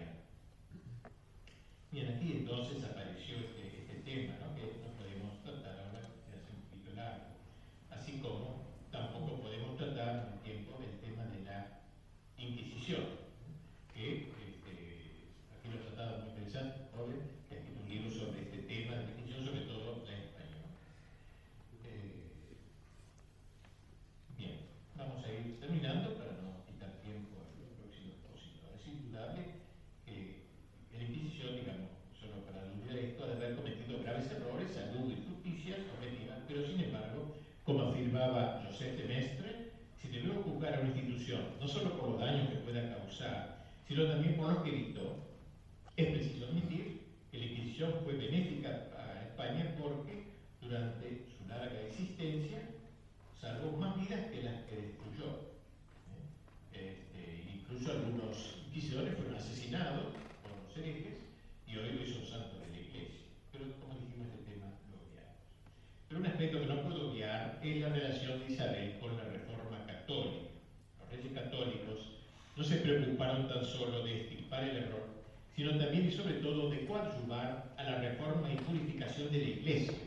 Bien, 1.96 2.12
aquí 2.12 2.44
entonces 2.44 2.84
apareció 2.84 3.38
este, 3.38 3.72
este 3.80 3.94
tema, 4.04 4.36
que 4.52 4.84
no 4.84 4.92
podemos 5.00 5.40
tratar 5.42 5.80
ahora, 5.80 6.04
que 6.28 6.36
hace 6.36 6.52
un 6.52 6.60
poquito 6.68 6.92
largo. 6.94 7.40
Así 7.88 8.20
como 8.20 8.68
tampoco 8.92 9.40
podemos 9.40 9.78
tratar 9.78 10.28
en 10.34 10.38
tiempo 10.44 10.76
el 10.84 11.00
tema 11.00 11.24
de 11.24 11.40
la 11.48 11.80
Inquisición, 12.36 13.00
que 13.94 14.28
este, 14.28 15.32
aquí 15.56 15.72
lo 15.72 15.80
trataba 15.88 16.18
muy 16.18 16.36
interesante, 16.36 16.84
que 17.48 17.54
ha 17.54 17.58
escrito 17.60 17.80
un 17.80 17.88
libro 17.88 18.10
sobre 18.10 18.42
este 18.42 18.58
tema 18.68 18.96
de 18.96 19.02
la 19.02 19.10
Inquisición, 19.16 19.46
sobre 19.46 19.60
todo 19.64 20.04
la 20.04 20.20
española. 20.20 20.68
Eh, 21.80 22.60
bien, 24.36 24.68
vamos 24.98 25.24
a 25.24 25.32
ir 25.32 25.58
terminando 25.60 26.12
para 26.12 26.32
no 26.44 26.60
quitar 26.68 27.00
tiempo 27.00 27.40
a 27.40 27.48
los 27.56 27.72
próximos 27.80 28.20
expositores. 28.20 28.84
Es 28.84 28.86
indudable 28.86 29.64
que 30.04 30.44
la 30.92 31.02
Inquisición, 31.04 31.56
digamos, 31.56 31.86
solo 32.18 32.44
para 32.44 32.62
aludir 32.62 32.90
a 32.90 33.00
esto, 33.00 33.24
ha 33.24 33.28
de 33.28 33.34
haber 33.34 33.56
cometido 33.56 34.02
graves 34.02 34.30
errores, 34.30 34.72
salud 34.72 35.12
y 35.12 35.20
justicias 35.28 35.78
cometidas, 35.92 36.40
pero 36.48 36.66
sin 36.66 36.80
embargo, 36.80 37.36
como 37.64 37.82
afirmaba 37.82 38.64
José 38.66 38.96
de 38.96 39.04
Mestre, 39.04 39.72
si 40.00 40.08
debemos 40.08 40.44
juzgar 40.44 40.74
a 40.74 40.80
una 40.80 40.88
institución, 40.88 41.42
no 41.60 41.68
solo 41.68 41.98
por 41.98 42.10
los 42.10 42.20
daños 42.20 42.48
que 42.48 42.56
pueda 42.56 42.96
causar, 42.96 43.66
sino 43.86 44.06
también 44.06 44.36
por 44.36 44.52
lo 44.52 44.62
que 44.62 44.70
evitó, 44.70 45.16
es 45.96 46.06
preciso 46.08 46.46
admitir 46.46 47.02
que 47.30 47.38
la 47.38 47.46
Inquisición 47.46 47.94
fue 48.04 48.14
benéfica 48.14 48.88
a 48.98 49.22
España 49.22 49.74
porque 49.80 50.24
durante 50.60 51.24
su 51.38 51.48
larga 51.48 51.80
existencia 51.82 52.62
salvó 53.40 53.76
más 53.76 53.96
vidas 53.96 54.26
que 54.30 54.42
las 54.42 54.62
que 54.64 54.76
destruyó. 54.76 55.54
¿eh? 56.10 56.98
Este, 57.12 57.52
incluso 57.54 57.92
algunos 57.92 58.58
inquisidores 58.66 59.14
fueron 59.14 59.36
asesinados 59.36 60.12
por 60.42 60.52
los 60.52 60.76
herejes 60.76 61.18
y 61.66 61.76
hoy 61.76 62.12
son 62.12 62.26
santos 62.26 62.60
de 62.60 62.68
la 62.74 62.80
iglesia. 62.80 63.20
Pero 63.52 63.64
como 63.80 63.94
dijimos, 64.00 64.26
este 64.34 64.52
tema 64.52 64.66
lo 64.90 64.98
obviamos. 64.98 65.38
Pero 66.08 66.20
un 66.20 66.26
aspecto 66.26 66.60
que 66.60 66.66
no 66.66 66.82
puedo 66.82 67.10
obviar 67.12 67.60
es 67.62 67.80
la 67.80 67.88
relación 67.88 68.40
de 68.40 68.52
Isabel 68.52 68.98
con 68.98 69.16
la 69.16 69.24
reforma 69.24 69.86
católica. 69.86 70.50
Los 70.98 71.10
reyes 71.10 71.32
católicos 71.32 71.85
no 72.56 72.64
se 72.64 72.76
preocuparon 72.76 73.48
tan 73.48 73.64
solo 73.64 74.02
de 74.04 74.16
extirpar 74.16 74.64
el 74.64 74.76
error, 74.78 75.06
sino 75.54 75.76
también 75.78 76.08
y 76.08 76.12
sobre 76.12 76.34
todo 76.34 76.70
de 76.70 76.86
coadyuvar 76.86 77.74
a 77.76 77.84
la 77.84 77.98
reforma 77.98 78.52
y 78.52 78.56
purificación 78.56 79.30
de 79.30 79.38
la 79.38 79.48
iglesia. 79.48 79.98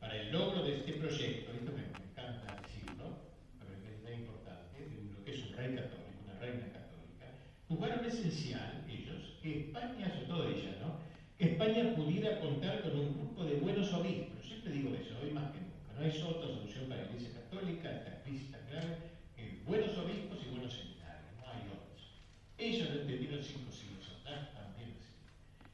Para 0.00 0.16
el 0.16 0.32
logro 0.32 0.64
de 0.64 0.76
este 0.76 0.92
proyecto, 0.94 1.52
esto 1.52 1.72
me, 1.72 1.82
encanta 1.82 2.60
decirlo, 2.62 3.18
pero 3.58 3.72
es 3.72 4.02
muy 4.02 4.12
importante, 4.12 4.78
de 4.78 5.12
lo 5.12 5.24
que 5.24 5.30
es 5.30 5.42
un 5.46 5.56
rey 5.56 5.74
católico, 5.74 6.22
una 6.24 6.38
reina 6.40 6.66
católica, 6.72 7.26
jugaron 7.68 8.04
esencial 8.04 8.84
ellos 8.88 9.38
que 9.42 9.60
España, 9.60 10.08
sobre 10.08 10.26
todo 10.26 10.48
ella, 10.48 10.76
¿no? 10.80 10.98
que 11.38 11.52
España 11.52 11.94
pudiera 11.96 12.38
contar 12.40 12.82
con 12.82 12.98
un 12.98 13.14
grupo 13.14 13.44
de 13.44 13.56
buenos 13.56 13.92
obispos. 13.92 14.44
Siempre 14.46 14.72
digo 14.72 14.94
eso, 14.94 15.14
hoy 15.22 15.32
más 15.32 15.50
que 15.50 15.58
nunca. 15.58 15.92
No 15.94 16.04
hay 16.04 16.22
otra 16.22 16.48
solución 16.48 16.88
para 16.88 17.02
la 17.02 17.08
Iglesia 17.08 17.30
Católica, 17.34 17.90
esta 17.90 18.22
crisis 18.22 18.50
tan 18.50 18.66
grave, 18.70 18.96
que 19.34 19.62
buenos 19.66 19.96
obispos 19.98 20.38
y 20.46 20.50
buenos 20.50 20.72
seminarios, 20.72 21.32
no 21.38 21.46
hay 21.46 21.62
otros. 21.66 22.22
Ellos 22.72 22.88
lo 22.88 23.02
entendieron 23.02 23.42
cinco 23.44 23.70
siglos 23.70 24.08
atrás 24.20 24.48
también. 24.54 24.96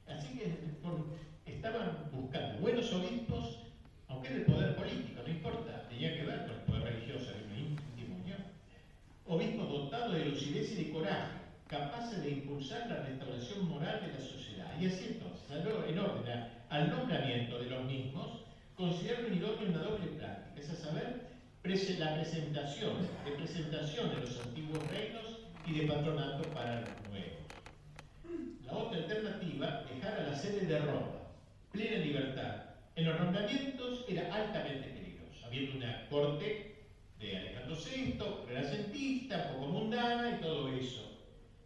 Así, 0.08 0.36
que 0.36 1.52
estaban 1.52 2.10
buscando 2.10 2.58
buenos 2.58 2.92
obispos, 2.92 3.60
aunque 4.08 4.30
del 4.30 4.42
poder 4.42 4.74
político, 4.74 5.22
no 5.24 5.28
importa, 5.28 5.88
tenía 5.88 6.16
que 6.16 6.24
ver 6.24 6.40
con 6.46 6.56
el 6.56 6.62
poder 6.62 6.82
religioso. 6.82 7.30
Obispos 9.26 9.68
dotados 9.68 10.14
de 10.14 10.24
lucidez 10.24 10.72
y 10.72 10.84
de 10.84 10.90
coraje, 10.90 11.38
capaces 11.68 12.20
de 12.20 12.30
impulsar 12.30 12.88
la 12.88 13.02
restauración 13.02 13.68
moral 13.68 14.00
de 14.00 14.14
la 14.14 14.20
sociedad. 14.20 14.80
Y 14.80 14.86
así 14.86 15.04
entonces, 15.10 15.66
en 15.86 15.98
orden 16.00 16.48
al 16.70 16.90
nombramiento 16.90 17.58
de 17.60 17.70
los 17.70 17.84
mismos, 17.84 18.40
consideraron 18.74 19.36
idóneo 19.36 19.68
una 19.68 19.82
doble 19.82 20.06
práctica, 20.18 20.60
es 20.60 20.70
a 20.70 20.74
saber, 20.74 21.28
la 21.62 22.14
presentación, 22.14 22.94
de 23.24 23.32
presentación 23.32 24.08
de 24.10 24.20
los 24.22 24.40
antiguos 24.40 24.84
reinos 24.88 25.27
y 25.68 25.78
de 25.78 25.86
patronato 25.86 26.48
para 26.50 26.80
los 26.80 26.90
nuevos. 27.10 27.38
La 28.64 28.72
otra 28.72 28.98
alternativa, 28.98 29.84
dejar 29.92 30.20
a 30.20 30.28
la 30.28 30.36
sede 30.36 30.66
de 30.66 30.78
Roma, 30.78 31.28
plena 31.72 32.04
libertad. 32.04 32.64
En 32.96 33.06
los 33.06 33.20
nombramientos 33.20 34.04
era 34.08 34.34
altamente 34.34 34.88
peligroso, 34.88 35.46
habiendo 35.46 35.76
una 35.76 36.06
corte 36.08 36.76
de 37.20 37.36
Alejandro 37.36 37.76
VI, 37.76 38.18
renacentista, 38.46 39.52
poco 39.52 39.66
mundana 39.66 40.36
y 40.36 40.42
todo 40.42 40.68
eso 40.68 41.08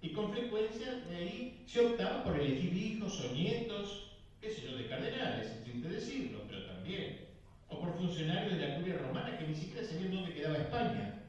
y 0.02 0.08
con 0.10 0.32
frecuencia 0.32 0.94
de 1.08 1.16
ahí 1.16 1.64
se 1.66 1.80
optaba 1.80 2.24
por 2.24 2.38
elegir 2.38 2.74
hijos 2.74 3.20
o 3.20 3.32
nietos, 3.32 4.10
qué 4.40 4.50
sé 4.50 4.62
yo, 4.62 4.76
de 4.76 4.88
cardenales, 4.88 5.46
es 5.46 5.62
triste 5.62 5.88
decirlo, 5.88 6.40
pero 6.48 6.66
también, 6.66 7.20
o 7.68 7.80
por 7.80 7.96
funcionarios 7.96 8.58
de 8.58 8.68
la 8.68 8.76
curia 8.76 8.98
romana 8.98 9.38
que 9.38 9.46
ni 9.46 9.54
siquiera 9.54 9.86
sabían 9.86 10.12
dónde 10.12 10.34
quedaba 10.34 10.58
España. 10.58 11.21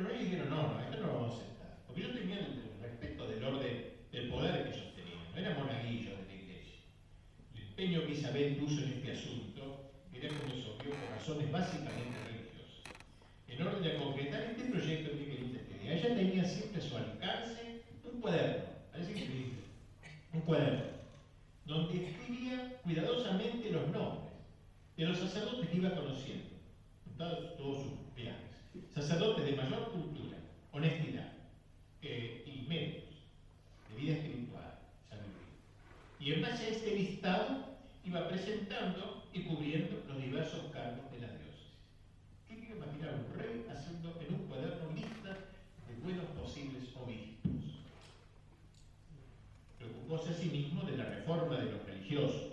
Pero 0.00 0.14
ellos 0.14 0.30
dijeron, 0.30 0.48
no, 0.48 0.62
no, 0.62 0.80
esto 0.80 0.96
no 0.96 1.06
lo 1.08 1.12
vamos 1.12 1.32
a 1.32 1.36
aceptar, 1.36 1.78
porque 1.86 2.00
ellos 2.00 2.16
tenían 2.16 2.38
el 2.38 2.80
respeto 2.80 3.28
del 3.28 3.44
orden, 3.44 3.84
del 4.10 4.28
poder 4.30 4.64
que 4.64 4.70
ellos 4.70 4.94
tenían, 4.96 5.18
no 5.30 5.38
eran 5.38 5.58
monaguillos 5.60 6.16
de 6.16 6.24
la 6.26 6.34
iglesia. 6.40 6.78
El 7.54 7.62
empeño 7.68 8.06
que 8.06 8.12
Isabel 8.12 8.56
puso 8.56 8.80
en 8.80 8.92
este 8.94 9.12
asunto 9.12 9.92
era, 10.10 10.28
como 10.28 10.54
se 10.54 10.70
obvió, 10.70 10.90
por 10.96 11.10
razones 11.18 11.52
básicamente 11.52 12.16
religiosas. 12.24 12.80
En 13.46 13.60
orden 13.60 13.94
a 13.94 14.02
concretar 14.02 14.40
este 14.44 14.64
proyecto 14.70 15.10
que 15.10 15.24
quería 15.26 15.92
ella 15.92 16.14
tenía 16.14 16.44
siempre 16.44 16.80
a 16.80 16.88
su 16.88 16.96
alcance 16.96 17.82
un 18.10 18.20
cuaderno, 18.22 18.64
parece 18.92 19.10
increíble, 19.10 19.58
un 20.32 20.40
cuaderno, 20.40 20.82
donde 21.66 22.06
escribía 22.06 22.80
cuidadosamente 22.84 23.70
los 23.70 23.86
nombres 23.88 24.32
de 24.96 25.04
los 25.04 25.18
sacerdotes 25.18 25.68
que 25.68 25.76
iba 25.76 25.94
conociendo, 25.94 26.48
todos 27.18 27.82
sus 27.82 28.14
viajes. 28.16 28.39
Sacerdotes 28.94 29.44
de 29.44 29.56
mayor 29.56 29.90
cultura, 29.92 30.36
honestidad 30.72 31.32
eh, 32.02 32.44
y 32.46 32.68
méritos, 32.68 33.16
de 33.90 34.00
vida 34.00 34.14
espiritual, 34.14 34.78
sabiduría. 35.08 35.40
Y 36.20 36.32
en 36.32 36.42
base 36.42 36.64
a 36.64 36.68
este 36.68 36.94
listado 36.96 37.76
iba 38.04 38.28
presentando 38.28 39.24
y 39.32 39.42
cubriendo 39.42 40.02
los 40.08 40.22
diversos 40.22 40.72
cargos 40.72 41.10
de 41.12 41.20
la 41.20 41.28
diócesis. 41.28 41.74
¿Qué 42.48 42.56
quiere 42.56 42.76
imaginar 42.76 43.14
un 43.14 43.38
rey 43.38 43.66
haciendo 43.70 44.20
en 44.20 44.34
un 44.34 44.46
cuaderno 44.46 44.90
listas 44.94 45.38
buenos 46.02 46.24
posibles 46.26 46.88
obispos. 46.96 47.52
Preocupóse 49.78 50.30
asimismo 50.30 50.82
de 50.84 50.96
la 50.96 51.04
reforma 51.04 51.56
de 51.56 51.72
los 51.72 51.84
religiosos. 51.84 52.52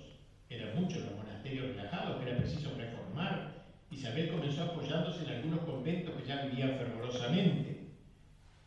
Eran 0.50 0.76
muchos 0.82 1.04
los 1.04 1.16
monasterios 1.16 1.68
relajados 1.68 2.18
que 2.18 2.30
era 2.30 2.40
preciso 2.40 2.72
reformar. 2.78 3.47
Isabel 3.98 4.30
comenzó 4.30 4.64
apoyándose 4.64 5.24
en 5.24 5.32
algunos 5.32 5.60
conventos 5.62 6.14
que 6.16 6.28
ya 6.28 6.46
vivían 6.46 6.78
fervorosamente, 6.78 7.88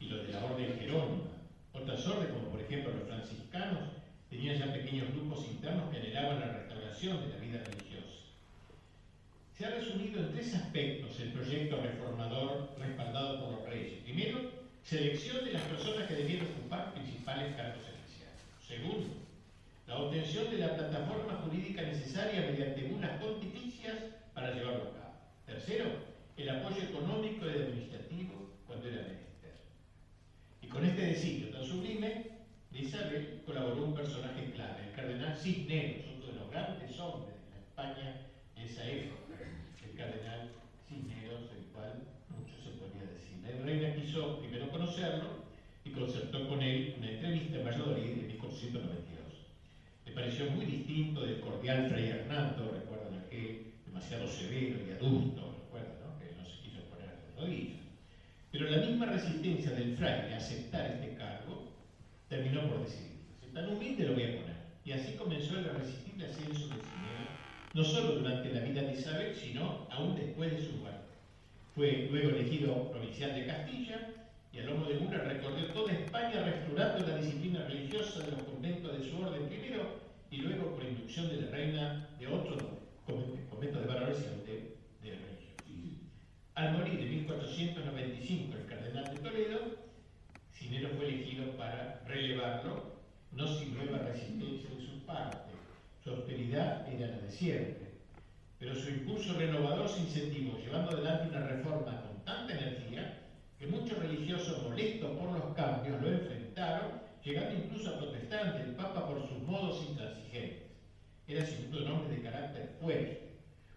y 0.01 0.07
los 0.07 0.27
de 0.27 0.33
la 0.33 0.45
orden 0.45 0.77
jerónima. 0.77 1.31
Otras 1.73 2.05
órdenes, 2.07 2.33
como 2.33 2.49
por 2.49 2.61
ejemplo 2.61 2.93
los 2.93 3.07
franciscanos, 3.07 3.91
tenían 4.29 4.59
ya 4.59 4.73
pequeños 4.73 5.09
grupos 5.13 5.47
internos 5.47 5.89
que 5.91 5.99
anhelaban 5.99 6.41
la 6.41 6.53
restauración 6.53 7.23
de 7.23 7.29
la 7.29 7.37
vida 7.37 7.63
religiosa. 7.65 8.27
Se 9.57 9.67
ha 9.67 9.71
resumido 9.71 10.21
en 10.21 10.33
tres 10.33 10.55
aspectos 10.55 11.21
el 11.21 11.33
proyecto 11.33 11.81
reformador 11.81 12.75
respaldado 12.79 13.41
por 13.41 13.53
los 13.53 13.69
reyes. 13.69 14.03
Primero, 14.03 14.51
Selección 14.83 15.45
de 15.45 15.53
las 15.53 15.63
personas 15.63 16.09
que 16.09 16.15
debían 16.15 16.47
ocupar 16.47 16.93
principales 16.95 17.55
cargos 17.55 17.85
eclesiásticos. 17.85 18.67
Segundo, 18.67 19.07
la 19.87 19.99
obtención 19.99 20.51
de 20.51 20.59
la 20.59 20.75
plataforma 20.75 21.35
jurídica 21.45 21.83
necesaria 21.83 22.41
mediante 22.41 22.93
unas 22.93 23.21
pontificias 23.21 23.95
para 24.35 24.53
llevarlo 24.53 24.83
a 24.83 24.93
cabo. 24.95 25.00
Tercero, 25.51 25.91
el 26.37 26.49
apoyo 26.49 26.81
económico 26.81 27.45
y 27.45 27.51
administrativo 27.51 28.55
cuando 28.69 28.87
era 28.87 29.03
menester. 29.03 29.59
Y 30.63 30.69
con 30.69 30.85
este 30.85 31.07
designio 31.07 31.51
tan 31.51 31.65
sublime, 31.65 32.27
de 32.71 32.79
Isabel 32.79 33.43
colaboró 33.45 33.87
un 33.87 33.95
personaje 33.95 34.53
clave, 34.55 34.87
el 34.89 34.95
cardenal 34.95 35.37
Cisneros, 35.37 36.07
uno 36.17 36.27
de 36.27 36.39
los 36.39 36.51
grandes 36.53 37.01
hombres 37.01 37.35
de 37.35 37.51
la 37.51 37.59
España 37.67 38.21
de 38.55 38.65
esa 38.65 38.87
época, 38.87 39.35
el 39.85 39.97
cardenal 39.97 40.51
Cisneros, 40.89 41.51
del 41.51 41.65
cual 41.75 41.99
mucho 42.31 42.55
se 42.63 42.71
podría 42.79 43.11
decir. 43.11 43.43
La 43.43 43.65
reina 43.67 43.95
quiso 43.97 44.39
primero 44.39 44.71
conocerlo 44.71 45.43
y 45.85 45.91
concertó 45.91 46.49
con 46.49 46.63
él 46.63 46.95
una 46.97 47.11
entrevista 47.11 47.59
en 47.59 47.65
Valladolid 47.65 48.07
en 48.07 48.27
1492. 48.29 49.35
Le 50.07 50.13
pareció 50.13 50.49
muy 50.53 50.65
distinto 50.65 51.23
del 51.23 51.41
cordial 51.41 51.89
Fray 51.89 52.09
Hernando, 52.09 52.81
demasiado 54.01 54.27
severo 54.27 54.79
y 54.87 54.93
adulto, 54.93 55.55
recuerdan, 55.65 56.01
¿no? 56.01 56.19
que 56.19 56.33
no 56.35 56.45
se 56.47 56.63
quiso 56.63 56.81
poner 56.89 57.11
de 57.11 57.41
rodillas. 57.41 57.81
Pero 58.51 58.71
la 58.71 58.79
misma 58.79 59.07
resistencia 59.07 59.73
del 59.73 59.95
fraile 59.95 60.35
a 60.35 60.39
aceptar 60.39 60.87
este 60.93 61.17
cargo 61.17 61.73
terminó 62.29 62.67
por 62.67 62.83
decir, 62.83 63.11
tan 63.53 63.69
humilde 63.69 64.07
lo 64.07 64.15
voy 64.15 64.23
a 64.23 64.37
poner. 64.41 64.57
Y 64.87 64.93
así 64.93 65.13
comenzó 65.15 65.59
el 65.59 65.67
irresistible 65.67 66.25
ascenso 66.25 66.69
de 66.69 66.81
Cineo, 66.81 67.29
no 67.75 67.85
solo 67.85 68.15
durante 68.15 68.55
la 68.55 68.61
vida 68.61 68.83
de 68.83 68.95
Isabel, 68.95 69.35
sino 69.35 69.87
aún 69.91 70.17
después 70.17 70.51
de 70.51 70.65
su 70.65 70.73
muerte. 70.79 71.13
Fue 71.75 72.09
luego 72.11 72.31
elegido 72.31 72.91
provincial 72.91 73.35
de 73.35 73.47
Castilla 73.47 74.09
y 74.53 74.59
a 74.61 74.65
lomo 74.65 74.87
de 74.87 74.95
mula 74.95 75.19
recorrió 75.19 75.67
toda 75.75 75.93
España 75.93 76.43
restaurando 76.43 77.07
la 77.07 77.19
disciplina 77.19 77.65
religiosa 77.65 78.21
de 78.21 78.31
los 78.33 78.43
conventos 78.45 78.99
de 78.99 79.11
su 79.11 79.21
orden 79.21 79.47
primero 79.47 80.01
y 80.31 80.39
luego 80.39 80.75
por 80.75 80.85
inducción 80.85 81.29
de 81.29 81.43
la 81.43 81.51
reina 81.51 82.09
de 82.19 82.27
otro 82.27 82.80
convento 83.49 83.81
de 83.81 83.87
varones 83.87 84.19
y 84.19 84.47
de, 84.47 84.77
de 85.03 85.19
Al 86.55 86.79
morir 86.79 87.01
en 87.01 87.11
1495 87.11 88.57
el 88.57 88.67
cardenal 88.67 89.05
de 89.05 89.21
Toledo, 89.21 89.59
Cinero 90.53 90.91
fue 90.97 91.09
elegido 91.09 91.57
para 91.57 92.03
relevarlo, 92.07 93.01
no 93.33 93.47
sin 93.47 93.75
nueva 93.75 93.99
resistencia 93.99 94.71
de 94.71 94.87
su 94.87 95.07
parte. 95.07 95.51
Su 96.05 96.11
austeridad 96.11 96.87
era 96.93 97.09
la 97.09 97.19
de 97.19 97.31
siempre, 97.31 97.91
pero 98.59 98.75
su 98.75 98.91
impulso 98.91 99.35
renovador 99.35 99.89
se 99.89 100.01
incentivó, 100.01 100.59
llevando 100.59 100.91
adelante 100.91 101.29
una 101.29 101.47
reforma 101.47 102.03
con 102.03 102.25
tanta 102.25 102.53
energía 102.53 103.21
que 103.59 103.67
muchos 103.67 103.99
religiosos 103.99 104.63
molestos 104.63 105.11
por 105.19 105.33
los 105.33 105.55
cambios 105.55 106.01
lo 106.01 106.09
enfrentaron, 106.09 106.93
llegando 107.25 107.55
incluso 107.55 107.91
a 107.91 107.99
protestar 107.99 108.47
ante 108.47 108.63
el 108.63 108.75
Papa 108.75 109.07
por 109.07 109.27
sus 109.29 109.39
modos 109.43 109.85
intransigentes. 109.89 110.20
Era 111.31 111.47
sin 111.47 111.71
duda 111.71 111.85
un 111.85 111.93
hombre 111.93 112.17
de 112.17 112.23
carácter 112.23 112.71
fuerte. 112.81 113.21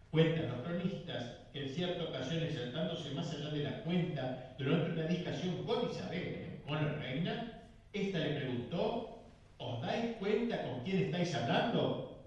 Cuentan 0.09 0.49
los 0.49 0.61
cronistas 0.61 1.23
que 1.51 1.63
en 1.63 1.69
ciertas 1.69 2.07
ocasiones, 2.07 2.55
saltándose 2.55 3.11
más 3.11 3.31
allá 3.31 3.49
de 3.51 3.63
la 3.63 3.83
cuenta, 3.83 4.55
durante 4.57 4.91
una 4.91 5.03
discusión 5.03 5.63
con 5.63 5.87
Isabel, 5.87 6.23
¿eh? 6.23 6.61
con 6.67 6.83
la 6.83 6.93
reina, 6.93 7.61
ésta 7.93 8.17
le 8.17 8.39
preguntó, 8.39 9.23
¿os 9.59 9.81
dais 9.83 10.15
cuenta 10.17 10.63
con 10.63 10.79
quién 10.83 11.03
estáis 11.03 11.35
hablando? 11.35 12.25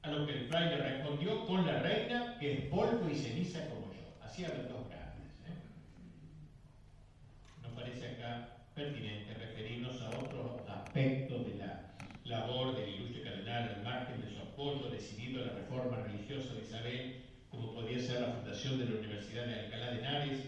A 0.00 0.10
lo 0.10 0.26
que 0.26 0.32
el 0.32 0.46
fraile 0.46 0.76
respondió, 0.78 1.44
con 1.44 1.66
la 1.66 1.80
reina, 1.80 2.38
que 2.40 2.52
es 2.54 2.60
polvo 2.70 3.06
y 3.10 3.16
ceniza 3.16 3.66
como 3.68 3.92
yo. 3.92 4.24
Así 4.24 4.46
hablan 4.46 4.68
dos 4.68 4.88
parece 7.74 8.08
acá 8.08 8.48
pertinente 8.74 9.34
referirnos 9.34 10.00
a 10.02 10.08
otro 10.08 10.64
aspecto 10.68 11.38
de 11.44 11.54
la 11.54 11.88
labor 12.24 12.76
del 12.76 12.88
ilustre 12.88 13.22
cardenal 13.22 13.74
al 13.76 13.82
margen 13.82 14.20
de 14.20 14.28
su 14.30 14.37
apoyo 14.58 14.90
decidido 14.90 15.40
a 15.40 15.46
la 15.46 15.52
reforma 15.52 15.98
religiosa 15.98 16.52
de 16.54 16.62
Isabel, 16.62 17.22
como 17.48 17.74
podía 17.74 18.00
ser 18.00 18.22
la 18.22 18.32
fundación 18.32 18.76
de 18.76 18.86
la 18.86 18.98
Universidad 18.98 19.46
de 19.46 19.54
Alcalá 19.54 19.92
de 19.92 19.98
Henares 20.00 20.38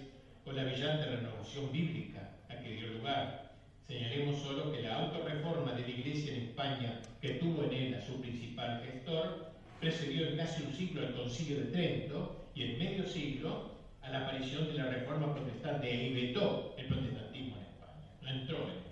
o 0.45 0.51
la 0.51 0.65
brillante 0.65 1.07
renovación 1.07 1.71
bíblica 1.71 2.33
a 2.49 2.57
que 2.57 2.73
dio 2.73 2.89
lugar. 2.89 3.55
Señalemos 3.87 4.43
solo 4.43 4.73
que 4.73 4.83
la 4.83 4.97
autorreforma 4.97 5.75
de 5.75 5.83
la 5.83 5.89
Iglesia 5.89 6.35
en 6.35 6.43
España, 6.43 7.01
que 7.23 7.35
tuvo 7.35 7.63
en 7.63 7.73
él 7.73 7.95
a 7.95 8.01
su 8.05 8.21
principal 8.21 8.83
gestor, 8.85 9.53
precedió 9.79 10.27
en 10.27 10.37
casi 10.39 10.65
un 10.65 10.75
siglo 10.75 11.07
al 11.07 11.15
Concilio 11.15 11.59
de 11.61 11.67
Trento 11.67 12.51
y 12.57 12.63
en 12.65 12.79
medio 12.81 13.07
siglo 13.07 13.71
a 14.03 14.11
la 14.11 14.23
aparición 14.23 14.67
de 14.67 14.75
la 14.75 14.87
reforma 14.87 15.33
protestante 15.33 15.89
e 15.89 16.09
inventó 16.09 16.75
el 16.77 16.87
protestantismo 16.87 17.59
en 17.59 17.63
España, 17.63 18.11
no 18.23 18.29
entró 18.29 18.57
en. 18.65 18.90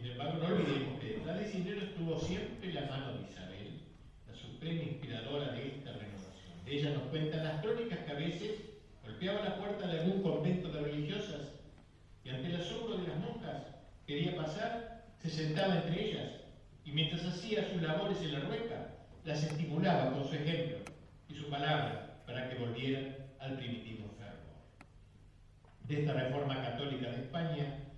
Sin 0.00 0.12
embargo, 0.12 0.38
no 0.38 0.54
olvidemos 0.54 0.98
que 0.98 1.08
detrás 1.08 1.38
de 1.38 1.44
Cinero 1.44 1.82
estuvo 1.82 2.18
siempre 2.18 2.72
la 2.72 2.86
mano 2.86 3.12
de 3.12 3.30
Isabel, 3.30 3.80
la 4.26 4.34
suprema 4.34 4.82
inspiradora 4.82 5.52
de 5.52 5.66
esta 5.66 5.92
renovación. 5.92 6.64
De 6.64 6.72
ella 6.72 6.90
nos 6.94 7.02
cuentan 7.08 7.44
las 7.44 7.60
crónicas 7.60 7.98
que 7.98 8.10
a 8.10 8.14
veces 8.14 8.50
golpeaba 9.02 9.44
la 9.44 9.56
puerta 9.56 9.86
de 9.86 10.00
algún 10.00 10.22
convento 10.22 10.68
de 10.70 10.80
religiosas 10.80 11.52
y 12.24 12.30
ante 12.30 12.48
el 12.48 12.56
asombro 12.56 12.96
de 12.96 13.08
las 13.08 13.18
monjas 13.18 13.62
quería 14.06 14.34
pasar, 14.36 15.04
se 15.18 15.28
sentaba 15.28 15.76
entre 15.76 16.02
ellas 16.02 16.30
y 16.86 16.92
mientras 16.92 17.22
hacía 17.26 17.70
sus 17.70 17.82
labores 17.82 18.22
en 18.22 18.32
la 18.32 18.40
rueca, 18.40 18.94
las 19.26 19.42
estimulaba 19.42 20.14
con 20.14 20.26
su 20.26 20.34
ejemplo 20.34 20.78
y 21.28 21.34
su 21.34 21.50
palabra 21.50 22.22
para 22.24 22.48
que 22.48 22.54
volvieran 22.54 23.16
al 23.38 23.58
primitivo 23.58 24.08
fervor. 24.16 24.64
De 25.86 26.00
esta 26.00 26.14
reforma 26.14 26.62
católica 26.62 27.10
de 27.10 27.16
España, 27.16 27.89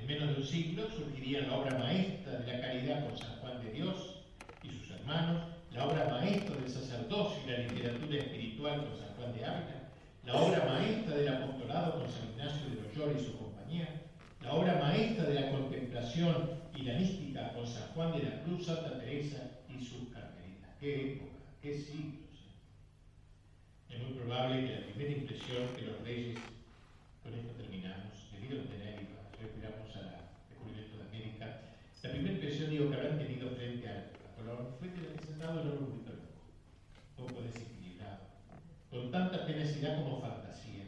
en 0.00 0.06
menos 0.06 0.28
de 0.30 0.34
un 0.40 0.46
siglo 0.46 0.88
surgiría 0.90 1.42
la 1.42 1.56
obra 1.58 1.78
maestra 1.78 2.38
de 2.38 2.52
la 2.52 2.60
caridad 2.60 3.06
con 3.06 3.18
San 3.18 3.36
Juan 3.40 3.62
de 3.62 3.72
Dios 3.72 4.22
y 4.62 4.70
sus 4.70 4.90
hermanos, 4.92 5.42
la 5.72 5.86
obra 5.86 6.08
maestra 6.08 6.56
del 6.56 6.70
sacerdocio 6.70 7.42
y 7.46 7.50
la 7.50 7.58
literatura 7.58 8.18
espiritual 8.18 8.86
con 8.86 8.98
San 8.98 9.14
Juan 9.16 9.32
de 9.34 9.44
Ávila, 9.44 9.90
la 10.24 10.34
obra 10.36 10.64
maestra 10.64 11.16
del 11.16 11.28
apostolado 11.28 12.00
con 12.00 12.10
San 12.10 12.30
Ignacio 12.30 12.70
de 12.70 12.82
Loyola 12.82 13.20
y 13.20 13.24
su 13.24 13.36
compañía, 13.36 14.02
la 14.42 14.54
obra 14.54 14.78
maestra 14.80 15.24
de 15.24 15.34
la 15.34 15.50
contemplación 15.50 16.50
y 16.74 16.82
la 16.82 16.94
mística 16.94 17.52
con 17.52 17.66
San 17.66 17.88
Juan 17.94 18.12
de 18.12 18.22
la 18.24 18.42
Cruz, 18.42 18.66
Santa 18.66 18.98
Teresa 18.98 19.50
y 19.68 19.84
sus 19.84 20.08
carmelitas. 20.08 20.70
¡Qué 20.80 21.12
época! 21.12 21.32
¡Qué 21.62 21.78
siglo! 21.78 22.20
Es 23.90 23.98
muy 23.98 24.12
probable 24.12 24.66
que 24.66 24.72
la 24.72 24.86
primera 24.86 25.12
impresión 25.12 25.68
que 25.76 25.82
los 25.82 26.00
reyes, 26.02 26.38
con 27.22 27.34
esto 27.34 27.52
terminamos, 27.54 28.30
debieron 28.32 28.66
tener, 28.68 29.00
y 29.02 29.42
retiramos 29.42 29.96
al 29.96 30.20
descubrimiento 30.48 30.96
de 30.98 31.04
América, 31.08 31.60
la 32.02 32.10
primera 32.10 32.34
impresión 32.34 32.70
digo, 32.70 32.88
que 32.88 32.96
habrán 32.96 33.18
tenido 33.18 33.50
frente 33.50 33.88
a, 33.88 34.10
Colón 34.36 34.74
fue 34.78 34.88
que 34.88 35.00
el 35.00 35.20
Senado 35.20 35.60
era 35.60 35.70
un 35.70 36.02
loco, 36.06 36.32
poco 37.14 37.42
desequilibrado, 37.42 38.20
con 38.88 39.10
tanta 39.10 39.44
tenacidad 39.44 40.02
como 40.02 40.20
fantasía. 40.22 40.84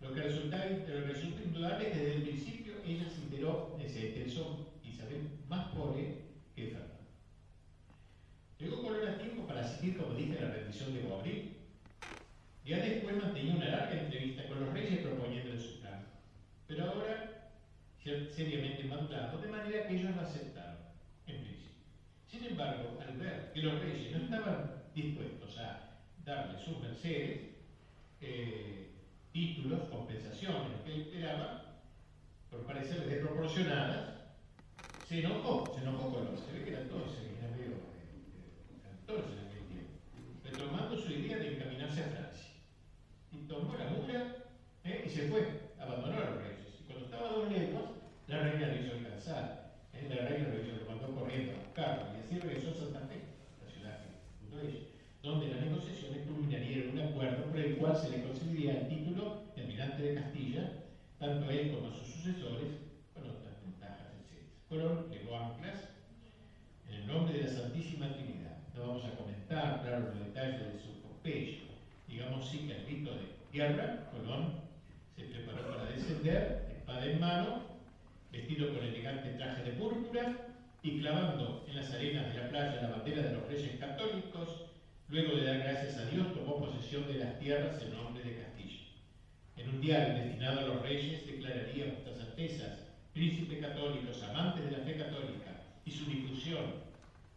Lo 0.00 0.12
que 0.12 0.22
resulta, 0.22 0.64
resulta 0.64 1.42
indudable 1.42 1.86
es 1.86 1.92
que 1.92 1.98
desde 2.00 2.16
el 2.16 2.22
principio 2.22 2.74
ella 2.84 3.08
se 3.08 3.22
enteró, 3.22 3.78
se 3.86 4.08
interesó 4.08 4.72
Isabel 4.82 5.28
más 5.48 5.68
pobre 5.68 6.22
que 6.56 6.66
Fernando. 6.66 6.94
Llegó 8.58 8.82
Colón 8.82 9.08
a 9.08 9.18
tiempo 9.18 9.46
para 9.46 9.60
asistir, 9.60 9.96
como 9.96 10.14
dije, 10.14 10.38
a 10.38 10.42
la 10.42 10.54
rendición 10.54 10.94
de 10.94 11.02
Boabril, 11.02 11.56
ya 12.64 12.78
después 12.78 13.16
mantenía 13.16 13.54
una 13.54 13.68
larga 13.68 14.00
entrevista 14.00 14.48
con 14.48 14.60
los 14.60 14.72
reyes 14.74 14.98
proponiéndoles 14.98 15.62
su 15.62 15.80
plan, 15.80 16.04
pero 16.66 16.90
ahora 16.90 17.37
seriamente 18.30 18.84
mandado, 18.84 19.38
de 19.38 19.48
manera 19.48 19.86
que 19.86 19.96
ellos 19.96 20.14
lo 20.14 20.22
aceptaron, 20.22 20.78
en 21.26 21.42
principio. 21.42 21.84
Sin 22.26 22.44
embargo, 22.44 22.98
al 23.00 23.16
ver 23.16 23.52
que 23.52 23.62
los 23.62 23.80
reyes 23.80 24.16
no 24.16 24.24
estaban 24.24 24.82
dispuestos 24.94 25.58
a 25.58 25.98
darle 26.24 26.58
sus 26.58 26.78
mercedes, 26.80 27.40
eh, 28.20 28.90
títulos, 29.32 29.88
compensaciones, 29.88 30.80
que 30.84 30.94
él 30.94 31.00
esperaba, 31.02 31.80
por 32.50 32.64
parecer 32.64 33.06
desproporcionadas, 33.06 34.18
se 35.06 35.20
enojó, 35.20 35.72
se 35.74 35.82
enojó 35.82 36.12
con 36.12 36.24
los, 36.26 36.40
se 36.40 36.52
ve 36.52 36.64
que 36.64 36.70
eran 36.70 36.88
todos, 36.88 37.16
eran 37.18 37.56
medio, 37.56 37.76
eran 38.84 39.06
todos 39.06 39.24
en 39.32 39.46
aquel 39.46 39.64
tiempo, 39.68 39.92
retomando 40.44 40.96
su 40.96 41.12
idea 41.12 41.38
de 41.38 41.56
encaminarse 41.56 42.00
a 42.00 42.08
Francia 42.08 42.50
y 43.32 43.36
tomó 43.46 43.74
la 43.76 43.90
mula 43.90 44.36
¿eh? 44.84 45.04
y 45.06 45.10
se 45.10 45.28
fue, 45.28 45.72
abandonó 45.78 46.16
a 46.16 46.30
los 46.30 46.42
reyes. 46.42 46.80
Y 46.80 46.84
cuando 46.84 47.04
estaba 47.06 47.28
a 47.28 47.32
dos 47.32 47.52
leguas, 47.52 47.97
la 48.28 48.40
reina 48.40 48.68
lo 48.68 48.76
hizo 48.76 48.92
alcanzar. 48.92 49.72
La 49.92 50.28
reina 50.28 50.48
lo, 50.48 50.60
hizo, 50.60 50.76
lo 50.76 50.90
mandó 50.90 51.14
corriendo 51.14 51.52
a 51.52 51.64
buscarlo 51.64 52.04
y 52.14 52.20
así 52.20 52.38
regresó 52.38 52.70
a 52.70 52.74
Santa 52.74 53.00
Fe, 53.08 53.20
la 53.64 53.72
ciudad 53.72 53.98
que 54.00 54.98
donde 55.22 55.48
las 55.48 55.60
negociaciones 55.60 56.26
culminarían 56.26 56.80
en 56.80 56.90
un 56.90 57.00
acuerdo 57.00 57.44
por 57.46 57.58
el 57.58 57.76
cual 57.76 57.96
se 57.96 58.10
le 58.10 58.22
concedería 58.22 58.80
el 58.80 58.88
título 58.88 59.42
de 59.56 59.62
almirante 59.62 60.02
de 60.02 60.14
Castilla, 60.14 60.72
tanto 61.18 61.50
él 61.50 61.72
como 61.72 61.92
sus 61.92 62.06
sucesores, 62.06 62.68
con 63.12 63.24
otras 63.24 63.60
ventajas, 63.62 64.12
etc. 64.14 64.44
Colón 64.68 65.06
legó 65.10 65.36
anclas 65.36 65.88
en 66.88 66.94
el 66.94 67.06
nombre 67.06 67.38
de 67.38 67.44
la 67.44 67.50
Santísima 67.50 68.12
Trinidad. 68.12 68.58
No 68.76 68.88
vamos 68.88 69.04
a 69.04 69.16
comentar, 69.16 69.82
claro, 69.82 70.10
los 70.14 70.26
detalles 70.26 70.72
de 70.72 70.78
su 70.78 71.02
Pompeyo, 71.02 71.58
digamos 72.06 72.48
sí 72.48 72.68
que 72.68 72.74
al 72.74 72.84
grito 72.84 73.10
de 73.14 73.26
guerra, 73.52 74.10
Colón 74.12 74.52
se 75.16 75.24
preparó 75.24 75.68
para 75.68 75.90
descender, 75.90 76.68
espada 76.78 77.04
en 77.04 77.20
mano, 77.20 77.77
vestido 78.30 78.74
con 78.74 78.84
elegante 78.84 79.30
traje 79.30 79.62
de 79.62 79.72
púrpura 79.72 80.36
y 80.82 81.00
clavando 81.00 81.64
en 81.68 81.76
las 81.76 81.90
arenas 81.92 82.32
de 82.32 82.40
la 82.40 82.48
playa 82.50 82.82
la 82.82 82.90
bandera 82.90 83.22
de 83.22 83.34
los 83.34 83.48
reyes 83.48 83.78
católicos, 83.80 84.64
luego 85.08 85.36
de 85.36 85.44
dar 85.44 85.58
gracias 85.58 85.96
a 85.98 86.06
Dios 86.06 86.32
tomó 86.34 86.58
posesión 86.58 87.06
de 87.06 87.18
las 87.18 87.38
tierras 87.38 87.82
en 87.82 87.94
nombre 87.94 88.22
de 88.22 88.42
Castilla. 88.42 88.80
En 89.56 89.68
un 89.70 89.80
diario 89.80 90.14
destinado 90.14 90.60
a 90.60 90.74
los 90.74 90.82
reyes 90.82 91.26
declararía 91.26 91.86
vuestras 91.86 92.20
altezas, 92.20 92.86
príncipes 93.12 93.58
católicos, 93.58 94.22
amantes 94.22 94.64
de 94.64 94.76
la 94.76 94.84
fe 94.84 94.96
católica, 94.96 95.62
y 95.84 95.90
su 95.90 96.04
difusión, 96.04 96.88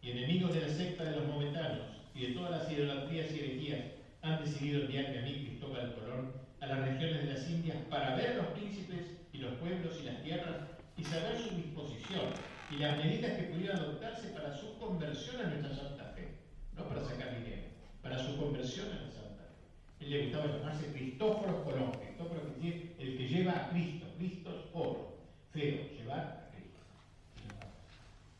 y 0.02 0.10
enemigos 0.10 0.54
de 0.54 0.60
la 0.60 0.68
secta 0.68 1.04
de 1.04 1.16
los 1.16 1.26
momentanos 1.26 1.86
y 2.14 2.26
de 2.26 2.32
todas 2.34 2.50
las 2.50 2.70
idolatrías 2.70 3.32
y 3.32 3.38
herejías, 3.38 3.80
han 4.20 4.44
decidido 4.44 4.82
enviarme 4.82 5.18
a 5.18 5.22
mí, 5.22 5.46
Cristóbal 5.46 5.94
Colón, 5.94 6.32
a 6.60 6.66
las 6.66 6.78
regiones 6.80 7.26
de 7.26 7.32
las 7.32 7.50
Indias 7.50 7.76
para 7.90 8.14
ver 8.14 8.36
los 8.36 8.46
príncipes 8.48 9.18
y 9.32 9.38
los 9.38 9.54
pueblos 9.54 9.98
y 10.00 10.04
las 10.04 10.22
tierras 10.22 10.56
y 10.96 11.04
saber 11.04 11.38
su 11.38 11.54
disposición 11.56 12.30
y 12.70 12.76
las 12.76 12.96
medidas 12.96 13.32
que 13.32 13.44
pudieran 13.44 13.78
adoptarse 13.78 14.28
para 14.28 14.54
su 14.56 14.78
conversión 14.78 15.40
a 15.40 15.48
nuestra 15.48 15.74
Santa 15.74 16.04
Fe, 16.14 16.28
no 16.76 16.88
para 16.88 17.02
sacar 17.04 17.38
dinero, 17.38 17.62
para 18.02 18.18
su 18.18 18.36
conversión 18.36 18.86
a 18.86 19.02
la 19.02 19.10
Santa 19.10 19.44
Fe. 19.44 20.04
Él 20.04 20.10
le 20.10 20.22
gustaba 20.24 20.46
llamarse 20.46 20.92
Cristóforo 20.92 21.64
Colón, 21.64 21.92
Cristóforo 21.92 22.40
que 22.60 22.94
el 22.98 23.16
que 23.16 23.28
lleva 23.28 23.52
a 23.52 23.70
Cristo, 23.70 24.06
Cristo 24.16 24.50
es 24.50 24.70
oro, 24.72 25.18
feo, 25.52 25.90
llevar 25.96 26.18
a 26.18 26.50
Cristo. 26.54 26.78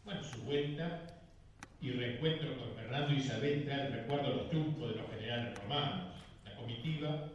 Bueno, 0.04 0.24
su 0.24 0.42
vuelta 0.42 1.06
y 1.80 1.90
reencuentro 1.90 2.56
con 2.58 2.74
Fernando 2.74 3.12
Isabel 3.12 3.64
trae 3.64 3.86
el 3.88 3.92
recuerdo 3.92 4.30
de 4.30 4.36
los 4.36 4.50
triunfos 4.50 4.90
de 4.90 4.96
los 5.00 5.10
generales 5.10 5.58
romanos. 5.58 6.14
La 6.44 6.54
comitiva, 6.54 7.28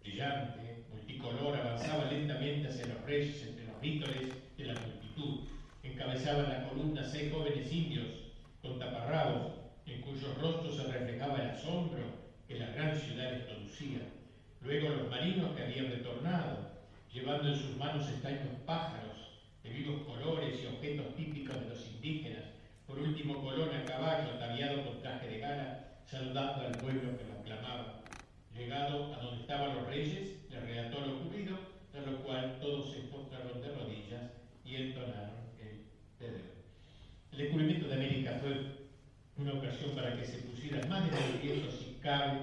brillante, 0.00 0.84
multicolor, 0.90 1.56
avanzaba 1.56 2.10
lentamente 2.10 2.68
hacia 2.68 2.86
los 2.86 3.02
reyes 3.04 3.46
entre 3.46 3.66
los 3.66 3.80
vítores 3.80 4.41
la 4.64 4.74
multitud. 4.74 5.48
Encabezaban 5.82 6.48
la 6.48 6.68
columna 6.68 7.04
seis 7.04 7.32
jóvenes 7.32 7.72
indios 7.72 8.08
con 8.60 8.78
taparrabos, 8.78 9.52
en 9.86 10.00
cuyos 10.02 10.38
rostros 10.40 10.76
se 10.76 10.84
reflejaba 10.84 11.38
el 11.38 11.50
asombro 11.50 12.04
que 12.46 12.58
la 12.58 12.70
gran 12.70 12.96
ciudad 12.96 13.32
les 13.32 13.42
producía. 13.42 13.98
Luego 14.60 14.90
los 14.90 15.10
marinos 15.10 15.56
que 15.56 15.62
habían 15.62 15.90
retornado, 15.90 16.70
llevando 17.12 17.48
en 17.48 17.56
sus 17.56 17.76
manos 17.76 18.08
extraños 18.08 18.54
pájaros 18.64 19.16
de 19.64 19.70
vivos 19.70 20.02
colores 20.02 20.60
y 20.62 20.66
objetos 20.66 21.14
típicos 21.16 21.60
de 21.60 21.68
los 21.68 21.86
indígenas, 21.88 22.44
por 22.86 22.98
último, 22.98 23.42
Colón 23.42 23.74
a 23.74 23.84
caballo, 23.84 24.34
ataviado 24.34 24.84
con 24.84 25.00
traje 25.00 25.26
de 25.26 25.38
gala, 25.38 26.02
saludando 26.06 26.66
al 26.66 26.72
pueblo 26.72 27.16
que 27.16 27.24
lo 27.24 27.40
aclamaba. 27.40 28.02
Llegado 28.54 29.14
a 29.14 29.22
donde 29.22 29.40
estaban 29.40 29.74
los 29.74 29.86
reyes, 29.86 30.50
le 30.50 30.60
relató 30.60 31.00
lo 31.00 31.16
ocurrido, 31.16 31.58
tras 31.90 32.06
lo 32.06 32.18
cual 32.18 32.58
todos 32.60 32.92
se 32.92 33.00
postraron 33.02 33.62
de 33.62 33.68
rodillas 33.68 34.01
y 34.72 34.76
entonaron 34.76 35.52
el 35.60 35.84
Pedro. 36.18 36.44
El 37.32 37.38
descubrimiento 37.38 37.88
de 37.88 37.94
América 37.94 38.38
fue 38.40 38.52
una 39.36 39.54
ocasión 39.54 39.90
para 39.94 40.16
que 40.16 40.24
se 40.24 40.38
pusiera 40.38 40.86
más 40.86 41.04
de 41.04 41.20
manifiesto, 41.20 41.70
si 41.70 41.98
cabe, 42.00 42.40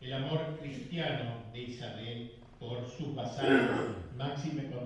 el 0.00 0.12
amor 0.12 0.58
cristiano 0.60 1.42
de 1.52 1.62
Isabel 1.62 2.32
por 2.60 2.88
sus 2.88 3.14
vasallos, 3.14 3.96
máxime 4.16 4.64
cuando 4.64 4.84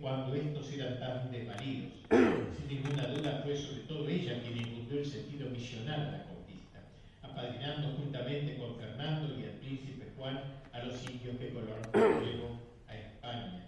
cuando 0.00 0.34
estos 0.34 0.72
eran 0.72 1.00
tan 1.00 1.30
desvalidos. 1.32 1.92
Sin 2.10 2.68
ninguna 2.68 3.08
duda 3.08 3.40
fue 3.42 3.56
sobre 3.56 3.80
todo 3.82 4.08
ella 4.08 4.40
quien 4.42 4.58
infundió 4.58 5.00
el 5.00 5.06
sentido 5.06 5.50
misional 5.50 6.00
a 6.00 6.10
la 6.12 6.24
conquista, 6.24 6.78
apadrinando 7.22 7.96
juntamente 7.96 8.56
con 8.58 8.76
Fernando 8.76 9.34
y 9.38 9.42
el 9.42 9.50
príncipe 9.58 10.12
Juan 10.16 10.40
a 10.72 10.84
los 10.84 11.02
indios 11.10 11.36
que 11.38 11.50
Colón 11.50 11.82
llevó 12.22 12.60
a 12.86 12.94
España. 12.94 13.66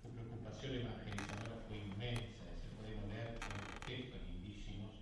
Su 0.00 0.10
preocupación 0.10 0.74
evangelizadora 0.74 1.66
fue 1.66 1.78
inmensa, 1.78 2.46
se 2.54 2.68
puede 2.78 2.94
ver 3.10 3.34
en 3.34 3.58
los 3.58 3.80
textos 3.82 4.20
lindísimos 4.30 4.92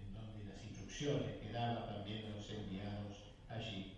en 0.00 0.14
donde 0.14 0.48
las 0.48 0.64
instrucciones 0.94 1.38
que 1.42 1.52
daba 1.52 1.86
también 1.86 2.24
a 2.26 2.36
los 2.36 2.48
enviados 2.50 3.18
allí 3.48 3.94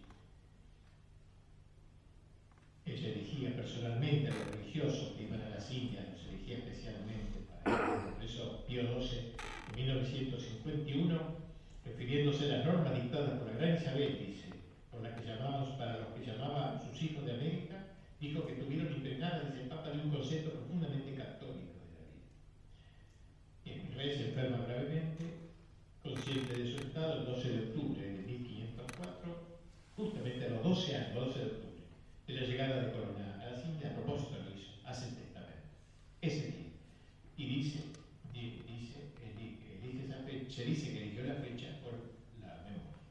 ella 2.87 3.09
elegía 3.09 3.55
personalmente 3.55 4.29
a 4.29 4.35
los 4.35 4.47
religiosos 4.53 5.13
que 5.17 5.25
iban 5.25 5.43
a 5.43 5.51
las 5.51 5.71
Indias, 5.71 6.05
los 6.13 6.27
elegía 6.29 6.59
especialmente 6.59 7.41
para 7.65 8.15
Por 8.15 8.25
eso 8.25 8.65
Pío 8.67 8.83
XII, 8.83 9.35
en 9.71 9.77
1951, 9.77 11.21
refiriéndose 11.85 12.45
a 12.45 12.57
las 12.57 12.67
normas 12.67 12.95
dictadas 12.95 13.41
por 13.41 13.49
la 13.49 13.59
gran 13.59 13.77
Isabel, 13.77 14.19
dice, 14.19 14.49
por 14.91 15.03
las 15.03 15.21
que 15.21 15.27
llamamos, 15.27 15.77
para 15.77 15.99
los 15.99 16.09
que 16.15 16.25
llamaba 16.25 16.81
sus 16.81 17.03
hijos 17.03 17.27
de 17.27 17.33
América, 17.33 17.75
dijo 18.21 18.47
que 18.47 18.55
tuvieron 18.55 18.93
impregnadas, 18.93 19.51
dice 19.51 19.65
el 19.65 19.69
Papa, 19.69 19.91
de 19.91 20.01
un 20.01 20.11
concepto 20.11 20.51
profundamente 20.51 21.15
católico 21.15 21.75
de 21.75 21.93
la 21.93 22.07
vida. 22.07 22.31
Bien, 23.65 23.95
rey 23.97 24.17
se 24.17 24.29
enferma 24.29 24.65
gravemente, 24.65 25.46
consciente 26.07 26.55
de 26.55 26.73
su 26.73 26.79
estado, 26.79 27.21
el 27.21 27.27
12 27.27 27.49
de 27.51 27.59
octubre 27.59 28.07
de 28.07 28.23
1504, 28.23 29.59
justamente 29.97 30.47
a 30.47 30.51
los 30.51 30.63
12 30.63 30.97
años, 30.97 31.15
12 31.15 31.39
de 31.39 31.47
octubre 31.47 31.67
de 32.27 32.35
la 32.35 32.47
llegada 32.47 32.83
de 32.83 32.93
Corona 32.93 33.43
a 33.43 33.51
las 33.51 33.65
Indias, 33.65 33.93
a 33.93 33.95
propósito 33.97 34.39
lo 34.39 34.55
hizo, 34.55 34.71
hace 34.85 35.09
el 35.09 35.15
testamento. 35.17 35.69
Ese 36.21 36.47
día. 36.47 36.73
Y 37.37 37.47
dice, 37.47 37.81
dice, 38.33 39.13
elige 39.23 40.05
esa 40.05 40.23
fecha, 40.25 40.51
se 40.51 40.65
dice 40.65 40.93
que 40.93 41.03
eligió 41.03 41.25
la 41.25 41.35
fecha 41.35 41.79
por 41.83 41.93
la 42.41 42.63
memoria. 42.65 43.03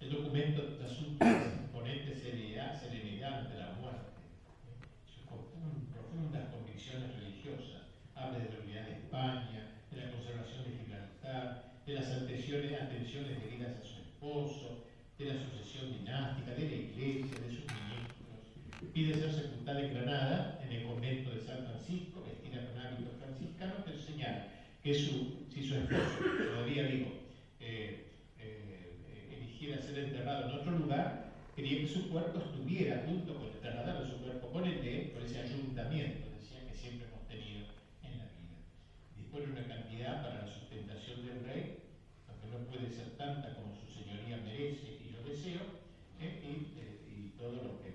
El 0.00 0.10
documento 0.12 0.78
resulta 0.80 1.26
imponente 1.64 2.14
serenidad, 2.14 2.78
serenidad 2.80 3.40
ante 3.40 3.58
la 3.58 3.72
muerte, 3.80 4.12
sus 5.06 5.24
profundas 5.24 6.48
convicciones 6.52 7.14
religiosas, 7.16 7.82
habla 8.14 8.38
de 8.38 8.50
la 8.50 8.60
unidad 8.60 8.86
de 8.86 8.92
España, 8.92 9.72
de 9.90 9.96
la 9.96 10.12
conservación 10.12 10.64
de 10.64 10.78
Gibraltar, 10.78 11.68
de 11.88 11.94
las 11.94 12.10
atenciones, 12.10 12.80
atenciones 12.80 13.40
debidas 13.42 13.78
a 13.78 13.82
su 13.82 14.00
esposo, 14.02 14.84
de 15.18 15.24
la 15.24 15.34
sucesión 15.34 15.90
dinástica, 15.98 16.52
de 16.52 16.68
la 16.68 16.76
iglesia, 16.76 17.40
de 17.40 17.50
sus 17.50 17.64
ministros 17.64 18.08
pide 18.92 19.14
ser 19.14 19.32
sepultada 19.32 19.80
en 19.80 19.94
Granada, 19.94 20.60
en 20.62 20.72
el 20.72 20.84
convento 20.84 21.30
de 21.30 21.40
San 21.40 21.64
Francisco, 21.64 22.22
vestida 22.22 22.66
con 22.66 22.78
hábitos 22.78 23.14
franciscanos, 23.18 23.76
pero 23.84 23.98
señala 23.98 24.48
que 24.82 24.94
su, 24.94 25.46
si 25.52 25.66
su 25.66 25.76
esposo, 25.76 26.18
todavía 26.52 26.82
vivo, 26.84 27.12
eh, 27.58 28.06
eh, 28.38 29.36
eligiera 29.36 29.80
ser 29.80 29.98
enterrado 29.98 30.48
en 30.48 30.60
otro 30.60 30.72
lugar, 30.72 31.32
quería 31.56 31.80
que 31.80 31.88
su 31.88 32.08
cuerpo 32.10 32.38
estuviera 32.38 33.02
junto 33.06 33.34
con 33.34 33.46
el 33.46 33.58
trasladado 33.60 34.04
de 34.04 34.10
su 34.10 34.18
cuerpo 34.18 34.48
con 34.50 34.64
el 34.64 34.82
de 34.82 35.10
por 35.14 35.22
ese 35.22 35.40
ayuntamiento, 35.40 36.28
decía 36.38 36.68
que 36.68 36.74
siempre 36.74 37.08
hemos 37.08 37.26
tenido 37.26 37.66
en 38.04 38.18
la 38.18 38.24
vida. 38.24 38.58
Dispone 39.16 39.52
una 39.52 39.66
cantidad 39.66 40.22
para 40.22 40.42
la 40.42 40.52
sustentación 40.52 41.26
del 41.26 41.44
rey, 41.44 41.77
no 42.58 42.64
puede 42.66 42.90
ser 42.90 43.16
tanta 43.16 43.54
como 43.54 43.76
su 43.76 43.86
señoría 43.86 44.38
merece 44.38 44.98
y 44.98 45.12
yo 45.14 45.22
deseo, 45.22 45.60
eh, 46.20 46.42
y, 46.42 47.10
y 47.10 47.30
todo 47.38 47.52
lo 47.52 47.80
que 47.80 47.88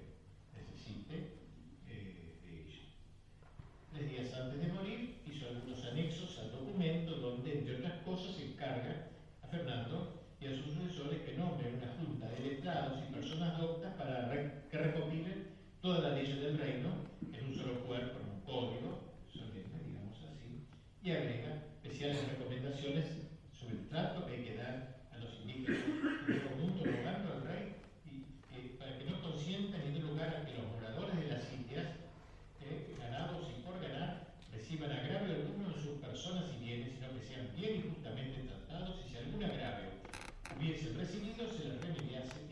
eh, 1.89 2.38
de 2.41 2.61
ella. 2.61 2.80
Tres 3.91 4.09
días 4.09 4.34
antes 4.34 4.61
de 4.61 4.74
morir 4.74 5.20
hizo 5.28 5.49
algunos 5.49 5.84
anexos 5.86 6.39
al 6.39 6.51
documento 6.51 7.16
donde, 7.16 7.59
entre 7.59 7.76
otras 7.78 8.01
cosas, 8.03 8.39
encarga 8.39 9.09
a 9.41 9.47
Fernando 9.47 10.24
y 10.39 10.47
a 10.47 10.55
sus 10.55 10.74
sucesores 10.74 11.22
que 11.22 11.38
nombren 11.38 11.76
una 11.76 11.93
junta 11.99 12.30
de 12.30 12.39
letrados 12.39 12.99
y 13.03 13.14
personas 13.14 13.59
doctas 13.59 13.93
para 13.95 14.64
que 14.70 14.78
recopilen 14.78 15.47
todas 15.82 16.03
las 16.03 16.14
leyes 16.14 16.39
del 16.39 16.57
reino 16.57 16.89
en 17.34 17.45
un 17.45 17.55
solo 17.55 17.82
cuerpo, 17.86 18.20
en 18.20 18.30
un 18.30 18.41
código 18.41 19.03
digamos 19.34 20.18
así, 20.24 20.66
y 21.03 21.11
agrega 21.11 21.64
especiales 21.84 22.30
recomendaciones 22.30 23.22
el 23.74 23.89
trato 23.89 24.26
que 24.26 24.34
hay 24.34 24.43
que 24.45 24.57
dar 24.57 25.01
a 25.11 25.17
los 25.17 25.34
indígenas 25.41 25.82
del 26.28 26.43
conjunto, 26.43 26.86
rogando 26.86 27.34
al 27.34 27.41
rey 27.49 27.76
y, 28.05 28.78
para 28.78 28.97
que 28.97 29.05
no 29.05 29.21
consientan 29.21 29.82
ni 29.82 29.99
den 29.99 30.07
lugar 30.07 30.30
a 30.30 30.45
que 30.45 30.53
los 30.53 30.69
de 31.17 31.28
las 31.28 31.51
Indias, 31.53 31.88
eh, 32.61 32.93
ganados 32.97 33.49
y 33.49 33.61
por 33.65 33.82
ganar, 33.82 34.34
reciban 34.51 34.91
agravio 34.91 35.34
alguno 35.34 35.74
en 35.74 35.82
sus 35.82 35.97
personas 35.99 36.45
y 36.55 36.63
bienes, 36.63 36.93
sino 36.93 37.09
que 37.17 37.26
sean 37.26 37.49
bien 37.55 37.78
y 37.78 37.89
justamente 37.89 38.45
tratados 38.45 39.01
y 39.05 39.09
si 39.09 39.17
algún 39.17 39.43
agravio 39.43 39.89
hubiese 40.57 40.93
recibido, 40.93 41.49
se 41.49 41.65
les 41.65 41.82
remediase 41.82 42.45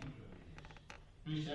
y 1.25 1.29
Luis 1.29 1.45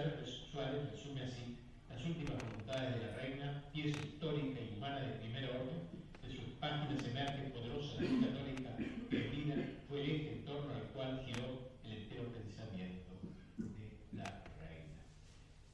Suárez 0.53 0.91
resume 0.91 1.23
así 1.23 1.59
las 1.91 2.03
últimas 2.05 2.43
voluntades 2.43 2.95
de 2.95 3.07
la 3.07 3.17
reina, 3.17 3.65
pieza 3.73 3.99
histórica 3.99 4.61
y 4.61 4.77
humana 4.77 5.01
de 5.01 5.19
primer 5.19 5.45
orden, 5.51 5.91
de 6.23 6.31
sus 6.31 6.55
páginas 6.61 7.05
emerge 7.05 7.51
poderosa 7.51 8.01
ley 8.01 8.21
católica 8.21 8.71
que 9.11 9.19
vida 9.29 9.55
fue 9.89 10.03
el 10.03 10.11
eje 10.11 10.33
en 10.33 10.45
torno 10.45 10.75
al 10.75 10.83
cual 10.95 11.23
giró 11.25 11.71
el 11.85 11.93
entero 11.93 12.25
pensamiento 12.33 13.13
de 13.57 14.17
la 14.17 14.43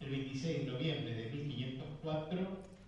el 0.00 0.01
26 0.12 0.66
de 0.66 0.70
noviembre 0.70 1.14
de 1.14 1.30
1504 1.30 2.38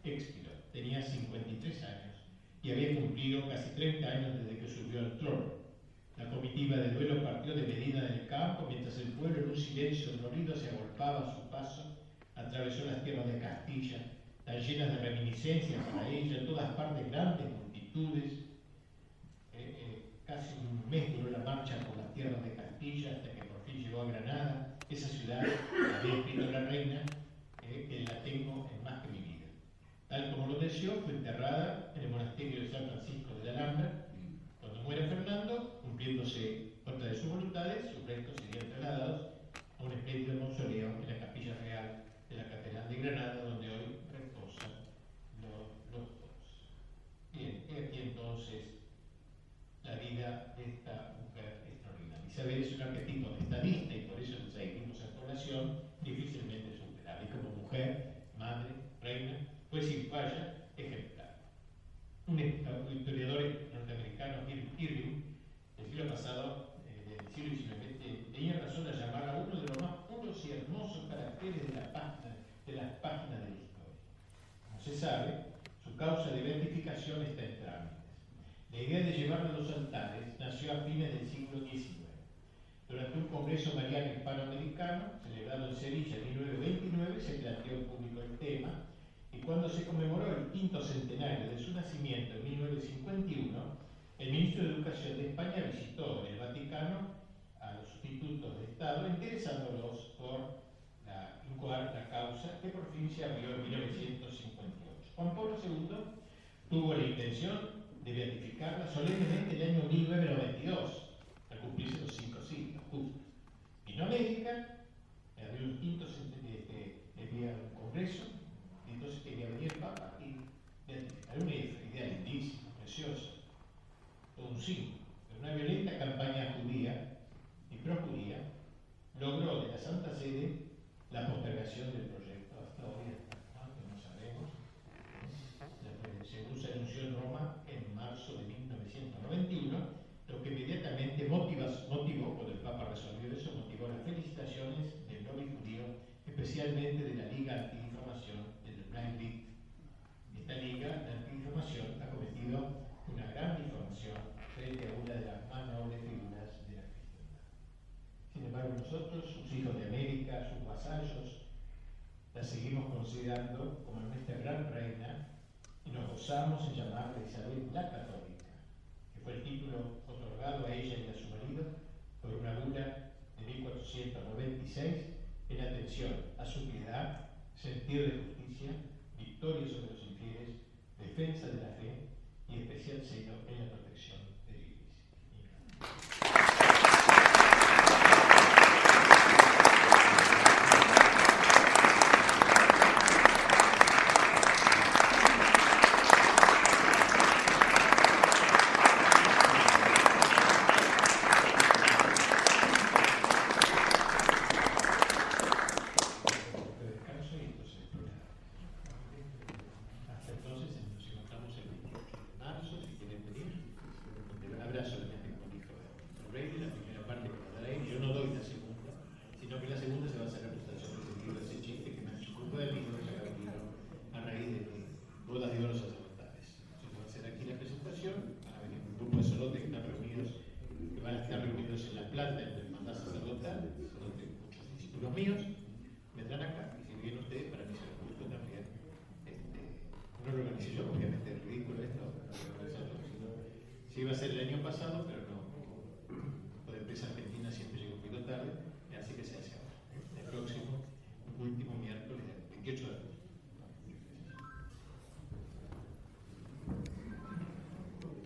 expiró. 0.05 0.51
Tenía 0.75 1.01
53 1.01 1.83
años 1.85 2.17
y 2.63 2.71
había 2.71 2.95
cumplido 2.97 3.49
casi 3.49 3.71
30 3.71 4.07
años 4.07 4.39
desde 4.39 4.59
que 4.59 4.69
subió 4.69 5.01
al 5.01 5.17
trono. 5.17 5.55
La 6.19 6.29
comitiva 6.29 6.77
de 6.77 6.91
duelo 6.91 7.25
partió 7.25 7.55
de 7.55 7.63
Medina 7.63 8.03
del 8.03 8.27
campo 8.29 8.67
mientras 8.69 8.99
el 8.99 9.13
pueblo 9.13 9.39
en 9.39 9.51
un 9.51 9.57
silencio 9.57 10.13
dolorido 10.19 10.55
se 10.55 10.69
agolpaba 10.69 11.31
a 11.31 11.35
su 11.35 11.49
paso, 11.51 11.97
atravesó 12.35 12.85
las 12.85 13.03
tierras 13.03 13.27
de 13.27 13.39
Castilla, 13.39 14.05
tan 14.45 14.61
llenas 14.61 14.93
de 14.93 14.99
reminiscencias 14.99 15.83
para 15.87 16.07
ella, 16.09 16.41
en 16.41 16.47
todas 16.47 16.75
partes 16.75 17.11
grandes 17.11 17.47
multitudes. 17.51 18.33
Eh, 19.55 19.77
eh, 19.81 20.03
casi 20.27 20.55
un 20.61 20.91
mes 20.91 21.17
duró 21.17 21.31
la 21.31 21.39
marcha 21.39 21.79
por 21.87 21.97
las 21.97 22.13
tierras 22.13 22.45
de 22.45 22.55
Castilla 22.55 23.13
hasta 23.13 23.31
que 23.31 23.49
por 23.49 23.65
fin 23.65 23.83
llegó 23.83 24.03
a 24.03 24.09
Granada 24.09 24.75
esa 24.91 25.09
ciudad, 25.09 25.41
había 25.41 26.15
escrito 26.19 26.51
la 26.51 26.61
reina, 26.67 27.03
que 27.95 28.05
la 28.05 28.23
tengo 28.23 28.71
en 28.75 28.83
más 28.83 29.03
que 29.03 29.13
mi 29.13 29.19
vida. 29.19 29.47
Tal 30.09 30.31
como 30.33 30.49
lo 30.49 30.59
deseó, 30.59 31.01
fue 31.03 31.13
enterrada 31.13 31.93
en 31.95 32.03
el 32.03 32.11
monasterio 32.11 32.61
de 32.63 32.71
San 32.71 32.89
Francisco 32.89 33.35
de 33.35 33.45
la 33.45 33.53
Alhambra, 33.53 34.07
cuando 34.61 34.83
muere 34.83 35.07
Fernando, 35.07 35.81
cumpliéndose 35.83 36.73
otra 36.85 37.07
de 37.07 37.17
sus 37.17 37.29
voluntades, 37.29 37.93
sus 37.95 38.05
restos 38.07 38.35
serían 38.41 38.74